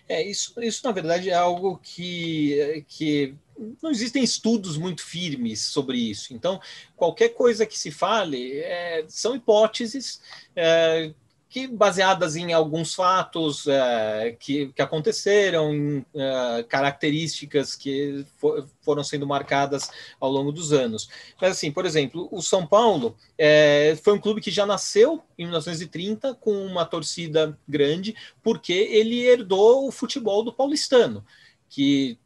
É, 0.09 0.23
isso, 0.23 0.61
isso 0.61 0.81
na 0.85 0.93
verdade 0.93 1.31
é 1.31 1.35
algo 1.35 1.79
que, 1.79 2.85
que 2.89 3.35
não 3.83 3.91
existem 3.91 4.23
estudos 4.23 4.77
muito 4.77 5.05
firmes 5.05 5.63
sobre 5.63 5.99
isso. 5.99 6.35
Então, 6.35 6.61
qualquer 6.97 7.31
coisa 7.31 7.67
que 7.67 7.79
se 7.79 7.91
fale 7.91 8.59
é, 8.59 9.05
são 9.09 9.35
hipóteses 9.37 10.21
é, 10.55 11.13
que 11.57 11.67
baseadas 11.67 12.37
em 12.37 12.53
alguns 12.53 12.93
fatos 12.93 13.67
é, 13.67 14.37
que, 14.39 14.67
que 14.75 14.83
aconteceram, 14.83 15.73
em 15.75 16.05
é, 16.15 16.63
características 16.65 17.75
que 17.75 18.27
for, 18.37 18.69
foram 18.83 19.03
sendo 19.03 19.27
marcadas 19.27 19.91
ao 20.21 20.31
longo 20.31 20.53
dos 20.53 20.75
anos. 20.75 21.09
Mas 21.41 21.53
assim, 21.53 21.73
por 21.73 21.87
exemplo, 21.87 22.29
o 22.31 22.43
São 22.43 22.67
Paulo 22.67 23.17
é, 23.39 23.97
foi 24.05 24.13
um 24.13 24.21
clube 24.21 24.43
que 24.43 24.51
já 24.51 24.67
nasceu 24.67 25.23
em 25.39 25.45
1930 25.45 26.35
com 26.35 26.53
uma 26.67 26.85
torcida 26.85 27.59
grande, 27.67 28.15
porque 28.43 28.75
ele 28.75 29.25
herdou 29.25 29.89
o 29.89 29.91
futebol 29.91 30.45
do 30.45 30.53
paulistano 30.53 31.25
que 31.71 32.19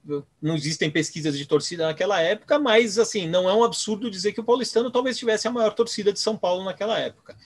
não 0.43 0.57
existem 0.57 0.91
pesquisas 0.91 1.39
de 1.39 1.47
torcida 1.47 1.87
naquela 1.87 2.21
época, 2.21 2.59
mas 2.59 2.99
assim, 2.99 3.29
não 3.29 3.49
é 3.49 3.55
um 3.55 3.63
absurdo 3.63 4.11
dizer 4.11 4.33
que 4.33 4.41
o 4.41 4.45
paulistano 4.45 4.91
talvez 4.91 5.17
tivesse 5.17 5.47
a 5.47 5.53
maior 5.53 5.73
torcida 5.73 6.13
de 6.13 6.19
São 6.19 6.37
Paulo 6.37 6.65
naquela 6.65 6.99
época. 6.99 7.37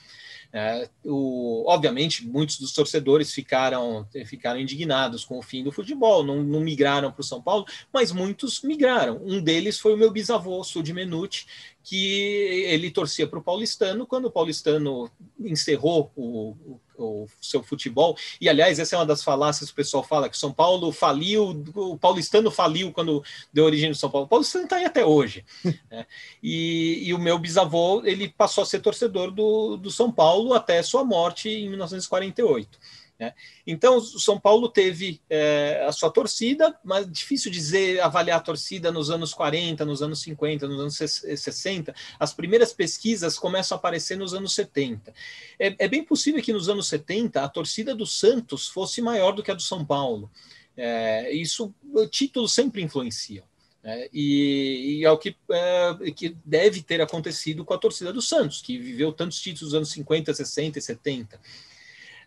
É, 0.57 0.89
o, 1.03 1.65
obviamente, 1.67 2.25
muitos 2.25 2.57
dos 2.57 2.71
torcedores 2.71 3.33
ficaram, 3.33 4.07
ficaram 4.25 4.57
indignados 4.57 5.25
com 5.25 5.37
o 5.37 5.41
fim 5.41 5.61
do 5.61 5.69
futebol, 5.69 6.23
não, 6.23 6.41
não 6.41 6.61
migraram 6.61 7.11
para 7.11 7.19
o 7.19 7.25
São 7.25 7.41
Paulo, 7.41 7.65
mas 7.91 8.09
muitos 8.13 8.61
migraram. 8.61 9.21
Um 9.25 9.41
deles 9.41 9.77
foi 9.77 9.93
o 9.93 9.97
meu 9.97 10.09
bisavô, 10.09 10.63
Sud 10.63 10.93
Menuti, 10.93 11.45
que 11.83 12.65
ele 12.69 12.89
torcia 12.89 13.27
para 13.27 13.37
o 13.37 13.43
paulistano. 13.43 14.07
Quando 14.07 14.25
o 14.25 14.31
paulistano 14.31 15.11
encerrou 15.37 16.09
o, 16.15 16.79
o 16.97 17.27
seu 17.41 17.63
futebol. 17.63 18.17
E, 18.39 18.49
aliás, 18.49 18.79
essa 18.79 18.95
é 18.95 18.99
uma 18.99 19.05
das 19.05 19.23
falácias 19.23 19.69
que 19.69 19.73
o 19.73 19.75
pessoal 19.75 20.03
fala, 20.03 20.29
que 20.29 20.37
São 20.37 20.51
Paulo 20.51 20.91
faliu, 20.91 21.63
o 21.75 21.97
paulistano 21.97 22.51
faliu 22.51 22.91
quando 22.91 23.23
deu 23.53 23.65
origem 23.65 23.89
do 23.89 23.95
São 23.95 24.09
Paulo. 24.09 24.25
O 24.25 24.29
paulistano 24.29 24.65
está 24.65 24.77
aí 24.77 24.85
até 24.85 25.05
hoje. 25.05 25.45
né? 25.89 26.05
e, 26.41 27.03
e, 27.07 27.13
o 27.13 27.19
meu 27.19 27.37
bisavô, 27.37 28.01
ele 28.05 28.29
passou 28.29 28.61
a 28.63 28.65
ser 28.65 28.79
torcedor 28.79 29.31
do, 29.31 29.77
do 29.77 29.91
São 29.91 30.11
Paulo 30.11 30.53
até 30.53 30.81
sua 30.81 31.03
morte 31.03 31.49
em 31.49 31.69
1948. 31.69 32.79
Né? 33.19 33.33
Então, 33.65 33.97
o 33.97 34.01
São 34.01 34.39
Paulo 34.39 34.67
teve 34.67 35.21
é, 35.29 35.85
a 35.87 35.91
sua 35.91 36.09
torcida, 36.09 36.77
mas 36.83 37.09
difícil 37.09 37.49
dizer, 37.49 38.01
avaliar 38.01 38.37
a 38.37 38.43
torcida 38.43 38.91
nos 38.91 39.09
anos 39.09 39.33
40, 39.33 39.85
nos 39.85 40.01
anos 40.01 40.21
50, 40.21 40.67
nos 40.67 40.79
anos 40.79 40.95
60. 40.95 41.95
As 42.19 42.33
primeiras 42.33 42.73
pesquisas 42.73 43.39
começam 43.39 43.75
a 43.75 43.79
aparecer 43.79 44.17
nos 44.17 44.33
anos 44.33 44.53
70. 44.53 45.13
É, 45.57 45.75
é 45.85 45.87
bem 45.87 46.03
possível 46.03 46.41
que 46.41 46.53
nos 46.53 46.67
anos 46.67 46.87
70 46.87 47.41
a 47.41 47.47
torcida 47.47 47.95
do 47.95 48.05
Santos 48.05 48.67
fosse 48.67 49.01
maior 49.01 49.31
do 49.31 49.41
que 49.41 49.51
a 49.51 49.55
do 49.55 49.61
São 49.61 49.85
Paulo. 49.85 50.29
É, 50.75 51.31
isso, 51.31 51.73
o 51.93 52.05
título 52.07 52.49
sempre 52.49 52.81
influencia. 52.81 53.43
É, 53.81 54.09
e, 54.11 54.97
e, 54.99 55.05
é 55.05 55.11
o 55.11 55.17
que, 55.17 55.35
é, 55.49 56.11
que 56.11 56.35
deve 56.43 56.81
ter 56.81 56.99
acontecido 57.01 57.63
com 57.63 57.73
a 57.73 57.77
torcida 57.77 58.11
do 58.11 58.19
Santos, 58.19 58.59
que 58.59 58.79
viveu 58.79 59.13
tantos 59.13 59.39
títulos 59.39 59.71
nos 59.71 59.73
anos 59.75 59.91
50, 59.91 60.33
60 60.33 60.79
e 60.79 60.81
70. 60.81 61.39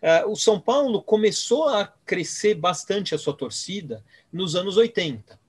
Uh, 0.01 0.31
o 0.31 0.35
São 0.35 0.59
Paulo 0.59 1.01
começou 1.01 1.67
a 1.69 1.85
crescer 2.05 2.55
bastante 2.55 3.13
a 3.13 3.17
sua 3.17 3.33
torcida 3.33 4.03
nos 4.31 4.55
anos 4.55 4.77
80. 4.77 5.39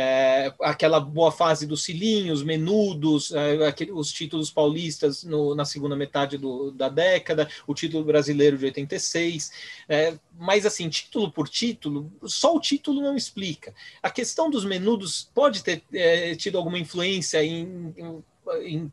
É, 0.00 0.54
aquela 0.60 1.00
boa 1.00 1.32
fase 1.32 1.66
dos 1.66 1.82
cilinhos, 1.82 2.44
menudos, 2.44 3.32
é, 3.32 3.66
aquele, 3.66 3.90
os 3.90 4.12
títulos 4.12 4.48
paulistas 4.48 5.24
no, 5.24 5.56
na 5.56 5.64
segunda 5.64 5.96
metade 5.96 6.38
do, 6.38 6.70
da 6.70 6.88
década, 6.88 7.48
o 7.66 7.74
título 7.74 8.04
brasileiro 8.04 8.56
de 8.56 8.66
86. 8.66 9.50
É, 9.88 10.16
mas, 10.38 10.64
assim, 10.64 10.88
título 10.88 11.32
por 11.32 11.48
título, 11.48 12.12
só 12.26 12.54
o 12.54 12.60
título 12.60 13.00
não 13.02 13.16
explica. 13.16 13.74
A 14.00 14.08
questão 14.08 14.48
dos 14.48 14.64
menudos 14.64 15.28
pode 15.34 15.64
ter 15.64 15.82
é, 15.92 16.32
tido 16.36 16.58
alguma 16.58 16.78
influência 16.78 17.42
em, 17.42 17.92
em 17.96 18.22
em, 18.62 18.84
uh, 18.86 18.90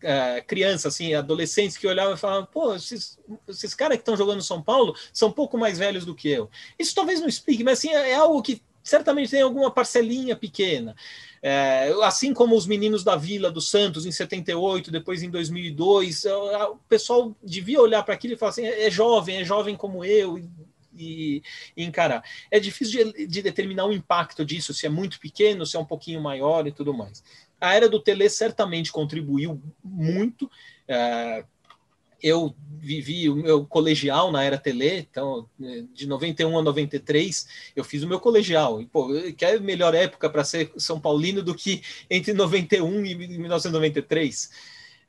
criança, 0.48 0.88
assim, 0.88 1.14
adolescentes 1.14 1.78
que 1.78 1.88
olhavam 1.88 2.14
e 2.14 2.18
falavam, 2.18 2.46
pô, 2.46 2.76
esses, 2.76 3.18
esses 3.48 3.74
caras 3.74 3.98
que 3.98 4.02
estão 4.02 4.18
jogando 4.18 4.42
São 4.42 4.62
Paulo 4.62 4.96
são 5.14 5.30
um 5.30 5.34
pouco 5.34 5.58
mais 5.58 5.78
velhos 5.78 6.06
do 6.06 6.16
que 6.16 6.30
eu. 6.30 6.50
Isso 6.78 6.96
talvez 6.96 7.20
não 7.20 7.28
explique, 7.28 7.64
mas 7.64 7.80
assim, 7.80 7.90
é, 7.90 8.12
é 8.12 8.16
algo 8.16 8.42
que 8.42 8.62
certamente 8.84 9.32
tem 9.32 9.42
alguma 9.42 9.72
parcelinha 9.72 10.36
pequena. 10.36 10.96
É, 11.42 11.94
assim 12.04 12.34
como 12.34 12.56
os 12.56 12.66
meninos 12.66 13.04
da 13.04 13.16
Vila 13.16 13.52
do 13.52 13.62
Santos 13.62 14.06
em 14.06 14.12
78, 14.12 14.92
depois 14.92 15.24
em 15.24 15.30
2002, 15.30 16.26
é, 16.26 16.36
o 16.36 16.78
pessoal 16.88 17.36
devia 17.44 17.82
olhar 17.82 18.04
para 18.04 18.14
aquilo 18.14 18.34
e 18.34 18.38
falar 18.38 18.52
assim: 18.52 18.66
é, 18.66 18.88
é 18.88 18.92
jovem, 18.92 19.38
é 19.38 19.44
jovem 19.44 19.76
como 19.76 20.06
eu, 20.06 20.38
e, 20.38 21.44
e, 21.76 21.84
encarar. 21.84 22.24
É 22.50 22.60
difícil 22.60 23.12
de, 23.12 23.28
de, 23.28 23.42
determinar 23.42 23.86
o 23.86 23.94
impacto 23.94 24.46
disso, 24.46 24.74
se 24.74 24.86
é 24.86 24.90
muito 24.90 25.20
pequeno, 25.20 25.66
se 25.66 25.76
é 25.76 25.80
um 25.80 25.86
pouquinho 25.86 26.22
maior 26.22 26.66
e 26.68 26.72
tudo 26.72 26.94
mais. 26.94 27.24
A 27.60 27.74
era 27.74 27.90
do 27.90 28.00
Tele 28.00 28.30
certamente 28.30 28.92
contribuiu 28.92 29.62
muito. 29.84 30.50
É, 30.88 31.44
eu 32.22 32.56
vivi 32.80 33.30
o 33.30 33.36
meu 33.36 33.66
colegial 33.66 34.32
na 34.32 34.44
era 34.44 34.58
Tele, 34.58 35.08
então 35.10 35.48
de 35.94 36.08
91 36.08 36.58
a 36.58 36.62
93 36.62 37.48
eu 37.76 37.84
fiz 37.84 38.04
o 38.04 38.08
meu 38.08 38.20
colegial. 38.20 38.82
E, 38.82 38.86
pô, 38.86 39.10
que 39.38 39.46
é 39.46 39.60
melhor 39.60 39.94
época 39.94 40.30
para 40.30 40.44
ser 40.44 40.72
São 40.78 41.00
Paulino 41.00 41.44
do 41.44 41.54
que 41.54 41.82
entre 42.10 42.34
91 42.34 43.06
e 43.06 43.16
1993. 43.16 44.50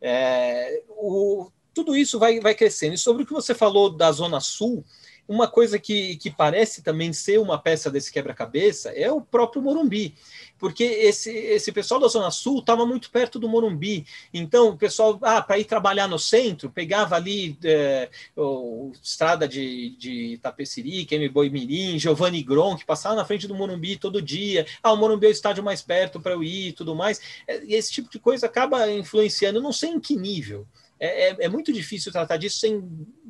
É, 0.00 0.82
o, 0.90 1.50
tudo 1.72 1.96
isso 1.96 2.18
vai, 2.18 2.40
vai 2.40 2.54
crescendo. 2.54 2.94
E 2.94 2.98
sobre 2.98 3.22
o 3.22 3.26
que 3.26 3.32
você 3.32 3.54
falou 3.54 3.90
da 3.90 4.10
Zona 4.12 4.40
Sul, 4.40 4.84
uma 5.28 5.48
coisa 5.48 5.78
que, 5.78 6.16
que 6.16 6.30
parece 6.30 6.82
também 6.82 7.12
ser 7.12 7.38
uma 7.38 7.58
peça 7.58 7.90
desse 7.90 8.12
quebra-cabeça 8.12 8.90
é 8.90 9.10
o 9.10 9.20
próprio 9.20 9.62
Morumbi, 9.62 10.14
porque 10.58 10.84
esse, 10.84 11.30
esse 11.30 11.72
pessoal 11.72 12.00
da 12.00 12.08
Zona 12.08 12.30
Sul 12.30 12.60
estava 12.60 12.86
muito 12.86 13.10
perto 13.10 13.38
do 13.38 13.48
Morumbi. 13.48 14.06
Então, 14.32 14.70
o 14.70 14.76
pessoal, 14.76 15.18
ah, 15.22 15.42
para 15.42 15.58
ir 15.58 15.64
trabalhar 15.64 16.08
no 16.08 16.18
centro, 16.18 16.70
pegava 16.70 17.16
ali 17.16 17.58
é, 17.64 18.08
o 18.36 18.92
Estrada 19.02 19.46
de, 19.46 19.96
de 19.98 20.38
Tapeciri, 20.42 21.04
Kemi 21.04 21.28
Boi 21.28 21.50
Mirim, 21.50 21.98
Giovanni 21.98 22.42
Gron, 22.42 22.76
que 22.76 22.86
passava 22.86 23.14
na 23.14 23.24
frente 23.24 23.46
do 23.46 23.54
Morumbi 23.54 23.96
todo 23.96 24.22
dia. 24.22 24.66
Ah, 24.82 24.92
o 24.92 24.96
Morumbi 24.96 25.26
é 25.26 25.30
o 25.30 25.32
estádio 25.32 25.62
mais 25.62 25.82
perto 25.82 26.20
para 26.20 26.32
eu 26.32 26.42
ir 26.42 26.68
e 26.68 26.72
tudo 26.72 26.94
mais. 26.94 27.20
É, 27.46 27.62
esse 27.66 27.92
tipo 27.92 28.10
de 28.10 28.18
coisa 28.18 28.46
acaba 28.46 28.90
influenciando, 28.90 29.60
não 29.60 29.72
sei 29.72 29.90
em 29.90 30.00
que 30.00 30.16
nível. 30.16 30.66
É, 30.98 31.30
é, 31.30 31.36
é, 31.40 31.48
muito 31.48 31.72
difícil 31.72 32.10
tratar 32.10 32.36
disso 32.36 32.58
sem 32.58 32.82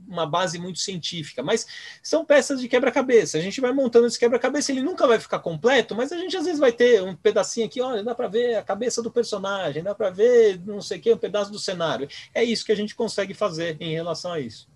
uma 0.06 0.24
base 0.24 0.58
muito 0.58 0.78
científica, 0.78 1.42
mas 1.42 1.66
são 2.02 2.24
peças 2.24 2.60
de 2.60 2.68
quebra-cabeça. 2.68 3.38
A 3.38 3.40
gente 3.40 3.60
vai 3.60 3.72
montando 3.72 4.06
esse 4.06 4.18
quebra-cabeça, 4.18 4.70
ele 4.70 4.82
nunca 4.82 5.06
vai 5.06 5.18
ficar 5.18 5.40
completo, 5.40 5.94
mas 5.94 6.12
a 6.12 6.16
gente 6.16 6.36
às 6.36 6.44
vezes 6.44 6.60
vai 6.60 6.70
ter 6.70 7.02
um 7.02 7.14
pedacinho 7.16 7.66
aqui, 7.66 7.80
olha, 7.80 8.04
dá 8.04 8.14
para 8.14 8.28
ver 8.28 8.54
a 8.54 8.62
cabeça 8.62 9.02
do 9.02 9.10
personagem, 9.10 9.82
dá 9.82 9.94
para 9.94 10.10
ver 10.10 10.60
não 10.64 10.80
sei 10.80 10.98
o 10.98 11.00
que, 11.00 11.12
um 11.12 11.18
pedaço 11.18 11.50
do 11.50 11.58
cenário. 11.58 12.08
É 12.32 12.44
isso 12.44 12.64
que 12.64 12.72
a 12.72 12.76
gente 12.76 12.94
consegue 12.94 13.34
fazer 13.34 13.76
em 13.80 13.94
relação 13.94 14.32
a 14.32 14.40
isso. 14.40 14.68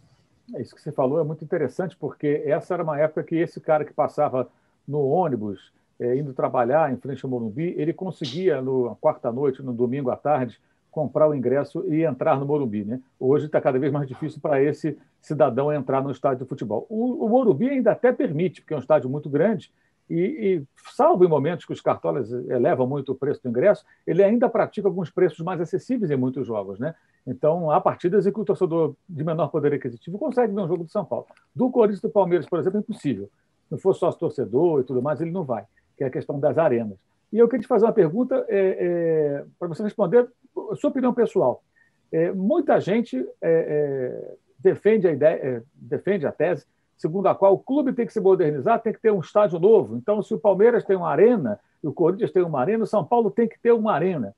É 0.54 0.60
isso 0.60 0.74
que 0.74 0.82
você 0.82 0.90
falou 0.90 1.20
é 1.20 1.24
muito 1.24 1.44
interessante, 1.44 1.96
porque 1.96 2.42
essa 2.44 2.74
era 2.74 2.82
uma 2.82 2.98
época 2.98 3.22
que 3.22 3.36
esse 3.36 3.60
cara 3.60 3.84
que 3.84 3.92
passava 3.92 4.50
no 4.86 5.06
ônibus, 5.06 5.72
é, 5.98 6.16
indo 6.16 6.32
trabalhar 6.32 6.92
em 6.92 6.96
frente 6.96 7.24
ao 7.24 7.30
Morumbi, 7.30 7.74
ele 7.76 7.92
conseguia, 7.92 8.60
no 8.60 8.96
quarta-noite, 8.96 9.62
no 9.62 9.72
domingo 9.72 10.10
à 10.10 10.16
tarde, 10.16 10.58
comprar 10.90 11.28
o 11.28 11.34
ingresso 11.34 11.84
e 11.92 12.02
entrar 12.04 12.38
no 12.38 12.46
Morumbi. 12.46 12.84
Né? 12.84 13.00
Hoje 13.18 13.46
está 13.46 13.60
cada 13.60 13.78
vez 13.78 13.92
mais 13.92 14.06
difícil 14.06 14.40
para 14.40 14.62
esse 14.62 14.98
cidadão 15.20 15.72
entrar 15.72 16.02
no 16.02 16.10
estádio 16.10 16.44
de 16.44 16.48
futebol. 16.48 16.86
O, 16.88 17.24
o, 17.24 17.28
Morumbi 17.28 17.68
ainda 17.68 17.92
até 17.92 18.12
permite, 18.12 18.60
porque 18.60 18.74
é 18.74 18.76
um 18.76 18.80
estádio 18.80 19.08
muito 19.08 19.28
grande, 19.28 19.72
e, 20.08 20.16
e, 20.18 20.62
salvo 20.92 21.24
em 21.24 21.28
momentos 21.28 21.64
que 21.64 21.72
os 21.72 21.80
cartolas 21.80 22.32
elevam 22.32 22.84
muito 22.86 23.12
o 23.12 23.14
preço 23.14 23.40
do 23.42 23.48
ingresso, 23.48 23.84
ele 24.04 24.24
ainda 24.24 24.48
pratica 24.48 24.88
alguns 24.88 25.08
preços 25.08 25.38
mais 25.38 25.60
acessíveis 25.60 26.10
em 26.10 26.16
muitos 26.16 26.44
jogos. 26.46 26.80
Né? 26.80 26.94
Então, 27.24 27.70
há 27.70 27.80
partidas 27.80 28.26
em 28.26 28.32
que 28.32 28.40
o 28.40 28.44
torcedor 28.44 28.96
de 29.08 29.22
menor 29.22 29.48
poder 29.48 29.72
aquisitivo 29.72 30.18
consegue 30.18 30.52
ver 30.52 30.60
um 30.60 30.66
jogo 30.66 30.82
do 30.82 30.90
São 30.90 31.04
Paulo. 31.04 31.26
Do 31.54 31.70
Corinthians 31.70 32.00
do 32.00 32.10
Palmeiras, 32.10 32.46
por 32.46 32.58
exemplo, 32.58 32.78
é 32.78 32.80
impossível. 32.80 33.30
Se 33.66 33.72
não 33.72 33.78
for 33.78 33.94
sócio 33.94 34.18
torcedor 34.18 34.80
e 34.80 34.84
tudo 34.84 35.00
mais, 35.00 35.20
ele 35.20 35.30
não 35.30 35.44
vai, 35.44 35.64
que 35.96 36.02
é 36.02 36.08
a 36.08 36.10
questão 36.10 36.40
das 36.40 36.58
arenas. 36.58 36.98
E 37.32 37.38
eu 37.38 37.48
queria 37.48 37.62
te 37.62 37.68
fazer 37.68 37.84
uma 37.84 37.92
pergunta 37.92 38.44
é, 38.48 38.58
é, 38.58 39.44
para 39.58 39.68
você 39.68 39.82
responder 39.82 40.28
a 40.70 40.76
sua 40.76 40.90
opinião 40.90 41.14
pessoal. 41.14 41.62
É, 42.10 42.32
muita 42.32 42.80
gente 42.80 43.16
é, 43.16 43.24
é, 43.42 44.34
defende 44.58 45.06
a 45.06 45.12
ideia, 45.12 45.36
é, 45.36 45.62
defende 45.74 46.26
a 46.26 46.32
tese 46.32 46.66
segundo 46.96 47.28
a 47.28 47.34
qual 47.34 47.54
o 47.54 47.58
clube 47.58 47.94
tem 47.94 48.04
que 48.04 48.12
se 48.12 48.20
modernizar, 48.20 48.82
tem 48.82 48.92
que 48.92 49.00
ter 49.00 49.10
um 49.10 49.20
estádio 49.20 49.58
novo. 49.58 49.96
Então, 49.96 50.22
se 50.22 50.34
o 50.34 50.38
Palmeiras 50.38 50.84
tem 50.84 50.96
uma 50.96 51.08
arena 51.08 51.58
o 51.82 51.92
Corinthians 51.92 52.30
tem 52.30 52.42
uma 52.42 52.60
arena, 52.60 52.84
o 52.84 52.86
São 52.86 53.04
Paulo 53.04 53.30
tem 53.30 53.48
que 53.48 53.58
ter 53.58 53.72
uma 53.72 53.92
arena. 53.92 54.34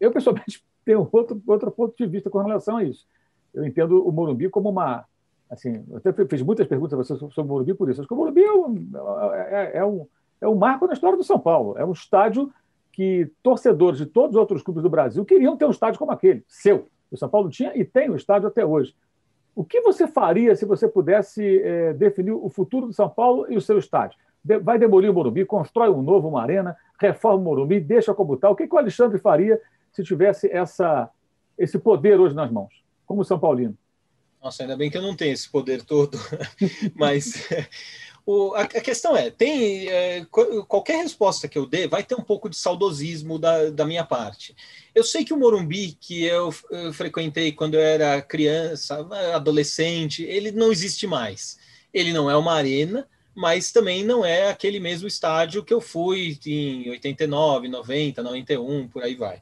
Eu, 0.00 0.12
pessoalmente, 0.12 0.64
tenho 0.84 1.08
outro, 1.10 1.40
outro 1.46 1.70
ponto 1.70 1.96
de 1.96 2.06
vista 2.06 2.30
com 2.30 2.38
relação 2.38 2.78
a 2.78 2.84
isso. 2.84 3.06
Eu 3.54 3.64
entendo 3.64 4.06
o 4.06 4.12
Morumbi 4.12 4.48
como 4.48 4.68
uma. 4.68 5.04
Assim, 5.50 5.84
eu 5.88 5.96
até 5.96 6.12
fiz 6.26 6.42
muitas 6.42 6.66
perguntas 6.66 6.92
a 6.92 7.02
você 7.02 7.16
sobre 7.16 7.40
o 7.40 7.44
Morumbi 7.44 7.74
por 7.74 7.88
isso. 7.88 8.00
Acho 8.00 8.08
que 8.08 8.14
o 8.14 8.16
Morumbi 8.16 8.42
é 8.42 8.52
um, 8.52 8.90
é, 9.32 9.70
é, 9.78 9.84
um, 9.84 10.06
é 10.40 10.48
um 10.48 10.54
marco 10.54 10.86
na 10.86 10.92
história 10.92 11.16
do 11.16 11.24
São 11.24 11.38
Paulo. 11.38 11.76
É 11.78 11.84
um 11.84 11.92
estádio 11.92 12.52
que 12.92 13.30
torcedores 13.42 13.98
de 13.98 14.06
todos 14.06 14.34
os 14.34 14.40
outros 14.40 14.62
clubes 14.62 14.82
do 14.82 14.90
Brasil 14.90 15.24
queriam 15.24 15.56
ter 15.56 15.64
um 15.64 15.70
estádio 15.70 15.98
como 15.98 16.10
aquele, 16.10 16.44
seu. 16.48 16.88
O 17.10 17.16
São 17.16 17.28
Paulo 17.28 17.48
tinha 17.48 17.72
e 17.76 17.84
tem 17.84 18.08
o 18.08 18.12
um 18.12 18.16
estádio 18.16 18.48
até 18.48 18.64
hoje. 18.64 18.94
O 19.54 19.64
que 19.64 19.80
você 19.80 20.06
faria 20.06 20.54
se 20.54 20.64
você 20.64 20.86
pudesse 20.86 21.60
é, 21.62 21.92
definir 21.92 22.32
o 22.32 22.48
futuro 22.48 22.86
do 22.86 22.92
São 22.92 23.08
Paulo 23.08 23.46
e 23.50 23.56
o 23.56 23.60
seu 23.60 23.78
estádio? 23.78 24.18
De, 24.44 24.58
vai 24.58 24.78
demolir 24.78 25.10
o 25.10 25.14
Morumbi, 25.14 25.44
constrói 25.44 25.90
um 25.90 26.02
novo, 26.02 26.28
uma 26.28 26.42
arena, 26.42 26.76
reforma 27.00 27.40
o 27.40 27.44
Morumbi, 27.44 27.80
deixa 27.80 28.14
como 28.14 28.36
tal. 28.36 28.52
O 28.52 28.56
que, 28.56 28.68
que 28.68 28.74
o 28.74 28.78
Alexandre 28.78 29.18
faria 29.18 29.60
se 29.92 30.02
tivesse 30.04 30.50
essa, 30.50 31.10
esse 31.56 31.78
poder 31.78 32.20
hoje 32.20 32.34
nas 32.34 32.50
mãos, 32.50 32.84
como 33.04 33.24
São 33.24 33.38
Paulino? 33.38 33.76
Nossa, 34.42 34.62
ainda 34.62 34.76
bem 34.76 34.88
que 34.88 34.96
eu 34.96 35.02
não 35.02 35.16
tenho 35.16 35.32
esse 35.32 35.50
poder 35.50 35.82
todo, 35.82 36.16
mas 36.94 37.48
o, 38.30 38.54
a, 38.54 38.60
a, 38.60 38.66
questão 38.66 39.16
é, 39.16 39.30
tem 39.30 39.88
é, 39.88 40.26
qualquer 40.68 41.02
resposta 41.02 41.48
que 41.48 41.56
eu 41.56 41.64
dê 41.64 41.88
vai 41.88 42.02
ter 42.02 42.14
um 42.14 42.22
pouco 42.22 42.50
de 42.50 42.58
saudosismo 42.58 43.38
da, 43.38 43.70
da 43.70 43.86
minha 43.86 44.04
parte. 44.04 44.54
Eu 44.94 45.02
sei 45.02 45.24
que 45.24 45.32
o 45.32 45.36
Morumbi, 45.38 45.96
que 45.98 46.24
eu, 46.24 46.54
eu 46.70 46.92
frequentei 46.92 47.52
quando 47.52 47.72
eu 47.72 47.80
era 47.80 48.20
criança, 48.20 48.98
adolescente, 49.34 50.24
ele 50.24 50.52
não 50.52 50.70
existe 50.70 51.06
mais. 51.06 51.58
Ele 51.90 52.12
não 52.12 52.30
é 52.30 52.36
uma 52.36 52.52
arena, 52.52 53.08
mas 53.34 53.72
também 53.72 54.04
não 54.04 54.22
é 54.22 54.50
aquele 54.50 54.78
mesmo 54.78 55.08
estádio 55.08 55.64
que 55.64 55.72
eu 55.72 55.80
fui 55.80 56.38
em 56.44 56.90
89, 56.90 57.66
90, 57.66 58.22
91, 58.22 58.88
por 58.88 59.04
aí 59.04 59.14
vai. 59.14 59.40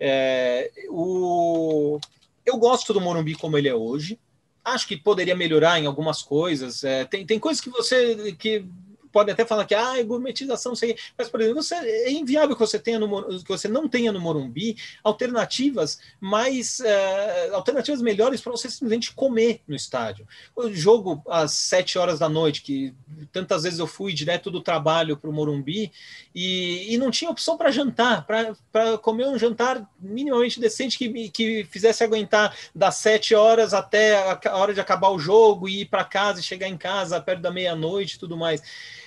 É, 0.00 0.70
o, 0.88 2.00
eu 2.46 2.56
gosto 2.56 2.94
do 2.94 3.00
Morumbi 3.00 3.34
como 3.34 3.58
ele 3.58 3.68
é 3.68 3.74
hoje 3.74 4.18
acho 4.64 4.86
que 4.86 4.96
poderia 4.96 5.36
melhorar 5.36 5.78
em 5.78 5.86
algumas 5.86 6.22
coisas. 6.22 6.84
É, 6.84 7.04
tem, 7.04 7.26
tem 7.26 7.38
coisas 7.38 7.60
que 7.60 7.70
você 7.70 8.32
que 8.38 8.64
pode 9.12 9.30
até 9.30 9.44
falar 9.44 9.64
que 9.64 9.74
ah, 9.74 9.98
é 9.98 10.02
gourmetização, 10.02 10.74
sei, 10.74 10.96
mas 11.16 11.28
por 11.28 11.40
exemplo, 11.40 11.62
você, 11.62 11.74
é 11.74 12.10
inviável 12.10 12.56
que 12.56 12.60
você 12.60 12.78
tenha 12.78 12.98
no, 12.98 13.38
que 13.42 13.48
você 13.48 13.68
não 13.68 13.88
tenha 13.88 14.10
no 14.10 14.20
Morumbi 14.20 14.76
alternativas 15.04 16.00
mais 16.20 16.80
uh, 16.80 17.54
alternativas 17.54 18.00
melhores 18.00 18.40
para 18.40 18.52
você 18.52 18.70
simplesmente 18.70 19.12
comer 19.12 19.60
no 19.68 19.76
estádio. 19.76 20.26
O 20.56 20.72
jogo 20.72 21.22
às 21.28 21.52
sete 21.52 21.98
horas 21.98 22.18
da 22.18 22.28
noite, 22.28 22.62
que 22.62 22.94
tantas 23.30 23.64
vezes 23.64 23.78
eu 23.78 23.86
fui 23.86 24.12
direto 24.12 24.50
do 24.50 24.60
trabalho 24.60 25.16
para 25.16 25.28
o 25.28 25.32
Morumbi 25.32 25.92
e, 26.34 26.94
e 26.94 26.98
não 26.98 27.10
tinha 27.10 27.30
opção 27.30 27.56
para 27.56 27.70
jantar, 27.70 28.26
para 28.26 28.98
comer 28.98 29.26
um 29.26 29.38
jantar 29.38 29.86
minimamente 30.00 30.58
decente 30.58 30.96
que, 30.96 31.28
que 31.28 31.64
fizesse 31.64 32.02
aguentar 32.02 32.56
das 32.74 32.96
sete 32.96 33.34
horas 33.34 33.74
até 33.74 34.16
a 34.48 34.56
hora 34.56 34.72
de 34.72 34.80
acabar 34.80 35.10
o 35.10 35.18
jogo 35.18 35.68
e 35.68 35.82
ir 35.82 35.86
para 35.86 36.04
casa 36.04 36.40
e 36.40 36.42
chegar 36.42 36.68
em 36.68 36.76
casa 36.76 37.20
perto 37.20 37.40
da 37.40 37.50
meia-noite 37.50 38.16
e 38.16 38.18
tudo 38.18 38.36
mais 38.36 38.62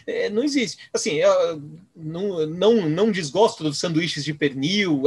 é, 0.07 0.29
não 0.29 0.43
existe. 0.43 0.89
Assim, 0.93 1.19
não, 1.95 2.45
não, 2.45 2.89
não 2.89 3.11
desgosto 3.11 3.63
dos 3.63 3.79
sanduíches 3.79 4.23
de 4.23 4.33
pernil, 4.33 5.03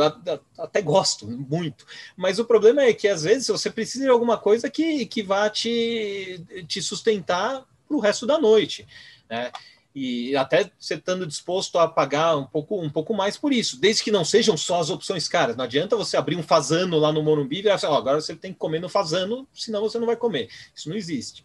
até 0.58 0.82
gosto 0.82 1.26
muito, 1.26 1.86
mas 2.16 2.38
o 2.38 2.44
problema 2.44 2.82
é 2.82 2.92
que 2.92 3.08
às 3.08 3.22
vezes 3.22 3.48
você 3.48 3.70
precisa 3.70 4.04
de 4.04 4.10
alguma 4.10 4.38
coisa 4.38 4.70
que, 4.70 5.06
que 5.06 5.22
vá 5.22 5.48
te, 5.48 6.40
te 6.66 6.82
sustentar 6.82 7.64
para 7.86 7.96
o 7.96 8.00
resto 8.00 8.26
da 8.26 8.38
noite. 8.38 8.86
Né? 9.28 9.50
e 9.98 10.36
até 10.36 10.70
você 10.78 10.94
estando 10.94 11.26
disposto 11.26 11.76
a 11.78 11.88
pagar 11.88 12.36
um 12.36 12.44
pouco, 12.44 12.80
um 12.80 12.90
pouco 12.90 13.12
mais 13.12 13.36
por 13.36 13.52
isso, 13.52 13.80
desde 13.80 14.04
que 14.04 14.12
não 14.12 14.24
sejam 14.24 14.56
só 14.56 14.80
as 14.80 14.90
opções 14.90 15.26
caras. 15.26 15.56
Não 15.56 15.64
adianta 15.64 15.96
você 15.96 16.16
abrir 16.16 16.36
um 16.36 16.42
fazano 16.42 16.98
lá 16.98 17.12
no 17.12 17.22
Morumbi 17.22 17.58
e 17.58 17.62
falar 17.62 17.74
assim, 17.74 17.86
oh, 17.86 17.94
agora 17.94 18.20
você 18.20 18.36
tem 18.36 18.52
que 18.52 18.58
comer 18.58 18.80
no 18.80 18.88
fazano, 18.88 19.48
senão 19.52 19.80
você 19.80 19.98
não 19.98 20.06
vai 20.06 20.16
comer. 20.16 20.48
Isso 20.74 20.88
não 20.88 20.96
existe. 20.96 21.44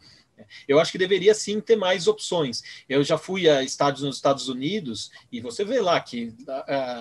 Eu 0.67 0.79
acho 0.79 0.91
que 0.91 0.97
deveria 0.97 1.33
sim 1.33 1.59
ter 1.59 1.75
mais 1.75 2.07
opções. 2.07 2.63
Eu 2.87 3.03
já 3.03 3.17
fui 3.17 3.49
a 3.49 3.63
estádios 3.63 4.03
nos 4.03 4.15
Estados 4.15 4.47
Unidos 4.49 5.11
e 5.31 5.39
você 5.39 5.63
vê 5.63 5.79
lá 5.79 5.99
que 5.99 6.33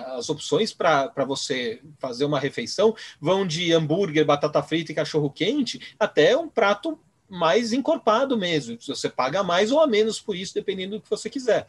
as 0.07 0.29
opções 0.29 0.73
para 0.73 1.11
você 1.25 1.81
fazer 1.99 2.25
uma 2.25 2.39
refeição 2.39 2.95
vão 3.19 3.45
de 3.45 3.73
hambúrguer, 3.73 4.25
batata 4.25 4.61
frita 4.61 4.91
e 4.91 4.95
cachorro 4.95 5.29
quente 5.29 5.79
até 5.99 6.37
um 6.37 6.47
prato 6.47 6.99
mais 7.29 7.73
encorpado 7.73 8.37
mesmo. 8.37 8.77
Você 8.79 9.09
paga 9.09 9.43
mais 9.43 9.71
ou 9.71 9.79
a 9.79 9.87
menos 9.87 10.19
por 10.19 10.35
isso, 10.35 10.53
dependendo 10.53 10.97
do 10.97 11.01
que 11.01 11.09
você 11.09 11.29
quiser. 11.29 11.67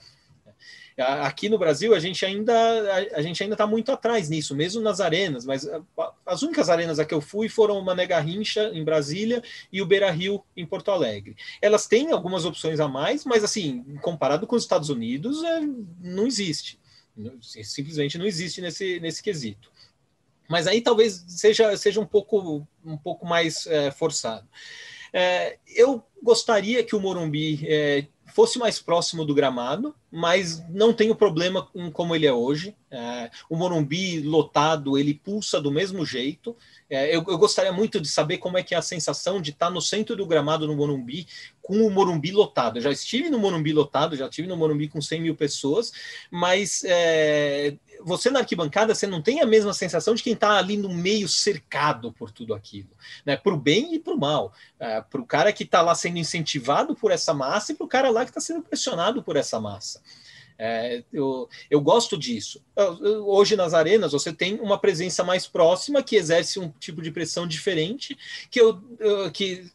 Aqui 0.96 1.48
no 1.48 1.58
Brasil 1.58 1.92
a 1.92 1.98
gente 1.98 2.24
ainda 2.24 2.54
a, 2.54 3.18
a 3.18 3.22
gente 3.22 3.42
ainda 3.42 3.54
está 3.54 3.66
muito 3.66 3.90
atrás 3.90 4.28
nisso, 4.28 4.54
mesmo 4.54 4.80
nas 4.80 5.00
arenas. 5.00 5.44
Mas 5.44 5.68
as 6.24 6.42
únicas 6.42 6.70
arenas 6.70 7.00
a 7.00 7.04
que 7.04 7.12
eu 7.12 7.20
fui 7.20 7.48
foram 7.48 7.78
o 7.78 7.84
Mané 7.84 8.06
Garrincha 8.06 8.70
em 8.72 8.84
Brasília 8.84 9.42
e 9.72 9.82
o 9.82 9.86
Beira 9.86 10.10
Rio 10.10 10.44
em 10.56 10.64
Porto 10.64 10.92
Alegre. 10.92 11.36
Elas 11.60 11.88
têm 11.88 12.12
algumas 12.12 12.44
opções 12.44 12.78
a 12.78 12.86
mais, 12.86 13.24
mas 13.24 13.42
assim 13.42 13.82
comparado 14.02 14.46
com 14.46 14.54
os 14.54 14.62
Estados 14.62 14.88
Unidos 14.88 15.42
é, 15.42 15.60
não 16.00 16.28
existe, 16.28 16.78
simplesmente 17.40 18.16
não 18.16 18.26
existe 18.26 18.60
nesse 18.60 19.00
nesse 19.00 19.20
quesito. 19.20 19.72
Mas 20.48 20.68
aí 20.68 20.80
talvez 20.80 21.24
seja 21.26 21.76
seja 21.76 22.00
um 22.00 22.06
pouco 22.06 22.64
um 22.84 22.96
pouco 22.96 23.26
mais 23.26 23.66
é, 23.66 23.90
forçado. 23.90 24.46
É, 25.12 25.58
eu 25.74 26.04
gostaria 26.22 26.82
que 26.82 26.96
o 26.96 27.00
Morumbi 27.00 27.64
é, 27.68 28.06
fosse 28.34 28.58
mais 28.58 28.80
próximo 28.80 29.24
do 29.24 29.32
gramado, 29.32 29.94
mas 30.10 30.60
não 30.68 30.92
tenho 30.92 31.14
problema 31.14 31.62
com 31.62 31.88
como 31.92 32.16
ele 32.16 32.26
é 32.26 32.32
hoje. 32.32 32.74
É, 32.90 33.30
o 33.48 33.54
Morumbi 33.54 34.20
lotado, 34.22 34.98
ele 34.98 35.14
pulsa 35.14 35.60
do 35.60 35.70
mesmo 35.70 36.04
jeito. 36.04 36.56
É, 36.90 37.14
eu, 37.14 37.24
eu, 37.28 37.38
gostaria 37.38 37.72
muito 37.72 38.00
de 38.00 38.08
saber 38.08 38.38
como 38.38 38.58
é 38.58 38.62
que 38.64 38.74
é 38.74 38.76
a 38.76 38.82
sensação 38.82 39.40
de 39.40 39.50
estar 39.50 39.70
no 39.70 39.80
centro 39.80 40.16
do 40.16 40.26
gramado 40.26 40.66
no 40.66 40.74
Morumbi, 40.74 41.28
com 41.62 41.86
o 41.86 41.90
Morumbi 41.90 42.32
lotado. 42.32 42.78
Eu 42.78 42.82
já 42.82 42.90
estive 42.90 43.30
no 43.30 43.38
Morumbi 43.38 43.72
lotado, 43.72 44.16
já 44.16 44.26
estive 44.26 44.48
no 44.48 44.56
Morumbi 44.56 44.88
com 44.88 45.00
100 45.00 45.20
mil 45.20 45.36
pessoas, 45.36 45.92
mas 46.28 46.82
é, 46.84 47.76
você 48.02 48.30
na 48.30 48.40
arquibancada, 48.40 48.94
você 48.94 49.06
não 49.06 49.22
tem 49.22 49.40
a 49.40 49.46
mesma 49.46 49.72
sensação 49.72 50.14
de 50.14 50.22
quem 50.22 50.32
está 50.32 50.56
ali 50.58 50.76
no 50.76 50.88
meio 50.88 51.28
cercado 51.28 52.12
por 52.12 52.30
tudo 52.30 52.54
aquilo, 52.54 52.90
né? 53.24 53.36
Para 53.36 53.54
o 53.54 53.56
bem 53.56 53.94
e 53.94 53.98
para 53.98 54.14
o 54.14 54.18
mal. 54.18 54.52
É, 54.78 55.00
para 55.00 55.20
o 55.20 55.26
cara 55.26 55.52
que 55.52 55.64
está 55.64 55.82
lá 55.82 55.94
sendo 55.94 56.18
incentivado 56.18 56.94
por 56.94 57.10
essa 57.10 57.32
massa 57.32 57.72
e 57.72 57.74
para 57.74 57.84
o 57.84 57.88
cara 57.88 58.10
lá 58.10 58.24
que 58.24 58.30
está 58.30 58.40
sendo 58.40 58.62
pressionado 58.62 59.22
por 59.22 59.36
essa 59.36 59.60
massa. 59.60 60.02
É, 60.56 61.02
eu, 61.12 61.48
eu 61.68 61.80
gosto 61.80 62.16
disso. 62.16 62.62
Hoje 63.26 63.56
nas 63.56 63.74
arenas 63.74 64.12
você 64.12 64.32
tem 64.32 64.60
uma 64.60 64.78
presença 64.78 65.24
mais 65.24 65.46
próxima 65.46 66.02
que 66.02 66.16
exerce 66.16 66.60
um 66.60 66.68
tipo 66.70 67.02
de 67.02 67.10
pressão 67.10 67.46
diferente 67.46 68.16
que 68.50 68.60
eu, 68.60 68.80
que 69.32 69.70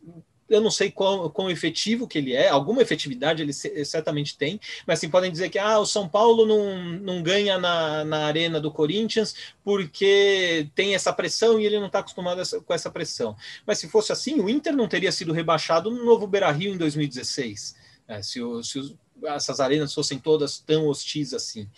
eu 0.50 0.62
não 0.62 0.72
sei 0.72 0.92
quão, 0.92 1.30
quão 1.30 1.50
efetivo 1.50 2.08
que 2.08 2.18
ele 2.18 2.34
é, 2.34 2.50
alguma 2.50 2.82
efetividade 2.82 3.42
ele 3.42 3.54
certamente 3.54 4.38
tem, 4.38 4.60
mas 4.86 5.00
assim, 5.00 5.10
podem 5.10 5.32
dizer 5.32 5.50
que 5.50 5.60
ah, 5.60 5.80
o 5.80 5.86
São 5.86 6.08
Paulo 6.08 6.46
não, 6.46 7.00
não 7.00 7.22
ganha 7.22 7.58
na, 7.58 8.04
na 8.04 8.26
arena 8.26 8.60
do 8.60 8.72
Corinthians 8.72 9.36
porque 9.64 10.68
tem 10.74 10.96
essa 10.96 11.14
pressão 11.14 11.60
e 11.60 11.66
ele 11.66 11.80
não 11.80 11.88
está 11.88 12.00
acostumado 12.00 12.42
essa, 12.42 12.60
com 12.60 12.74
essa 12.74 12.90
pressão. 12.90 13.36
Mas 13.66 13.78
se 13.78 13.88
fosse 13.88 14.12
assim, 14.12 14.40
o 14.40 14.50
Inter 14.50 14.76
não 14.76 14.88
teria 14.88 15.12
sido 15.12 15.32
rebaixado 15.32 15.92
no 15.92 16.04
novo 16.04 16.26
Beira 16.26 16.52
Rio 16.52 16.74
em 16.74 16.78
2016. 16.78 17.76
É, 18.08 18.24
se, 18.24 18.42
o, 18.42 18.64
se 18.64 18.80
os, 18.80 18.96
essas 19.24 19.60
arenas 19.60 19.94
fossem 19.94 20.18
todas 20.18 20.60
tão 20.60 20.88
hostis 20.88 21.34
assim. 21.34 21.70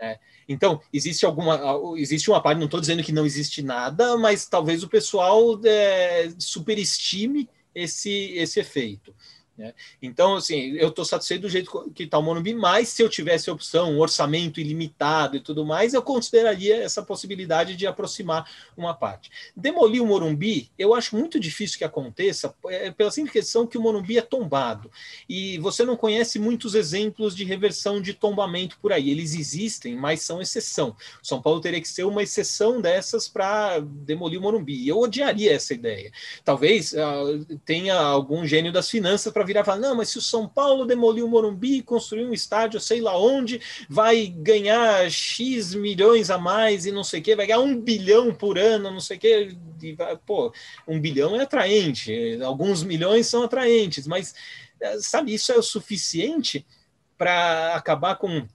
É, 0.00 0.18
então, 0.48 0.80
existe 0.92 1.26
alguma. 1.26 1.60
Existe 1.96 2.30
uma 2.30 2.40
parte, 2.40 2.58
não 2.58 2.64
estou 2.64 2.80
dizendo 2.80 3.02
que 3.02 3.12
não 3.12 3.26
existe 3.26 3.62
nada, 3.62 4.16
mas 4.16 4.46
talvez 4.46 4.82
o 4.82 4.88
pessoal 4.88 5.60
é, 5.64 6.30
superestime 6.38 7.48
esse, 7.78 8.32
esse 8.34 8.60
efeito. 8.60 9.14
Né? 9.58 9.74
Então, 10.00 10.36
assim, 10.36 10.76
eu 10.76 10.88
estou 10.88 11.04
satisfeito 11.04 11.42
do 11.42 11.48
jeito 11.48 11.90
que 11.92 12.04
está 12.04 12.16
o 12.16 12.22
Morumbi, 12.22 12.54
mas 12.54 12.88
se 12.88 13.02
eu 13.02 13.08
tivesse 13.08 13.50
a 13.50 13.52
opção, 13.52 13.92
um 13.92 13.98
orçamento 13.98 14.60
ilimitado 14.60 15.36
e 15.36 15.40
tudo 15.40 15.66
mais, 15.66 15.94
eu 15.94 16.02
consideraria 16.02 16.76
essa 16.76 17.02
possibilidade 17.02 17.74
de 17.74 17.84
aproximar 17.84 18.48
uma 18.76 18.94
parte. 18.94 19.30
Demolir 19.56 20.00
o 20.00 20.06
Morumbi, 20.06 20.70
eu 20.78 20.94
acho 20.94 21.16
muito 21.16 21.40
difícil 21.40 21.76
que 21.76 21.84
aconteça, 21.84 22.54
é, 22.68 22.92
pela 22.92 23.10
simples 23.10 23.32
questão 23.32 23.66
que 23.66 23.76
o 23.76 23.82
Morumbi 23.82 24.16
é 24.16 24.22
tombado. 24.22 24.90
E 25.28 25.58
você 25.58 25.84
não 25.84 25.96
conhece 25.96 26.38
muitos 26.38 26.76
exemplos 26.76 27.34
de 27.34 27.44
reversão 27.44 28.00
de 28.00 28.14
tombamento 28.14 28.78
por 28.80 28.92
aí. 28.92 29.10
Eles 29.10 29.34
existem, 29.34 29.96
mas 29.96 30.22
são 30.22 30.40
exceção. 30.40 30.94
São 31.20 31.42
Paulo 31.42 31.60
teria 31.60 31.80
que 31.80 31.88
ser 31.88 32.04
uma 32.04 32.22
exceção 32.22 32.80
dessas 32.80 33.26
para 33.26 33.80
demolir 33.80 34.38
o 34.38 34.42
Morumbi. 34.42 34.86
Eu 34.86 35.00
odiaria 35.00 35.52
essa 35.52 35.74
ideia. 35.74 36.12
Talvez 36.44 36.92
uh, 36.92 37.58
tenha 37.64 37.96
algum 37.96 38.46
gênio 38.46 38.72
das 38.72 38.88
finanças 38.88 39.32
para 39.32 39.47
virar 39.48 39.62
e 39.62 39.64
falar: 39.64 39.80
não, 39.80 39.96
mas 39.96 40.10
se 40.10 40.18
o 40.18 40.22
São 40.22 40.48
Paulo 40.48 40.86
demoliu 40.86 41.26
o 41.26 41.28
Morumbi, 41.28 41.82
construir 41.82 42.24
um 42.24 42.32
estádio, 42.32 42.78
sei 42.78 43.00
lá 43.00 43.18
onde, 43.18 43.60
vai 43.88 44.26
ganhar 44.26 45.10
X 45.10 45.74
milhões 45.74 46.30
a 46.30 46.38
mais 46.38 46.86
e 46.86 46.92
não 46.92 47.02
sei 47.02 47.20
o 47.20 47.22
quê, 47.22 47.34
vai 47.34 47.46
ganhar 47.46 47.60
um 47.60 47.80
bilhão 47.80 48.32
por 48.32 48.58
ano, 48.58 48.90
não 48.90 49.00
sei 49.00 49.16
o 49.16 49.20
quê. 49.20 49.56
E, 49.82 49.96
pô, 50.24 50.52
um 50.86 51.00
bilhão 51.00 51.34
é 51.34 51.42
atraente, 51.42 52.38
alguns 52.42 52.82
milhões 52.82 53.26
são 53.26 53.42
atraentes, 53.42 54.06
mas 54.06 54.34
eh, 54.80 54.98
sabe, 55.00 55.34
isso 55.34 55.50
é 55.50 55.56
o 55.56 55.62
suficiente 55.62 56.64
para 57.16 57.74
acabar 57.74 58.16
com 58.16 58.46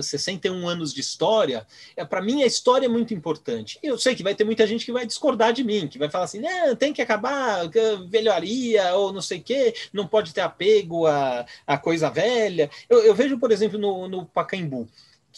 61 0.00 0.68
anos 0.68 0.92
de 0.92 1.00
história, 1.00 1.66
é, 1.96 2.04
para 2.04 2.22
mim 2.22 2.42
a 2.42 2.46
história 2.46 2.86
é 2.86 2.88
muito 2.88 3.14
importante. 3.14 3.78
Eu 3.82 3.98
sei 3.98 4.14
que 4.14 4.22
vai 4.22 4.34
ter 4.34 4.44
muita 4.44 4.66
gente 4.66 4.84
que 4.84 4.92
vai 4.92 5.06
discordar 5.06 5.52
de 5.52 5.64
mim, 5.64 5.88
que 5.88 5.98
vai 5.98 6.10
falar 6.10 6.24
assim, 6.24 6.40
não, 6.40 6.76
tem 6.76 6.92
que 6.92 7.02
acabar 7.02 7.68
velharia 8.08 8.94
ou 8.94 9.12
não 9.12 9.22
sei 9.22 9.38
o 9.38 9.42
quê, 9.42 9.74
não 9.92 10.06
pode 10.06 10.32
ter 10.32 10.40
apego 10.40 11.06
a, 11.06 11.46
a 11.66 11.78
coisa 11.78 12.10
velha. 12.10 12.70
Eu, 12.88 13.00
eu 13.04 13.14
vejo, 13.14 13.38
por 13.38 13.50
exemplo, 13.50 13.78
no, 13.78 14.08
no 14.08 14.26
Pacaembu, 14.26 14.88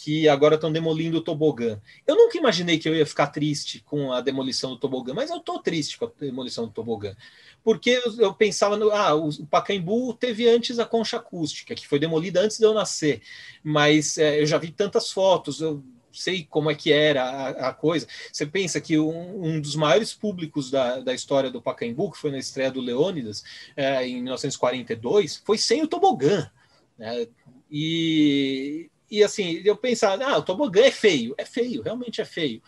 que 0.03 0.27
agora 0.27 0.55
estão 0.55 0.71
demolindo 0.71 1.19
o 1.19 1.21
tobogã. 1.21 1.79
Eu 2.07 2.15
nunca 2.15 2.37
imaginei 2.37 2.79
que 2.79 2.89
eu 2.89 2.95
ia 2.95 3.05
ficar 3.05 3.27
triste 3.27 3.81
com 3.85 4.11
a 4.11 4.19
demolição 4.19 4.71
do 4.71 4.77
tobogã, 4.77 5.13
mas 5.13 5.29
eu 5.29 5.37
estou 5.37 5.59
triste 5.59 5.97
com 5.97 6.05
a 6.05 6.11
demolição 6.19 6.65
do 6.65 6.71
tobogã 6.71 7.15
porque 7.63 8.01
eu 8.17 8.33
pensava 8.33 8.75
no. 8.75 8.89
Ah, 8.91 9.13
o 9.13 9.45
Pacaembu 9.45 10.13
teve 10.15 10.49
antes 10.49 10.79
a 10.79 10.85
concha 10.85 11.17
acústica, 11.17 11.75
que 11.75 11.87
foi 11.87 11.99
demolida 11.99 12.41
antes 12.41 12.57
de 12.57 12.65
eu 12.65 12.73
nascer, 12.73 13.21
mas 13.63 14.17
é, 14.17 14.41
eu 14.41 14.45
já 14.45 14.57
vi 14.57 14.71
tantas 14.71 15.11
fotos, 15.11 15.61
eu 15.61 15.83
sei 16.11 16.43
como 16.43 16.69
é 16.69 16.75
que 16.75 16.91
era 16.91 17.23
a, 17.23 17.69
a 17.69 17.73
coisa. 17.73 18.07
Você 18.31 18.45
pensa 18.45 18.81
que 18.81 18.97
um, 18.97 19.45
um, 19.45 19.61
dos 19.61 19.75
maiores 19.75 20.13
públicos 20.13 20.71
da, 20.71 20.99
da 20.99 21.13
história 21.13 21.51
do 21.51 21.61
Pacaembu, 21.61 22.11
que 22.11 22.17
foi 22.17 22.31
na 22.31 22.39
estreia 22.39 22.71
do 22.71 22.81
Leônidas, 22.81 23.43
é, 23.75 24.07
em 24.07 24.23
1942, 24.23 25.41
foi 25.45 25.57
sem 25.57 25.83
o 25.83 25.87
tobogã. 25.87 26.49
Né? 26.97 27.27
E, 27.71 28.90
e 29.11 29.21
assim, 29.21 29.61
eu 29.65 29.75
pensava, 29.75 30.23
ah, 30.23 30.37
o 30.37 30.41
tobogã 30.41 30.83
é 30.85 30.91
feio. 30.91 31.35
É 31.37 31.43
feio, 31.43 31.81
realmente 31.81 32.21
é 32.21 32.25
feio. 32.25 32.61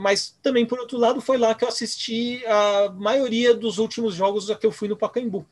Mas 0.00 0.36
também, 0.42 0.66
por 0.66 0.80
outro 0.80 0.98
lado, 0.98 1.20
foi 1.20 1.38
lá 1.38 1.54
que 1.54 1.64
eu 1.64 1.68
assisti 1.68 2.44
a 2.46 2.90
maioria 2.90 3.54
dos 3.54 3.78
últimos 3.78 4.16
jogos 4.16 4.52
que 4.56 4.66
eu 4.66 4.72
fui 4.72 4.88
no 4.88 4.96
Pacaembu. 4.96 5.46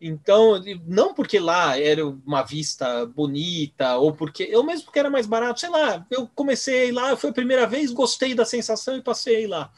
Então, 0.00 0.60
não 0.84 1.14
porque 1.14 1.38
lá 1.38 1.78
era 1.78 2.04
uma 2.04 2.42
vista 2.42 3.06
bonita, 3.06 3.96
ou 3.98 4.12
porque 4.12 4.42
eu 4.42 4.64
mesmo 4.64 4.86
porque 4.86 4.98
era 4.98 5.08
mais 5.08 5.26
barato, 5.28 5.60
sei 5.60 5.70
lá, 5.70 6.04
eu 6.10 6.28
comecei 6.34 6.90
lá, 6.90 7.16
foi 7.16 7.30
a 7.30 7.32
primeira 7.32 7.68
vez, 7.68 7.92
gostei 7.92 8.34
da 8.34 8.44
sensação 8.44 8.96
e 8.96 9.02
passei 9.02 9.46
lá. 9.46 9.72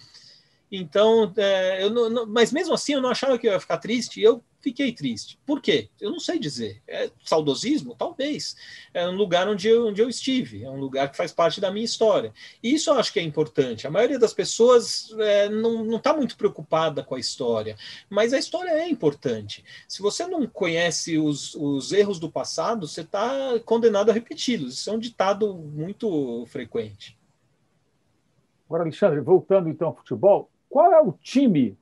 Então, 0.73 1.31
é, 1.37 1.85
eu 1.85 1.91
não, 1.91 2.09
não, 2.09 2.27
mas 2.27 2.51
mesmo 2.53 2.73
assim 2.73 2.95
eu 2.95 3.03
não 3.03 3.11
achava 3.11 3.39
que 3.39 3.47
eu 3.47 3.53
ia 3.53 3.61
ficar 3.61 3.77
triste. 3.77 4.19
Eu 4.19 4.43
fiquei 4.65 4.93
triste. 4.93 5.39
Por 5.45 5.61
quê? 5.61 5.91
Eu 6.01 6.11
não 6.11 6.19
sei 6.19 6.39
dizer. 6.39 6.83
É 6.89 7.11
saudosismo? 7.23 7.95
Talvez. 7.95 8.57
É 8.95 9.07
um 9.07 9.15
lugar 9.15 9.47
onde 9.47 9.69
eu, 9.69 9.89
onde 9.89 10.01
eu 10.01 10.09
estive, 10.09 10.65
é 10.65 10.71
um 10.71 10.81
lugar 10.81 11.11
que 11.11 11.17
faz 11.19 11.31
parte 11.31 11.61
da 11.61 11.71
minha 11.71 11.85
história. 11.85 12.33
E 12.63 12.73
isso 12.73 12.89
eu 12.89 12.95
acho 12.95 13.13
que 13.13 13.21
é 13.21 13.23
importante. 13.23 13.87
A 13.87 13.91
maioria 13.91 14.19
das 14.19 14.33
pessoas 14.33 15.15
é, 15.19 15.51
não 15.51 15.97
está 15.97 16.15
muito 16.15 16.37
preocupada 16.37 17.05
com 17.05 17.15
a 17.15 17.21
história, 17.21 17.77
mas 18.09 18.33
a 18.33 18.39
história 18.39 18.71
é 18.71 18.89
importante. 18.89 19.63
Se 19.87 20.01
você 20.01 20.27
não 20.27 20.47
conhece 20.47 21.19
os, 21.19 21.55
os 21.55 21.93
erros 21.93 22.19
do 22.19 22.31
passado, 22.31 22.89
você 22.89 23.03
está 23.03 23.61
condenado 23.67 24.09
a 24.09 24.15
repeti-los. 24.15 24.79
Isso 24.79 24.89
é 24.89 24.93
um 24.95 24.99
ditado 24.99 25.55
muito 25.55 26.47
frequente. 26.47 27.19
Agora, 28.67 28.83
Alexandre, 28.83 29.21
voltando 29.21 29.69
então 29.69 29.89
ao 29.89 29.97
futebol, 29.97 30.51
qual 30.71 30.91
é 30.91 31.01
o 31.01 31.13
time 31.13 31.77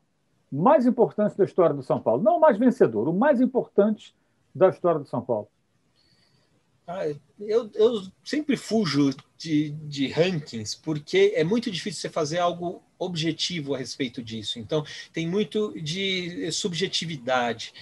mais 0.53 0.87
importante 0.87 1.37
da 1.37 1.45
história 1.45 1.75
do 1.75 1.83
São 1.83 2.01
Paulo. 2.01 2.23
Não 2.23 2.37
o 2.37 2.41
mais 2.41 2.59
vencedor, 2.59 3.09
o 3.09 3.13
mais 3.13 3.41
importante 3.41 4.15
da 4.55 4.69
história 4.69 5.01
do 5.01 5.07
São 5.07 5.23
Paulo. 5.23 5.49
Ah, 6.87 7.07
eu, 7.41 7.71
eu, 7.75 8.03
sempre 8.25 8.57
fujo 8.57 9.11
de, 9.39 9.71
de, 9.71 10.09
rankings, 10.09 10.77
porque 10.77 11.33
é 11.35 11.45
muito 11.45 11.71
difícil 11.71 12.01
você 12.03 12.09
fazer 12.11 12.39
algo 12.39 12.83
objetivo 12.99 13.75
a 13.75 13.79
respeito 13.79 14.23
disso. 14.23 14.59
Então, 14.59 14.85
tem 15.13 15.27
muito 15.27 15.73
de 15.81 16.51
subjetividade. 16.51 17.73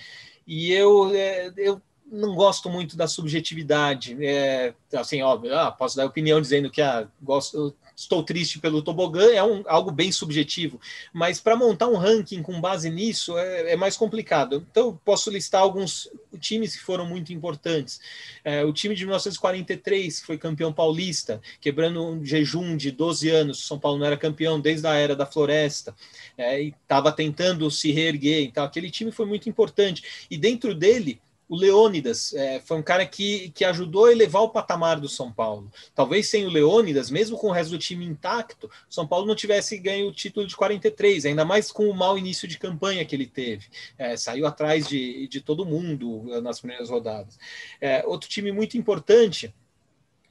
E 0.47 0.71
eu, 0.71 1.11
é, 1.14 1.53
eu 1.57 1.81
não 2.07 2.35
gosto 2.35 2.68
muito 2.68 2.97
da 2.97 3.09
subjetividade. 3.09 4.16
É, 4.25 4.75
assim, 4.95 5.23
óbvio, 5.23 5.57
ah, 5.57 5.73
posso 5.73 5.97
dar 5.97 6.05
opinião 6.05 6.41
dizendo 6.41 6.71
que 6.71 6.83
ah, 6.83 7.09
gosto, 7.23 7.75
estou 8.03 8.22
triste 8.22 8.59
pelo 8.59 8.82
tobogã, 8.82 9.30
é 9.32 9.42
um, 9.42 9.62
algo 9.66 9.90
bem 9.90 10.11
subjetivo, 10.11 10.80
mas 11.12 11.38
para 11.40 11.55
montar 11.55 11.88
um 11.88 11.96
ranking 11.96 12.42
com 12.42 12.61
base 12.61 12.88
nisso 12.90 13.36
é, 13.36 13.72
é, 13.72 13.76
mais 13.76 13.96
complicado. 13.96 14.66
Então, 14.70 14.98
posso 15.05 15.30
listar 15.30 15.61
alguns 15.61 16.09
times 16.40 16.74
que 16.74 16.82
foram 16.82 17.07
muito 17.07 17.32
importantes. 17.32 18.01
É, 18.42 18.64
o 18.64 18.72
time 18.72 18.94
de 18.94 19.05
1943, 19.05 20.20
que 20.20 20.26
foi 20.26 20.38
campeão 20.38 20.72
paulista, 20.72 21.40
quebrando 21.61 22.03
um 22.03 22.24
jejum 22.24 22.76
de 22.76 22.90
12 22.90 23.28
anos, 23.28 23.66
São 23.66 23.78
Paulo 23.78 23.98
não 23.98 24.07
era 24.07 24.16
campeão 24.16 24.59
desde 24.59 24.86
a 24.86 24.94
era 24.94 25.14
da 25.14 25.26
Floresta, 25.26 25.94
é, 26.38 26.62
e 26.62 26.74
estava 26.82 27.12
tentando 27.12 27.70
se 27.70 27.92
reerguer, 27.92 28.44
então 28.44 28.64
aquele 28.64 28.90
time 28.90 29.12
foi 29.12 29.26
muito 29.26 29.48
importante. 29.48 30.26
E 30.30 30.38
dentro 30.38 30.74
dele, 30.74 31.20
o 31.51 31.57
Leônidas 31.57 32.32
é, 32.32 32.61
foi 32.61 32.76
um 32.76 32.82
cara 32.82 33.05
que, 33.05 33.51
que 33.51 33.64
ajudou 33.64 34.05
a 34.05 34.12
elevar 34.12 34.40
o 34.42 34.51
patamar 34.51 35.01
do 35.01 35.09
São 35.09 35.32
Paulo. 35.32 35.68
Talvez 35.96 36.28
sem 36.28 36.46
o 36.46 36.48
Leônidas, 36.48 37.11
mesmo 37.11 37.36
com 37.36 37.48
o 37.48 37.51
resto 37.51 37.72
do 37.72 37.78
time 37.78 38.07
intacto, 38.07 38.70
São 38.88 39.05
Paulo 39.05 39.26
não 39.26 39.34
tivesse 39.34 39.76
ganho 39.76 40.07
o 40.07 40.12
título 40.12 40.46
de 40.46 40.55
43, 40.55 41.26
ainda 41.26 41.44
mais 41.44 41.72
com 41.72 41.88
o 41.88 41.94
mau 41.94 42.16
início 42.16 42.46
de 42.46 42.57
campanha 42.57 43.05
que 43.05 43.16
ele 43.16 43.26
teve. 43.26 43.66
É, 43.98 44.16
saiu 44.16 44.46
atrás 44.46 44.86
de, 44.86 45.26
de 45.26 45.40
todo 45.40 45.66
mundo 45.66 46.40
nas 46.40 46.61
primeiras 46.61 46.88
rodadas. 46.88 47.36
É, 47.80 48.07
outro 48.07 48.28
time 48.28 48.53
muito 48.53 48.78
importante 48.78 49.53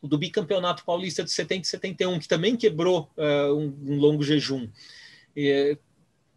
o 0.02 0.08
do 0.08 0.18
bicampeonato 0.18 0.86
paulista 0.86 1.22
de 1.22 1.32
70 1.32 1.62
e 1.64 1.68
71, 1.68 2.20
que 2.20 2.30
também 2.30 2.56
quebrou 2.56 3.10
uh, 3.18 3.54
um, 3.54 3.78
um, 3.86 3.98
longo 3.98 4.24
jejum. 4.24 4.70
E, 5.36 5.78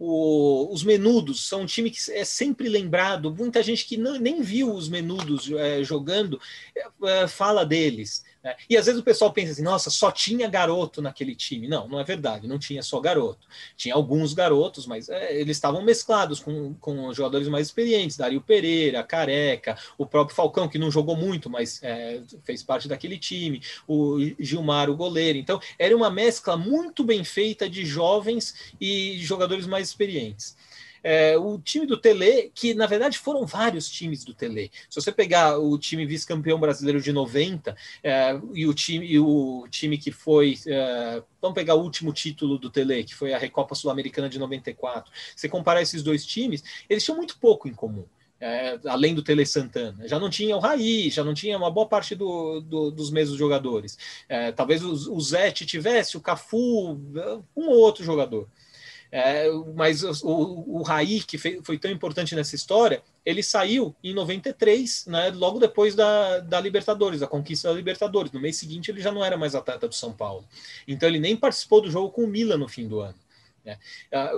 o, 0.04 0.72
os 0.72 0.82
Menudos 0.82 1.46
são 1.46 1.62
um 1.62 1.66
time 1.66 1.88
que 1.88 1.98
é 2.10 2.24
sempre 2.24 2.68
lembrado. 2.68 3.32
Muita 3.32 3.62
gente 3.62 3.86
que 3.86 3.96
não, 3.96 4.18
nem 4.18 4.42
viu 4.42 4.74
os 4.74 4.88
Menudos 4.88 5.48
é, 5.52 5.84
jogando 5.84 6.40
é, 6.74 7.22
é 7.22 7.28
fala 7.28 7.64
deles. 7.64 8.24
Né? 8.42 8.56
E 8.68 8.76
às 8.76 8.86
vezes 8.86 9.00
o 9.00 9.04
pessoal 9.04 9.32
pensa 9.32 9.52
assim: 9.52 9.62
nossa, 9.62 9.90
só 9.90 10.10
tinha 10.10 10.48
garoto 10.48 11.00
naquele 11.00 11.34
time. 11.34 11.68
Não, 11.68 11.86
não 11.88 12.00
é 12.00 12.04
verdade, 12.04 12.48
não 12.48 12.58
tinha 12.58 12.82
só 12.82 12.98
garoto. 13.00 13.46
Tinha 13.76 13.94
alguns 13.94 14.34
garotos, 14.34 14.86
mas 14.86 15.08
é, 15.08 15.38
eles 15.38 15.56
estavam 15.56 15.82
mesclados 15.82 16.40
com, 16.40 16.74
com 16.74 17.12
jogadores 17.12 17.48
mais 17.48 17.68
experientes: 17.68 18.16
Dario 18.16 18.40
Pereira, 18.40 19.02
Careca, 19.02 19.78
o 19.96 20.06
próprio 20.06 20.34
Falcão, 20.34 20.68
que 20.68 20.78
não 20.78 20.90
jogou 20.90 21.16
muito, 21.16 21.48
mas 21.48 21.80
é, 21.82 22.20
fez 22.42 22.62
parte 22.62 22.88
daquele 22.88 23.18
time, 23.18 23.62
o 23.86 24.18
Gilmar, 24.38 24.90
o 24.90 24.96
goleiro. 24.96 25.38
Então, 25.38 25.60
era 25.78 25.96
uma 25.96 26.10
mescla 26.10 26.56
muito 26.56 27.04
bem 27.04 27.22
feita 27.24 27.68
de 27.68 27.84
jovens 27.84 28.72
e 28.80 29.18
jogadores 29.18 29.66
mais 29.66 29.88
experientes. 29.88 30.56
É, 31.02 31.36
o 31.36 31.58
time 31.58 31.86
do 31.86 31.96
Tele, 31.96 32.50
que 32.54 32.74
na 32.74 32.86
verdade 32.86 33.18
foram 33.18 33.44
vários 33.44 33.88
times 33.88 34.24
do 34.24 34.32
Tele. 34.32 34.70
Se 34.88 35.00
você 35.00 35.10
pegar 35.10 35.58
o 35.58 35.76
time 35.78 36.06
vice-campeão 36.06 36.58
brasileiro 36.58 37.00
de 37.00 37.12
90 37.12 37.76
é, 38.02 38.40
e, 38.54 38.66
o 38.66 38.74
time, 38.74 39.06
e 39.06 39.18
o 39.18 39.66
time 39.68 39.98
que 39.98 40.12
foi. 40.12 40.58
É, 40.66 41.22
vamos 41.40 41.54
pegar 41.54 41.74
o 41.74 41.82
último 41.82 42.12
título 42.12 42.58
do 42.58 42.70
Tele, 42.70 43.04
que 43.04 43.14
foi 43.14 43.32
a 43.32 43.38
Recopa 43.38 43.74
Sul-Americana 43.74 44.28
de 44.28 44.38
94. 44.38 45.10
Você 45.34 45.48
comparar 45.48 45.82
esses 45.82 46.02
dois 46.02 46.24
times, 46.24 46.62
eles 46.88 47.04
tinham 47.04 47.16
muito 47.16 47.38
pouco 47.38 47.68
em 47.68 47.74
comum. 47.74 48.04
É, 48.40 48.76
além 48.86 49.14
do 49.14 49.22
Tele 49.22 49.46
Santana. 49.46 50.08
Já 50.08 50.18
não 50.18 50.28
tinha 50.28 50.56
o 50.56 50.58
Raí, 50.58 51.10
já 51.10 51.22
não 51.22 51.32
tinha 51.32 51.56
uma 51.56 51.70
boa 51.70 51.86
parte 51.86 52.16
do, 52.16 52.60
do, 52.60 52.90
dos 52.90 53.08
mesmos 53.08 53.38
jogadores. 53.38 53.96
É, 54.28 54.50
talvez 54.50 54.82
o, 54.82 55.14
o 55.14 55.20
Zete 55.20 55.64
tivesse, 55.64 56.16
o 56.16 56.20
Cafu, 56.20 56.98
um 57.56 57.68
ou 57.68 57.78
outro 57.78 58.04
jogador. 58.04 58.48
É, 59.14 59.46
mas 59.74 60.02
o, 60.02 60.64
o 60.66 60.82
Raí, 60.82 61.22
que 61.22 61.36
fez, 61.36 61.60
foi 61.62 61.78
tão 61.78 61.90
importante 61.90 62.34
nessa 62.34 62.56
história, 62.56 63.02
ele 63.26 63.42
saiu 63.42 63.94
em 64.02 64.14
93, 64.14 65.04
né, 65.06 65.30
logo 65.30 65.58
depois 65.58 65.94
da, 65.94 66.40
da 66.40 66.58
Libertadores, 66.58 67.20
da 67.20 67.26
conquista 67.26 67.68
da 67.68 67.74
Libertadores. 67.74 68.32
No 68.32 68.40
mês 68.40 68.56
seguinte, 68.56 68.90
ele 68.90 69.02
já 69.02 69.12
não 69.12 69.22
era 69.22 69.36
mais 69.36 69.54
atleta 69.54 69.86
do 69.86 69.94
São 69.94 70.14
Paulo. 70.14 70.48
Então, 70.88 71.06
ele 71.06 71.20
nem 71.20 71.36
participou 71.36 71.82
do 71.82 71.90
jogo 71.90 72.10
com 72.10 72.24
o 72.24 72.26
Milan 72.26 72.56
no 72.56 72.68
fim 72.68 72.88
do 72.88 73.00
ano. 73.00 73.18
Né? 73.62 73.78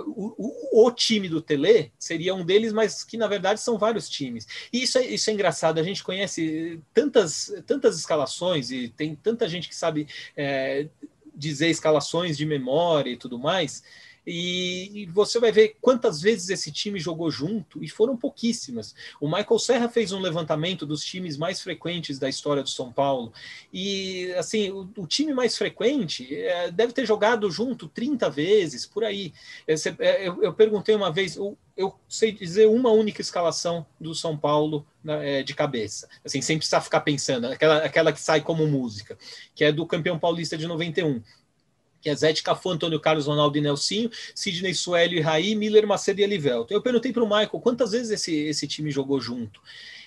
O, 0.07 0.35
o, 0.37 0.85
o, 0.85 0.91
time 0.91 1.29
do 1.29 1.41
Tele 1.41 1.91
seria 1.97 2.35
um 2.35 2.45
deles, 2.45 2.71
mas 2.71 3.03
que 3.03 3.17
na 3.17 3.27
verdade 3.27 3.59
são 3.59 3.77
vários 3.77 4.07
times. 4.07 4.45
E 4.71 4.83
isso 4.83 4.97
é, 4.99 5.05
isso 5.05 5.29
é 5.29 5.33
engraçado, 5.33 5.79
a 5.79 5.83
gente 5.83 6.03
conhece 6.03 6.79
tantas, 6.93 7.51
tantas 7.65 7.97
escalações 7.97 8.69
e 8.69 8.89
tem 8.89 9.15
tanta 9.15 9.49
gente 9.49 9.67
que 9.67 9.75
sabe 9.75 10.07
é, 10.37 10.87
dizer 11.33 11.69
escalações 11.69 12.37
de 12.37 12.45
memória 12.45 13.09
e 13.09 13.17
tudo 13.17 13.39
mais. 13.39 13.83
E, 14.25 15.07
você 15.11 15.39
vai 15.39 15.51
ver 15.51 15.77
quantas 15.81 16.21
vezes 16.21 16.49
esse 16.49 16.71
time 16.71 16.99
jogou 16.99 17.29
junto, 17.29 17.83
e 17.83 17.87
foram 17.87 18.17
pouquíssimas. 18.17 18.95
O 19.19 19.27
Michael 19.27 19.59
Serra 19.59 19.89
fez 19.89 20.11
um 20.11 20.19
levantamento 20.19 20.85
dos 20.85 21.03
times 21.03 21.37
mais 21.37 21.61
frequentes 21.61 22.17
da 22.17 22.27
história 22.27 22.63
do 22.63 22.69
São 22.69 22.91
Paulo. 22.91 23.31
E, 23.71 24.33
assim, 24.33 24.71
o, 24.71 24.89
o 24.97 25.07
time 25.07 25.33
mais 25.33 25.57
frequente 25.57 26.35
é, 26.35 26.71
deve 26.71 26.93
ter 26.93 27.05
jogado 27.05 27.49
junto 27.51 27.87
30 27.87 28.29
vezes, 28.29 28.85
por 28.85 29.03
aí. 29.03 29.33
É, 29.67 29.75
é, 29.99 30.27
eu, 30.27 30.43
eu, 30.43 30.53
perguntei 30.53 30.95
uma 30.95 31.11
vez, 31.11 31.37
o, 31.37 31.57
eu 31.77 31.93
sei 32.07 32.31
dizer 32.31 32.67
uma 32.67 32.91
única 32.91 33.21
escalação 33.21 33.85
do 33.99 34.15
São 34.15 34.37
Paulo 34.37 34.85
né, 35.03 35.43
de 35.43 35.53
cabeça, 35.53 36.07
assim, 36.23 36.41
sem 36.41 36.57
precisar 36.57 36.81
ficar 36.81 37.01
pensando, 37.01 37.47
aquela, 37.47 37.77
aquela 37.77 38.11
que 38.11 38.19
sai 38.19 38.41
como 38.41 38.65
música, 38.65 39.17
que 39.53 39.63
é 39.63 39.71
do 39.71 39.85
campeão 39.85 40.17
paulista 40.17 40.57
de 40.57 40.67
91, 40.67 41.21
que 42.05 42.09
é 42.11 42.15
Zé 42.15 42.31
Cafu, 42.35 42.69
Antônio 42.69 42.99
Carlos, 42.99 43.25
Ronaldo 43.25 43.57
e 43.57 43.61
Nelsinho, 43.61 44.11
Sidney 44.35 44.75
Suélio 44.75 45.17
e 45.17 45.21
Raí, 45.21 45.55
Miller, 45.55 45.87
Macedo 45.87 46.21
e 46.21 46.23
Elivelto. 46.23 46.71
Eu 46.71 46.79
perguntei 46.79 47.11
para 47.11 47.23
o 47.23 47.27
Michael 47.27 47.49
quantas 47.49 47.93
vezes 47.93 48.11
esse, 48.11 48.31
esse 48.31 48.67
time 48.67 48.91
jogou 48.91 49.19
junto. 49.19 49.59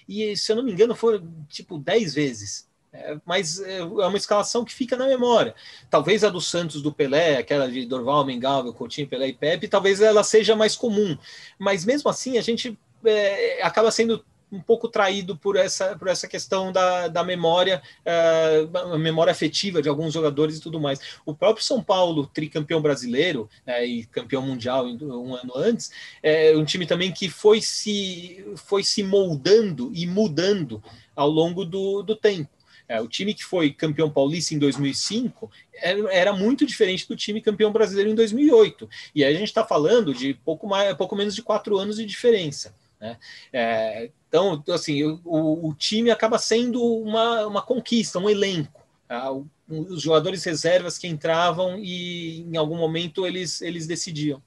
E, 0.08 0.36
se 0.36 0.52
eu 0.52 0.56
não 0.56 0.62
me 0.62 0.70
engano, 0.70 0.94
foram 0.94 1.28
tipo 1.48 1.76
10 1.76 2.14
vezes. 2.14 2.68
É, 2.92 3.18
mas 3.26 3.60
é, 3.60 3.78
é 3.78 3.82
uma 3.82 4.16
escalação 4.16 4.64
que 4.64 4.72
fica 4.72 4.96
na 4.96 5.08
memória. 5.08 5.56
Talvez 5.90 6.22
a 6.22 6.28
do 6.28 6.40
Santos 6.40 6.80
do 6.80 6.92
Pelé, 6.92 7.36
aquela 7.36 7.68
de 7.68 7.84
Dorval, 7.84 8.24
Mengalva, 8.24 8.72
Coutinho, 8.72 9.08
Pelé 9.08 9.26
e 9.28 9.32
Pepe, 9.32 9.66
talvez 9.66 10.00
ela 10.00 10.22
seja 10.22 10.54
mais 10.54 10.76
comum. 10.76 11.18
Mas 11.58 11.84
mesmo 11.84 12.08
assim, 12.08 12.38
a 12.38 12.42
gente 12.42 12.78
é, 13.04 13.60
acaba 13.60 13.90
sendo 13.90 14.24
um 14.50 14.60
pouco 14.60 14.88
traído 14.88 15.36
por 15.36 15.56
essa, 15.56 15.96
por 15.96 16.08
essa 16.08 16.26
questão 16.26 16.72
da, 16.72 17.08
da 17.08 17.22
memória, 17.22 17.82
uh, 18.04 18.98
memória 18.98 19.30
afetiva 19.30 19.82
de 19.82 19.88
alguns 19.88 20.12
jogadores 20.12 20.56
e 20.56 20.60
tudo 20.60 20.80
mais. 20.80 20.98
O 21.24 21.34
próprio 21.34 21.64
São 21.64 21.82
Paulo, 21.82 22.26
tricampeão 22.26 22.80
brasileiro 22.80 23.48
né, 23.66 23.84
e 23.84 24.06
campeão 24.06 24.42
mundial 24.42 24.86
um 24.86 25.34
ano 25.34 25.52
antes, 25.56 25.90
é 26.22 26.56
um 26.56 26.64
time 26.64 26.86
também 26.86 27.12
que 27.12 27.28
foi 27.28 27.60
se, 27.60 28.44
foi 28.56 28.82
se 28.82 29.02
moldando 29.02 29.90
e 29.94 30.06
mudando 30.06 30.82
ao 31.14 31.28
longo 31.28 31.64
do, 31.64 32.02
do 32.02 32.16
tempo. 32.16 32.50
É, 32.88 33.02
o 33.02 33.06
time 33.06 33.34
que 33.34 33.44
foi 33.44 33.70
campeão 33.70 34.08
paulista 34.08 34.54
em 34.54 34.58
2005 34.58 35.50
era, 35.74 36.12
era, 36.12 36.32
muito 36.32 36.64
diferente 36.64 37.06
do 37.06 37.14
time 37.14 37.42
campeão 37.42 37.70
brasileiro 37.70 38.10
em 38.10 38.14
2008. 38.14 38.88
E 39.14 39.22
aí 39.22 39.36
a 39.36 39.38
gente 39.38 39.48
está 39.48 39.62
falando 39.62 40.14
de 40.14 40.32
pouco, 40.32 40.66
mais, 40.66 40.96
pouco 40.96 41.14
menos 41.14 41.34
de 41.34 41.42
quatro 41.42 41.76
anos 41.76 41.96
de 41.96 42.06
diferença. 42.06 42.74
Né? 43.00 43.16
É, 43.52 44.10
então, 44.28 44.62
assim, 44.68 45.04
o, 45.04 45.68
o, 45.68 45.74
time 45.74 46.10
acaba 46.10 46.38
sendo 46.38 46.82
uma, 46.82 47.46
uma 47.46 47.62
conquista, 47.62 48.18
um 48.18 48.28
elenco. 48.28 48.82
Tá? 49.06 49.32
os 49.68 50.02
jogadores 50.02 50.42
reservas 50.44 50.96
que 50.96 51.06
entravam 51.06 51.78
e 51.78 52.40
em 52.40 52.56
algum 52.56 52.76
momento 52.76 53.26
eles, 53.26 53.60
eles 53.60 53.86
decidiam. 53.86 54.42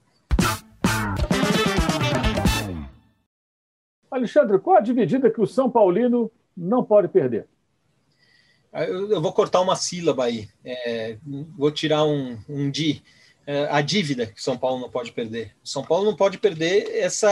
Alexandre, 4.10 4.58
qual 4.58 4.76
a 4.76 4.80
dividida 4.80 5.30
que 5.30 5.40
o 5.40 5.46
São 5.46 5.70
Paulino 5.70 6.30
não 6.56 6.84
pode 6.84 7.08
perder? 7.08 7.46
Eu, 8.72 9.20
vou 9.20 9.32
cortar 9.32 9.60
uma 9.60 9.76
sílaba 9.76 10.24
aí, 10.24 10.48
é, 10.64 11.18
vou 11.56 11.70
tirar 11.70 12.04
um, 12.04 12.38
um 12.48 12.70
di. 12.70 13.02
É, 13.44 13.66
a 13.70 13.80
dívida 13.80 14.26
que 14.26 14.42
São 14.42 14.56
Paulo 14.56 14.80
não 14.80 14.88
pode 14.88 15.10
perder. 15.12 15.52
São 15.64 15.82
Paulo 15.82 16.04
não 16.04 16.16
pode 16.16 16.38
perder 16.38 16.90
essa, 16.94 17.30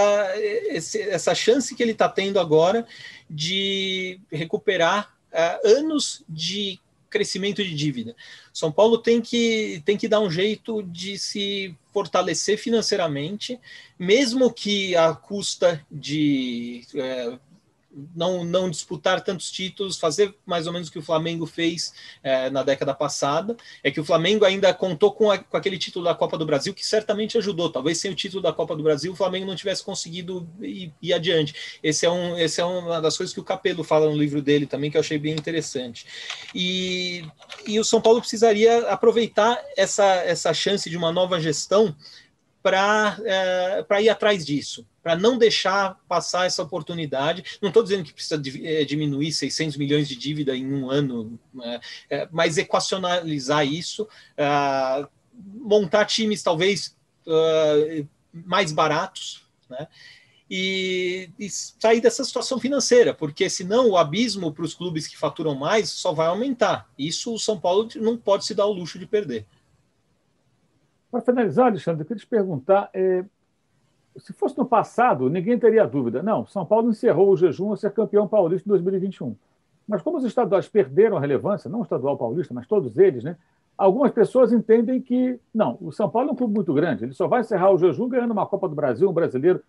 essa 0.74 1.34
chance 1.34 1.74
que 1.74 1.82
ele 1.82 1.92
está 1.92 2.08
tendo 2.08 2.40
agora 2.40 2.86
de 3.28 4.20
recuperar 4.30 5.14
uh, 5.32 5.68
anos 5.68 6.24
de 6.28 6.80
crescimento 7.08 7.62
de 7.62 7.74
dívida. 7.74 8.14
São 8.52 8.70
Paulo 8.70 8.98
tem 8.98 9.20
que, 9.20 9.82
tem 9.84 9.96
que 9.96 10.08
dar 10.08 10.20
um 10.20 10.30
jeito 10.30 10.82
de 10.82 11.18
se 11.18 11.74
fortalecer 11.92 12.56
financeiramente, 12.56 13.58
mesmo 13.98 14.52
que 14.52 14.94
a 14.96 15.12
custa 15.12 15.84
de 15.90 16.82
é, 16.94 17.38
não, 18.14 18.44
não 18.44 18.70
disputar 18.70 19.22
tantos 19.22 19.50
títulos, 19.50 19.98
fazer 19.98 20.34
mais 20.46 20.66
ou 20.66 20.72
menos 20.72 20.88
o 20.88 20.92
que 20.92 20.98
o 20.98 21.02
Flamengo 21.02 21.46
fez 21.46 21.92
é, 22.22 22.48
na 22.50 22.62
década 22.62 22.94
passada. 22.94 23.56
É 23.82 23.90
que 23.90 24.00
o 24.00 24.04
Flamengo 24.04 24.44
ainda 24.44 24.72
contou 24.72 25.12
com, 25.12 25.30
a, 25.30 25.38
com, 25.38 25.56
aquele 25.56 25.78
título 25.78 26.04
da 26.04 26.14
Copa 26.14 26.38
do 26.38 26.46
Brasil, 26.46 26.72
que 26.72 26.86
certamente 26.86 27.36
ajudou. 27.38 27.70
Talvez 27.70 27.98
sem 27.98 28.10
o 28.10 28.14
título 28.14 28.42
da 28.42 28.52
Copa 28.52 28.76
do 28.76 28.82
Brasil, 28.82 29.12
o 29.12 29.16
Flamengo 29.16 29.46
não 29.46 29.56
tivesse 29.56 29.82
conseguido 29.84 30.48
ir, 30.60 30.92
ir 31.02 31.12
adiante. 31.12 31.78
Esse 31.82 32.06
é, 32.06 32.10
um, 32.10 32.38
esse 32.38 32.60
é 32.60 32.64
uma 32.64 33.00
das 33.00 33.16
coisas 33.16 33.34
que 33.34 33.40
o 33.40 33.44
Capelo 33.44 33.82
fala 33.82 34.06
no 34.06 34.16
livro 34.16 34.40
dele 34.40 34.66
também, 34.66 34.90
que 34.90 34.96
eu 34.96 35.00
achei 35.00 35.18
bem 35.18 35.32
interessante. 35.32 36.06
E, 36.54 37.24
e 37.66 37.78
o 37.80 37.84
São 37.84 38.00
Paulo 38.00 38.20
precisaria 38.20 38.88
aproveitar 38.88 39.60
essa, 39.76 40.04
essa 40.04 40.54
chance 40.54 40.88
de 40.88 40.96
uma 40.96 41.12
nova 41.12 41.40
gestão 41.40 41.94
para 42.62 43.16
é, 43.24 44.02
ir 44.02 44.08
atrás 44.08 44.44
disso 44.44 44.86
para 45.02 45.16
não 45.16 45.38
deixar 45.38 45.98
passar 46.08 46.46
essa 46.46 46.62
oportunidade. 46.62 47.44
Não 47.60 47.68
estou 47.68 47.82
dizendo 47.82 48.04
que 48.04 48.12
precisa 48.12 48.40
é, 48.62 48.84
diminuir 48.84 49.32
600 49.32 49.76
milhões 49.76 50.08
de 50.08 50.16
dívida 50.16 50.56
em 50.56 50.72
um 50.72 50.90
ano, 50.90 51.38
né? 51.54 51.80
é, 52.08 52.28
mas 52.30 52.58
equacionalizar 52.58 53.66
isso, 53.66 54.04
uh, 54.04 55.08
montar 55.34 56.04
times 56.04 56.42
talvez 56.42 56.96
uh, 57.26 58.06
mais 58.32 58.72
baratos, 58.72 59.46
né? 59.68 59.88
E, 60.52 61.30
e, 61.38 61.48
sair 61.48 62.00
dessa 62.00 62.24
situação 62.24 62.58
financeira, 62.58 63.14
porque 63.14 63.48
senão 63.48 63.90
o 63.90 63.96
abismo 63.96 64.52
para 64.52 64.64
os 64.64 64.74
clubes 64.74 65.06
que 65.06 65.16
faturam 65.16 65.54
mais 65.54 65.90
só 65.90 66.12
vai 66.12 66.26
aumentar. 66.26 66.90
Isso 66.98 67.32
o 67.32 67.38
São 67.38 67.58
Paulo 67.58 67.88
não 67.94 68.16
pode 68.16 68.44
se 68.44 68.52
dar 68.52 68.66
o 68.66 68.72
luxo 68.72 68.98
de 68.98 69.06
perder. 69.06 69.46
Para 71.10 71.20
finalizar, 71.20 71.66
Alexandre, 71.66 72.02
eu 72.02 72.06
queria 72.06 72.20
te 72.20 72.26
perguntar. 72.26 72.90
É 72.94 73.24
se 74.16 74.32
fosse 74.32 74.56
no 74.58 74.66
passado, 74.66 75.30
ninguém 75.30 75.58
teria 75.58 75.86
dúvida. 75.86 76.22
Não, 76.22 76.46
São 76.46 76.64
Paulo 76.64 76.90
encerrou 76.90 77.30
o 77.30 77.36
jejum 77.36 77.72
a 77.72 77.76
ser 77.76 77.92
campeão 77.92 78.26
paulista 78.26 78.68
em 78.68 78.70
2021. 78.70 79.36
Mas 79.86 80.02
como 80.02 80.18
os 80.18 80.24
estaduais 80.24 80.68
perderam 80.68 81.16
a 81.16 81.20
relevância, 81.20 81.70
não 81.70 81.80
o 81.80 81.82
estadual 81.82 82.16
paulista, 82.16 82.54
mas 82.54 82.66
todos 82.66 82.96
eles, 82.98 83.24
né? 83.24 83.36
Algumas 83.76 84.12
pessoas 84.12 84.52
entendem 84.52 85.00
que, 85.00 85.38
não, 85.54 85.78
o 85.80 85.90
São 85.90 86.08
Paulo 86.08 86.28
é 86.28 86.32
um 86.32 86.36
clube 86.36 86.54
muito 86.54 86.72
grande, 86.74 87.04
ele 87.04 87.14
só 87.14 87.26
vai 87.26 87.40
encerrar 87.40 87.70
o 87.70 87.78
jejum 87.78 88.08
ganhando 88.08 88.32
uma 88.32 88.46
Copa 88.46 88.68
do 88.68 88.74
Brasil, 88.74 89.08
um 89.08 89.12
brasileiro. 89.12 89.62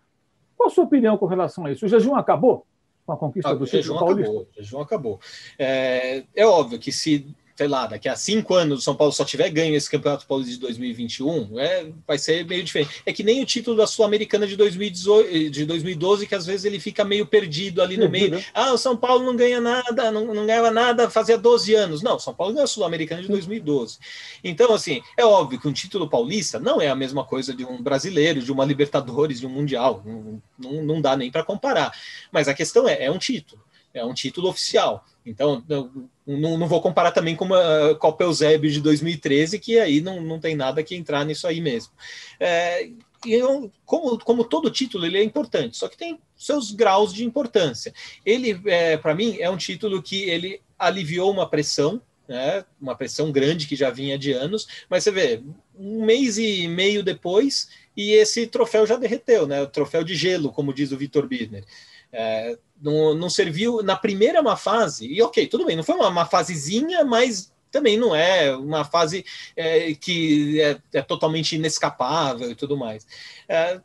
Qual 0.56 0.68
a 0.68 0.70
sua 0.70 0.84
opinião 0.84 1.16
com 1.16 1.26
relação 1.26 1.64
a 1.64 1.72
isso? 1.72 1.86
O 1.86 1.88
jejum 1.88 2.14
acabou 2.14 2.66
com 3.06 3.12
a 3.12 3.16
conquista 3.16 3.50
ah, 3.50 3.54
do 3.54 3.64
título 3.64 3.98
paulista? 3.98 4.30
Acabou, 4.30 4.48
o 4.50 4.54
jejum 4.54 4.80
acabou. 4.80 5.20
É, 5.58 6.24
é 6.34 6.46
óbvio 6.46 6.78
que 6.78 6.92
se 6.92 7.34
sei 7.54 7.68
lá, 7.68 7.86
daqui 7.86 8.08
a 8.08 8.16
cinco 8.16 8.54
anos 8.54 8.80
o 8.80 8.82
São 8.82 8.94
Paulo 8.94 9.12
só 9.12 9.24
tiver 9.24 9.48
ganho 9.50 9.74
esse 9.74 9.90
Campeonato 9.90 10.26
Paulista 10.26 10.54
de 10.54 10.60
2021, 10.60 11.58
é, 11.58 11.86
vai 12.06 12.18
ser 12.18 12.44
meio 12.46 12.62
diferente. 12.62 13.02
É 13.04 13.12
que 13.12 13.22
nem 13.22 13.42
o 13.42 13.46
título 13.46 13.76
da 13.76 13.86
Sul-Americana 13.86 14.46
de, 14.46 14.56
2018, 14.56 15.50
de 15.50 15.64
2012, 15.64 16.26
que 16.26 16.34
às 16.34 16.46
vezes 16.46 16.64
ele 16.64 16.80
fica 16.80 17.04
meio 17.04 17.26
perdido 17.26 17.82
ali 17.82 17.96
no 17.96 18.08
meio. 18.08 18.32
Né? 18.32 18.44
Ah, 18.54 18.72
o 18.72 18.78
São 18.78 18.96
Paulo 18.96 19.24
não 19.24 19.36
ganha 19.36 19.60
nada, 19.60 20.10
não, 20.10 20.34
não 20.34 20.46
ganhava 20.46 20.70
nada 20.70 21.10
fazia 21.10 21.36
12 21.36 21.74
anos. 21.74 22.02
Não, 22.02 22.16
o 22.16 22.20
São 22.20 22.34
Paulo 22.34 22.52
ganhou 22.54 22.64
a 22.64 22.68
Sul-Americana 22.68 23.22
de 23.22 23.28
2012. 23.28 23.98
Então, 24.42 24.72
assim, 24.74 25.02
é 25.16 25.24
óbvio 25.24 25.60
que 25.60 25.68
um 25.68 25.72
título 25.72 26.08
paulista 26.08 26.58
não 26.58 26.80
é 26.80 26.88
a 26.88 26.94
mesma 26.94 27.24
coisa 27.24 27.54
de 27.54 27.64
um 27.64 27.82
brasileiro, 27.82 28.40
de 28.40 28.50
uma 28.50 28.64
Libertadores, 28.64 29.40
de 29.40 29.46
um 29.46 29.50
Mundial. 29.50 30.02
Não, 30.04 30.42
não, 30.58 30.82
não 30.82 31.00
dá 31.00 31.16
nem 31.16 31.30
para 31.30 31.44
comparar. 31.44 31.92
Mas 32.30 32.48
a 32.48 32.54
questão 32.54 32.88
é, 32.88 33.04
é 33.04 33.10
um 33.10 33.18
título 33.18 33.62
é 33.94 34.04
um 34.04 34.14
título 34.14 34.48
oficial. 34.48 35.04
Então, 35.24 35.64
não, 36.26 36.58
não 36.58 36.66
vou 36.66 36.80
comparar 36.80 37.12
também 37.12 37.36
com 37.36 37.52
a 37.54 37.94
Copa 37.94 38.24
Eusébio 38.24 38.70
de 38.70 38.80
2013, 38.80 39.58
que 39.58 39.78
aí 39.78 40.00
não, 40.00 40.20
não 40.20 40.40
tem 40.40 40.56
nada 40.56 40.82
que 40.82 40.96
entrar 40.96 41.24
nisso 41.24 41.46
aí 41.46 41.60
mesmo. 41.60 41.92
É, 42.40 42.90
eu, 43.26 43.70
como, 43.84 44.18
como 44.18 44.44
todo 44.44 44.70
título, 44.70 45.06
ele 45.06 45.18
é 45.18 45.22
importante, 45.22 45.76
só 45.76 45.88
que 45.88 45.96
tem 45.96 46.18
seus 46.36 46.72
graus 46.72 47.12
de 47.12 47.24
importância. 47.24 47.92
Ele, 48.26 48.60
é, 48.66 48.96
para 48.96 49.14
mim, 49.14 49.36
é 49.38 49.48
um 49.48 49.56
título 49.56 50.02
que 50.02 50.22
ele 50.22 50.60
aliviou 50.78 51.30
uma 51.30 51.48
pressão, 51.48 52.02
né, 52.26 52.64
uma 52.80 52.96
pressão 52.96 53.30
grande 53.30 53.66
que 53.66 53.76
já 53.76 53.90
vinha 53.90 54.18
de 54.18 54.32
anos, 54.32 54.66
mas 54.88 55.04
você 55.04 55.10
vê, 55.10 55.42
um 55.76 56.04
mês 56.04 56.38
e 56.38 56.66
meio 56.66 57.02
depois, 57.02 57.68
e 57.96 58.12
esse 58.12 58.46
troféu 58.46 58.86
já 58.86 58.96
derreteu, 58.96 59.46
né, 59.46 59.62
o 59.62 59.66
troféu 59.66 60.02
de 60.02 60.14
gelo, 60.14 60.52
como 60.52 60.74
diz 60.74 60.90
o 60.90 60.96
Vitor 60.96 61.26
Birner. 61.26 61.64
É, 62.12 62.58
não, 62.82 63.14
não, 63.14 63.30
serviu 63.30 63.82
na 63.82 63.96
primeira 63.96 64.40
uma 64.40 64.56
fase, 64.56 65.06
e 65.06 65.22
ok, 65.22 65.46
tudo 65.46 65.64
bem, 65.64 65.76
não 65.76 65.84
foi 65.84 65.94
uma, 65.94 66.08
uma 66.08 66.26
fasezinha, 66.26 67.04
mas 67.04 67.52
também 67.70 67.96
não 67.96 68.14
é 68.14 68.54
uma 68.54 68.84
fase 68.84 69.24
é, 69.56 69.94
que 69.94 70.60
é, 70.60 70.78
é, 70.92 71.02
totalmente 71.02 71.56
inescapável 71.56 72.50
e 72.50 72.54
tudo 72.54 72.76
mais. 72.76 73.06
É, 73.48 73.80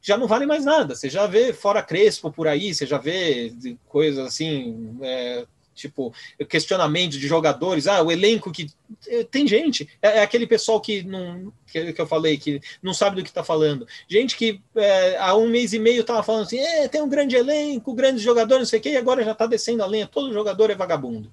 já 0.00 0.16
não 0.16 0.28
vale 0.28 0.46
mais 0.46 0.64
nada. 0.64 0.94
Você 0.94 1.10
já 1.10 1.26
vê 1.26 1.52
fora 1.52 1.82
Crespo 1.82 2.30
por 2.30 2.46
aí, 2.46 2.74
você 2.74 2.86
já 2.86 2.98
vê 2.98 3.52
coisas 3.88 4.24
assim, 4.24 4.96
é, 5.02 5.44
tipo, 5.74 6.12
questionamento 6.48 7.12
de 7.12 7.26
jogadores, 7.26 7.86
ah, 7.86 8.02
o 8.02 8.10
elenco 8.10 8.52
que. 8.52 8.66
Eh, 9.08 9.24
tem 9.24 9.46
gente, 9.46 9.88
é, 10.00 10.18
é 10.18 10.22
aquele 10.22 10.46
pessoal 10.46 10.80
que 10.80 11.02
não. 11.02 11.52
Que, 11.66 11.92
que, 11.92 12.00
eu 12.00 12.06
falei, 12.06 12.36
que 12.36 12.60
não 12.82 12.92
sabe 12.92 13.16
do 13.16 13.22
que 13.22 13.30
está 13.30 13.42
falando. 13.42 13.86
Gente 14.08 14.36
que 14.36 14.60
é, 14.74 15.16
há 15.18 15.34
um 15.34 15.48
mês 15.48 15.72
e 15.72 15.78
meio 15.78 16.02
estava 16.02 16.22
falando 16.22 16.42
assim: 16.42 16.58
é, 16.58 16.88
tem 16.88 17.00
um 17.00 17.08
grande 17.08 17.36
elenco, 17.36 17.94
grandes 17.94 18.22
jogadores, 18.22 18.60
não 18.60 18.70
sei 18.70 18.78
o 18.78 18.82
quê, 18.82 18.90
e 18.90 18.96
agora 18.96 19.24
já 19.24 19.32
está 19.32 19.46
descendo 19.46 19.82
a 19.82 19.86
lenha, 19.86 20.06
todo 20.06 20.32
jogador 20.32 20.70
é 20.70 20.74
vagabundo. 20.74 21.30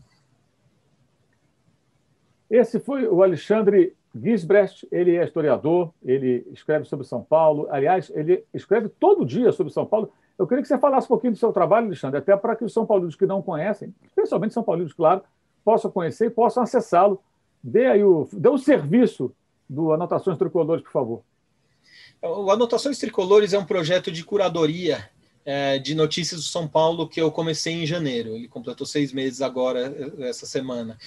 Esse 2.50 2.80
foi 2.80 3.08
o 3.08 3.22
Alexandre 3.22 3.94
Gisbrecht, 4.16 4.88
ele 4.92 5.16
é 5.16 5.24
historiador, 5.24 5.94
ele 6.04 6.46
escreve 6.52 6.86
sobre 6.86 7.06
São 7.06 7.22
Paulo. 7.22 7.68
Aliás, 7.70 8.12
ele 8.16 8.44
escreve 8.54 8.90
todo 8.90 9.26
dia 9.26 9.52
sobre 9.52 9.72
São 9.72 9.86
Paulo. 9.86 10.12
Eu 10.40 10.48
queria 10.48 10.62
que 10.62 10.70
você 10.70 10.78
falasse 10.78 11.06
um 11.06 11.10
pouquinho 11.10 11.34
do 11.34 11.38
seu 11.38 11.52
trabalho, 11.52 11.88
Alexandre, 11.88 12.18
até 12.18 12.36
para 12.38 12.56
que 12.56 12.64
os 12.64 12.72
São 12.72 12.86
Paulinos 12.86 13.14
que 13.14 13.26
não 13.26 13.42
conhecem, 13.42 13.94
especialmente 14.06 14.54
São 14.54 14.64
Paulinos, 14.64 14.94
claro, 14.94 15.22
possam 15.66 15.92
conhecer 15.92 16.28
e 16.28 16.30
possam 16.30 16.64
acessá-lo. 16.64 17.22
Dê 17.62 17.88
aí 17.88 18.02
o, 18.02 18.28
dê 18.32 18.48
o 18.48 18.58
serviço 18.58 19.36
do 19.70 19.92
Anotações 19.92 20.38
Tricolores, 20.38 20.82
por 20.82 20.92
favor. 20.94 21.22
O 22.22 22.50
Anotações 22.50 22.98
Tricolores 22.98 23.52
é 23.52 23.60
um 23.60 23.66
projeto 23.66 24.14
de 24.14 24.24
curadoria 24.24 25.10
é, 25.46 25.78
de 25.78 25.94
notícias 25.94 26.40
do 26.40 26.48
São 26.48 26.68
Paulo 26.68 27.08
que 27.08 27.20
eu 27.20 27.30
comecei 27.32 27.74
em 27.74 27.86
janeiro. 27.86 28.36
Ele 28.36 28.48
completou 28.48 28.88
seis 28.88 29.12
meses 29.12 29.42
agora, 29.42 29.94
essa 30.20 30.46
semana. 30.46 30.98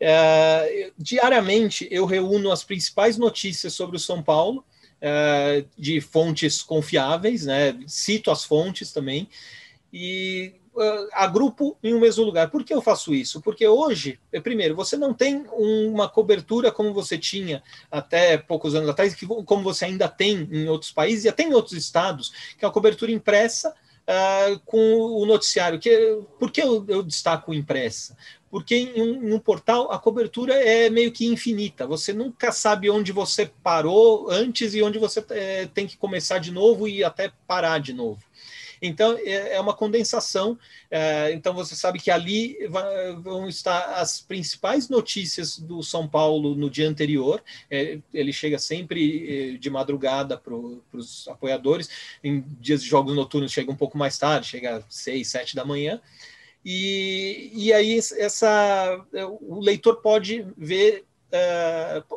É, 0.00 0.90
diariamente 0.98 1.86
eu 1.92 2.04
reúno 2.04 2.50
as 2.50 2.64
principais 2.64 3.16
notícias 3.16 3.72
sobre 3.72 3.96
o 3.96 4.00
São 4.00 4.20
Paulo, 4.20 4.64
é, 5.00 5.64
de 5.76 6.00
fontes 6.00 6.62
confiáveis, 6.62 7.44
né? 7.44 7.78
cito 7.86 8.30
as 8.30 8.44
fontes 8.44 8.92
também, 8.92 9.28
e 9.92 10.54
uh, 10.74 11.08
agrupo 11.12 11.76
em 11.82 11.94
um 11.94 12.00
mesmo 12.00 12.24
lugar. 12.24 12.50
Por 12.50 12.64
que 12.64 12.74
eu 12.74 12.82
faço 12.82 13.14
isso? 13.14 13.40
Porque 13.40 13.66
hoje, 13.66 14.18
é, 14.32 14.40
primeiro, 14.40 14.74
você 14.74 14.96
não 14.96 15.14
tem 15.14 15.44
uma 15.52 16.08
cobertura 16.08 16.70
como 16.70 16.92
você 16.92 17.16
tinha 17.16 17.62
até 17.90 18.36
poucos 18.36 18.74
anos 18.74 18.88
atrás, 18.88 19.14
que, 19.14 19.26
como 19.26 19.62
você 19.62 19.86
ainda 19.86 20.08
tem 20.08 20.48
em 20.50 20.68
outros 20.68 20.92
países 20.92 21.24
e 21.24 21.28
até 21.28 21.44
em 21.44 21.54
outros 21.54 21.74
estados, 21.74 22.32
que 22.58 22.64
é 22.64 22.68
a 22.68 22.72
cobertura 22.72 23.12
impressa 23.12 23.70
uh, 23.70 24.58
com 24.64 24.78
o 24.78 25.24
noticiário. 25.26 25.78
Que, 25.78 26.18
por 26.38 26.50
que 26.50 26.62
eu, 26.62 26.84
eu 26.88 27.02
destaco 27.02 27.54
impressa? 27.54 28.16
Porque 28.54 28.76
em 28.76 29.02
um, 29.02 29.30
em 29.30 29.32
um, 29.32 29.38
portal 29.40 29.90
a 29.90 29.98
cobertura 29.98 30.54
é 30.54 30.88
meio 30.88 31.10
que 31.10 31.26
infinita. 31.26 31.88
Você 31.88 32.12
nunca 32.12 32.52
sabe 32.52 32.88
onde 32.88 33.10
você 33.10 33.50
parou 33.64 34.30
antes 34.30 34.76
e 34.76 34.80
onde 34.80 34.96
você 34.96 35.24
é, 35.30 35.66
tem 35.66 35.88
que 35.88 35.96
começar 35.96 36.38
de 36.38 36.52
novo 36.52 36.86
e 36.86 37.02
até 37.02 37.32
parar 37.48 37.80
de 37.80 37.92
novo. 37.92 38.22
Então, 38.80 39.18
é, 39.18 39.56
é 39.56 39.60
uma 39.60 39.74
condensação. 39.74 40.56
É, 40.88 41.32
então, 41.32 41.52
você 41.52 41.74
sabe 41.74 41.98
que 41.98 42.12
ali 42.12 42.56
vão 43.24 43.48
estar 43.48 43.96
as 43.96 44.20
principais 44.20 44.88
notícias 44.88 45.58
do 45.58 45.82
São 45.82 46.06
Paulo 46.06 46.54
no 46.54 46.70
dia 46.70 46.88
anterior. 46.88 47.42
É, 47.68 47.98
ele 48.12 48.32
chega 48.32 48.56
sempre 48.56 49.58
de 49.58 49.68
madrugada 49.68 50.38
para 50.38 50.54
os 50.54 51.26
apoiadores. 51.26 51.90
Em 52.22 52.44
dias 52.60 52.84
de 52.84 52.88
jogos 52.88 53.16
noturnos, 53.16 53.50
chega 53.50 53.72
um 53.72 53.76
pouco 53.76 53.98
mais 53.98 54.16
tarde, 54.16 54.46
chega 54.46 54.76
às 54.76 54.84
seis, 54.90 55.26
sete 55.26 55.56
da 55.56 55.64
manhã. 55.64 56.00
E, 56.64 57.50
e 57.52 57.72
aí 57.72 57.98
essa, 57.98 59.04
o 59.40 59.60
leitor 59.60 59.96
pode 59.96 60.46
ver, 60.56 61.04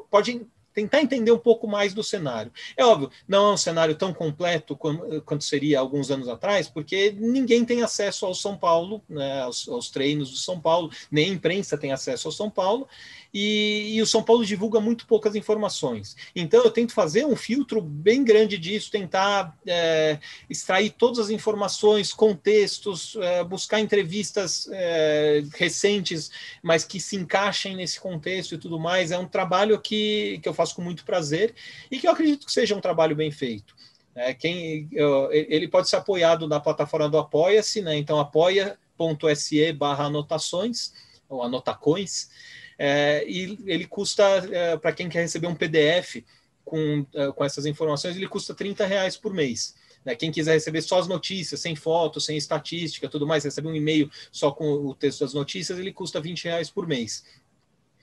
pode 0.10 0.48
tentar 0.78 1.02
entender 1.02 1.32
um 1.32 1.40
pouco 1.40 1.68
mais 1.68 1.92
do 1.92 2.04
cenário. 2.04 2.52
É 2.78 2.86
óbvio, 2.86 3.10
não 3.28 3.48
é 3.48 3.54
um 3.54 3.58
cenário 3.58 3.96
tão 3.96 4.14
completo 4.14 4.78
quanto 4.78 5.44
seria 5.44 5.80
alguns 5.80 6.12
anos 6.12 6.30
atrás, 6.30 6.70
porque 6.70 7.16
ninguém 7.18 7.66
tem 7.66 7.82
acesso 7.82 8.28
ao 8.28 8.36
São 8.36 8.56
Paulo, 8.56 9.02
né, 9.10 9.42
aos, 9.42 9.68
aos, 9.68 9.90
treinos 9.90 10.30
do 10.30 10.38
São 10.38 10.60
Paulo, 10.60 10.92
nem 11.10 11.32
a 11.32 11.34
imprensa 11.34 11.80
tem 11.80 11.92
acesso 11.92 12.28
ao 12.28 12.32
São 12.32 12.48
Paulo, 12.48 12.88
e, 13.34 13.96
e, 13.96 14.02
o 14.02 14.06
São 14.06 14.24
Paulo 14.24 14.46
divulga 14.46 14.80
muito 14.80 15.06
poucas 15.06 15.36
informações. 15.36 16.16
Então 16.36 16.64
eu 16.64 16.72
tento 16.72 16.94
fazer 16.94 17.26
um 17.26 17.36
filtro 17.36 17.82
bem 17.82 18.24
grande 18.24 18.58
disso, 18.58 18.92
tentar 18.92 19.58
é, 19.66 20.20
extrair 20.50 20.92
todas 20.92 21.20
as 21.20 21.30
informações, 21.30 22.14
contextos, 22.14 23.16
é, 23.20 23.44
buscar 23.44 23.80
entrevistas 23.80 24.68
é, 24.72 25.44
recentes, 25.56 26.32
mas 26.64 26.84
que 26.84 27.00
se 27.00 27.16
encaixem 27.16 27.76
nesse 27.76 28.00
contexto 28.00 28.56
e 28.56 28.58
tudo 28.58 28.80
mais. 28.80 29.12
É 29.12 29.18
um 29.18 29.28
trabalho 29.28 29.80
que, 29.80 30.40
que 30.42 30.48
eu 30.48 30.54
faço 30.54 30.76
com 30.76 30.82
muito 30.82 31.04
prazer 31.04 31.54
e 31.92 32.00
que 32.00 32.08
eu 32.08 32.12
acredito 32.12 32.46
que 32.46 32.52
seja 32.52 32.76
um 32.76 32.82
trabalho 32.82 33.16
bem 33.16 33.32
feito. 33.32 33.76
É, 34.16 34.34
quem, 34.34 34.90
ele 35.32 35.68
pode 35.68 35.88
ser 35.88 35.98
apoiado 35.98 36.48
na 36.48 36.60
plataforma 36.60 37.08
do 37.08 37.20
Apoia-se, 37.20 37.84
né? 37.84 37.96
então 37.96 38.20
apoia.se 38.20 39.72
barra 39.74 40.06
anotações, 40.06 40.92
ou 41.30 41.44
anotacões, 41.44 42.30
é, 42.78 43.26
e 43.28 43.58
ele 43.66 43.86
custa, 43.86 44.24
é, 44.52 44.78
para 44.78 44.94
quem 44.94 45.10
quer 45.10 45.22
receber 45.22 45.48
um 45.48 45.56
PDF 45.56 46.24
com, 46.64 47.06
é, 47.14 47.32
com 47.32 47.44
essas 47.44 47.66
informações, 47.66 48.16
ele 48.16 48.28
custa 48.28 48.54
30 48.54 48.86
reais 48.86 49.18
por 49.18 49.34
mês. 49.34 49.76
Né? 50.06 50.16
Quem 50.16 50.32
quiser 50.32 50.54
receber 50.54 50.82
só 50.82 51.00
as 51.00 51.08
notícias, 51.08 51.60
sem 51.60 51.76
fotos, 51.76 52.26
sem 52.26 52.38
estatística, 52.38 53.10
tudo 53.10 53.26
mais, 53.26 53.44
receber 53.44 53.70
um 53.70 53.76
e-mail 53.76 54.10
só 54.32 54.52
com 54.52 54.66
o 54.66 54.94
texto 54.94 55.22
das 55.22 55.34
notícias, 55.34 55.80
ele 55.80 55.92
custa 55.92 56.22
20 56.22 56.46
reais 56.46 56.70
por 56.70 56.88
mês. 56.88 57.26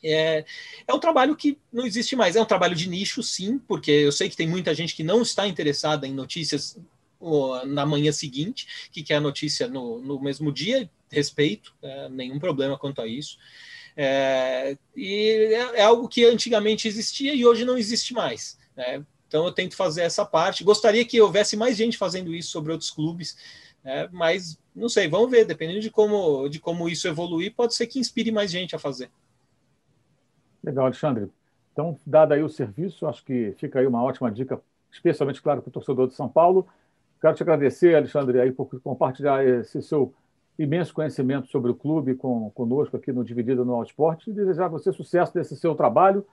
É, 0.03 0.45
é 0.87 0.93
um 0.93 0.99
trabalho 0.99 1.35
que 1.35 1.59
não 1.73 1.87
existe 1.87 2.15
mais. 2.15 2.37
É 2.37 2.43
um 2.43 2.45
trabalho 2.45 2.77
de 2.77 2.89
nicho, 2.89 3.23
sim, 3.23 3.59
porque 3.59 3.91
eu 3.91 4.13
sei 4.13 4.29
que 4.29 4.37
tem 4.37 4.47
muita 4.47 4.75
gente 4.75 4.95
que 4.95 5.03
não 5.03 5.23
está 5.23 5.49
interessada 5.49 6.07
em 6.07 6.13
notícias 6.13 6.77
na 7.67 7.87
manhã 7.87 8.13
seguinte, 8.13 8.89
que 8.93 9.03
quer 9.03 9.15
a 9.15 9.21
notícia 9.21 9.67
no, 9.67 9.99
no 10.01 10.21
mesmo 10.21 10.53
dia, 10.53 10.91
respeito, 11.11 11.75
é, 11.83 12.09
nenhum 12.11 12.39
problema 12.39 12.77
quanto 12.77 13.01
a 13.01 13.07
isso. 13.07 13.39
É, 13.97 14.77
e 14.97 15.53
é, 15.53 15.81
é, 15.81 15.83
algo 15.83 16.09
que 16.09 16.25
antigamente 16.25 16.89
existia 16.89 17.35
e 17.35 17.47
hoje 17.47 17.65
não 17.65 17.79
existe 17.79 18.13
mais. 18.13 18.59
Né? 18.77 19.05
Então 19.29 19.45
eu 19.45 19.53
tento 19.53 19.77
fazer 19.77 20.03
essa 20.03 20.25
parte. 20.25 20.65
Gostaria 20.65 21.05
que 21.05 21.21
houvesse 21.21 21.57
mais 21.57 21.77
gente 21.77 21.97
fazendo 21.97 22.35
isso 22.35 22.51
sobre 22.51 22.73
outros 22.73 22.91
clubes, 22.91 23.37
né? 23.85 24.09
mas 24.13 24.59
não 24.75 24.89
sei, 24.89 25.09
vamos 25.09 25.31
ver, 25.31 25.45
dependendo 25.45 25.81
de 25.81 25.91
como, 25.91 26.49
de 26.49 26.59
como 26.59 26.89
isso 26.89 27.07
evoluir, 27.07 27.55
pode 27.55 27.75
ser 27.75 27.87
que 27.87 28.01
inspire 28.01 28.33
mais 28.33 28.51
gente 28.51 28.75
a 28.75 28.79
fazer. 28.79 29.11
Legal, 30.63 30.87
Alexandre. 30.87 31.31
Então, 31.73 31.99
dado 32.05 32.33
aí 32.33 32.43
o 32.43 32.49
serviço, 32.49 33.07
acho 33.07 33.25
que 33.25 33.55
fica 33.59 33.79
aí 33.79 33.87
uma 33.87 34.03
ótima 34.03 34.31
dica, 34.31 34.61
especialmente, 34.91 35.43
claro, 35.43 35.61
para 35.61 35.69
o 35.69 35.73
torcedor 35.73 36.09
de 36.09 36.15
São 36.15 36.29
Paulo. 36.29 36.67
Quero 37.21 37.35
te 37.35 37.43
agradecer, 37.43 37.95
Alexandre, 37.95 38.41
aí, 38.41 38.53
por 38.53 38.67
compartilhar 38.81 39.45
esse 39.47 39.83
seu 39.83 40.13
imenso 40.59 40.95
conhecimento 40.95 41.49
sobre 41.49 41.71
o 41.71 41.75
clube 41.75 42.15
com, 42.15 42.51
conosco 42.51 42.97
aqui 42.97 43.13
no 43.13 43.25
Dividido 43.25 43.65
no 43.65 43.83
Esporte 43.83 44.31
e 44.31 44.33
desejar 44.33 44.67
a 44.67 44.69
você 44.69 44.93
sucesso 44.93 45.35
desse 45.35 45.57
seu 45.57 45.75
trabalho 45.75 46.25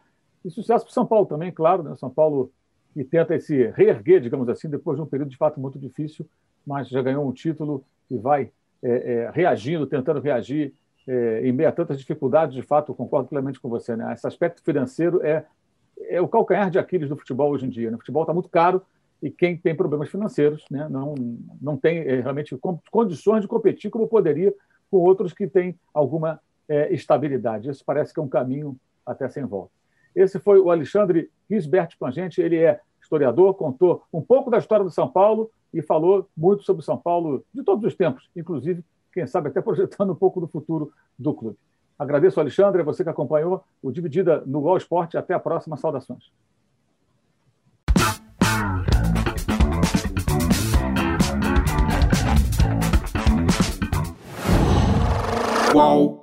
e 0.45 0.49
sucesso 0.49 0.85
para 0.85 0.93
São 0.93 1.05
Paulo 1.05 1.25
também, 1.25 1.51
claro, 1.51 1.83
né? 1.83 1.95
São 1.95 2.09
Paulo 2.09 2.51
que 2.93 3.03
tenta 3.03 3.39
se 3.39 3.67
reerguer, 3.71 4.21
digamos 4.21 4.49
assim, 4.49 4.69
depois 4.69 4.97
de 4.97 5.03
um 5.03 5.05
período 5.05 5.29
de 5.29 5.37
fato 5.37 5.59
muito 5.59 5.79
difícil, 5.79 6.27
mas 6.65 6.89
já 6.89 7.01
ganhou 7.01 7.27
um 7.27 7.31
título 7.31 7.83
e 8.09 8.17
vai 8.17 8.51
é, 8.83 8.89
é, 8.89 9.31
reagindo, 9.33 9.87
tentando 9.87 10.19
reagir 10.19 10.73
é, 11.07 11.47
em 11.47 11.51
meio 11.51 11.69
a 11.69 11.71
tantas 11.71 11.97
dificuldades, 11.97 12.53
de 12.55 12.61
fato, 12.61 12.93
concordo 12.93 13.29
plenamente 13.29 13.59
com 13.59 13.69
você. 13.69 13.95
Né? 13.95 14.11
Esse 14.13 14.27
aspecto 14.27 14.61
financeiro 14.61 15.23
é, 15.25 15.45
é 16.09 16.21
o 16.21 16.27
calcanhar 16.27 16.69
de 16.69 16.77
Aquiles 16.77 17.09
do 17.09 17.17
futebol 17.17 17.51
hoje 17.51 17.65
em 17.65 17.69
dia. 17.69 17.89
Né? 17.89 17.95
O 17.95 17.99
futebol 17.99 18.23
está 18.23 18.33
muito 18.33 18.49
caro, 18.49 18.81
e 19.21 19.29
quem 19.29 19.55
tem 19.55 19.75
problemas 19.75 20.09
financeiros 20.09 20.65
né, 20.69 20.87
não, 20.89 21.13
não 21.61 21.77
tem 21.77 21.99
é, 21.99 22.21
realmente 22.21 22.57
condições 22.89 23.41
de 23.41 23.47
competir 23.47 23.91
como 23.91 24.07
poderia 24.07 24.53
com 24.89 24.97
outros 24.97 25.33
que 25.33 25.47
têm 25.47 25.79
alguma 25.93 26.41
é, 26.67 26.93
estabilidade. 26.93 27.69
Isso 27.69 27.83
parece 27.85 28.13
que 28.13 28.19
é 28.19 28.23
um 28.23 28.27
caminho 28.27 28.75
até 29.05 29.29
sem 29.29 29.45
volta. 29.45 29.71
Esse 30.15 30.39
foi 30.39 30.59
o 30.59 30.71
Alexandre 30.71 31.29
Gisbert 31.49 31.97
Plangente, 31.97 32.41
ele 32.41 32.57
é 32.57 32.79
historiador, 33.01 33.53
contou 33.55 34.03
um 34.11 34.21
pouco 34.21 34.49
da 34.49 34.57
história 34.57 34.83
do 34.83 34.91
São 34.91 35.07
Paulo 35.07 35.49
e 35.73 35.81
falou 35.81 36.27
muito 36.35 36.63
sobre 36.63 36.83
São 36.83 36.97
Paulo 36.97 37.45
de 37.53 37.63
todos 37.63 37.85
os 37.85 37.95
tempos, 37.95 38.29
inclusive, 38.35 38.83
quem 39.13 39.25
sabe, 39.27 39.49
até 39.49 39.61
projetando 39.61 40.11
um 40.11 40.15
pouco 40.15 40.41
do 40.41 40.47
futuro 40.47 40.91
do 41.17 41.33
clube. 41.33 41.57
Agradeço, 41.97 42.39
Alexandre, 42.39 42.81
a 42.81 42.83
você 42.83 43.03
que 43.03 43.09
acompanhou 43.11 43.63
o 43.81 43.91
Dividida 43.91 44.41
no 44.45 44.59
Gol 44.59 44.75
Esporte. 44.75 45.17
Até 45.17 45.35
a 45.35 45.39
próxima. 45.39 45.77
Saudações. 45.77 46.31
Qual? 55.71 56.20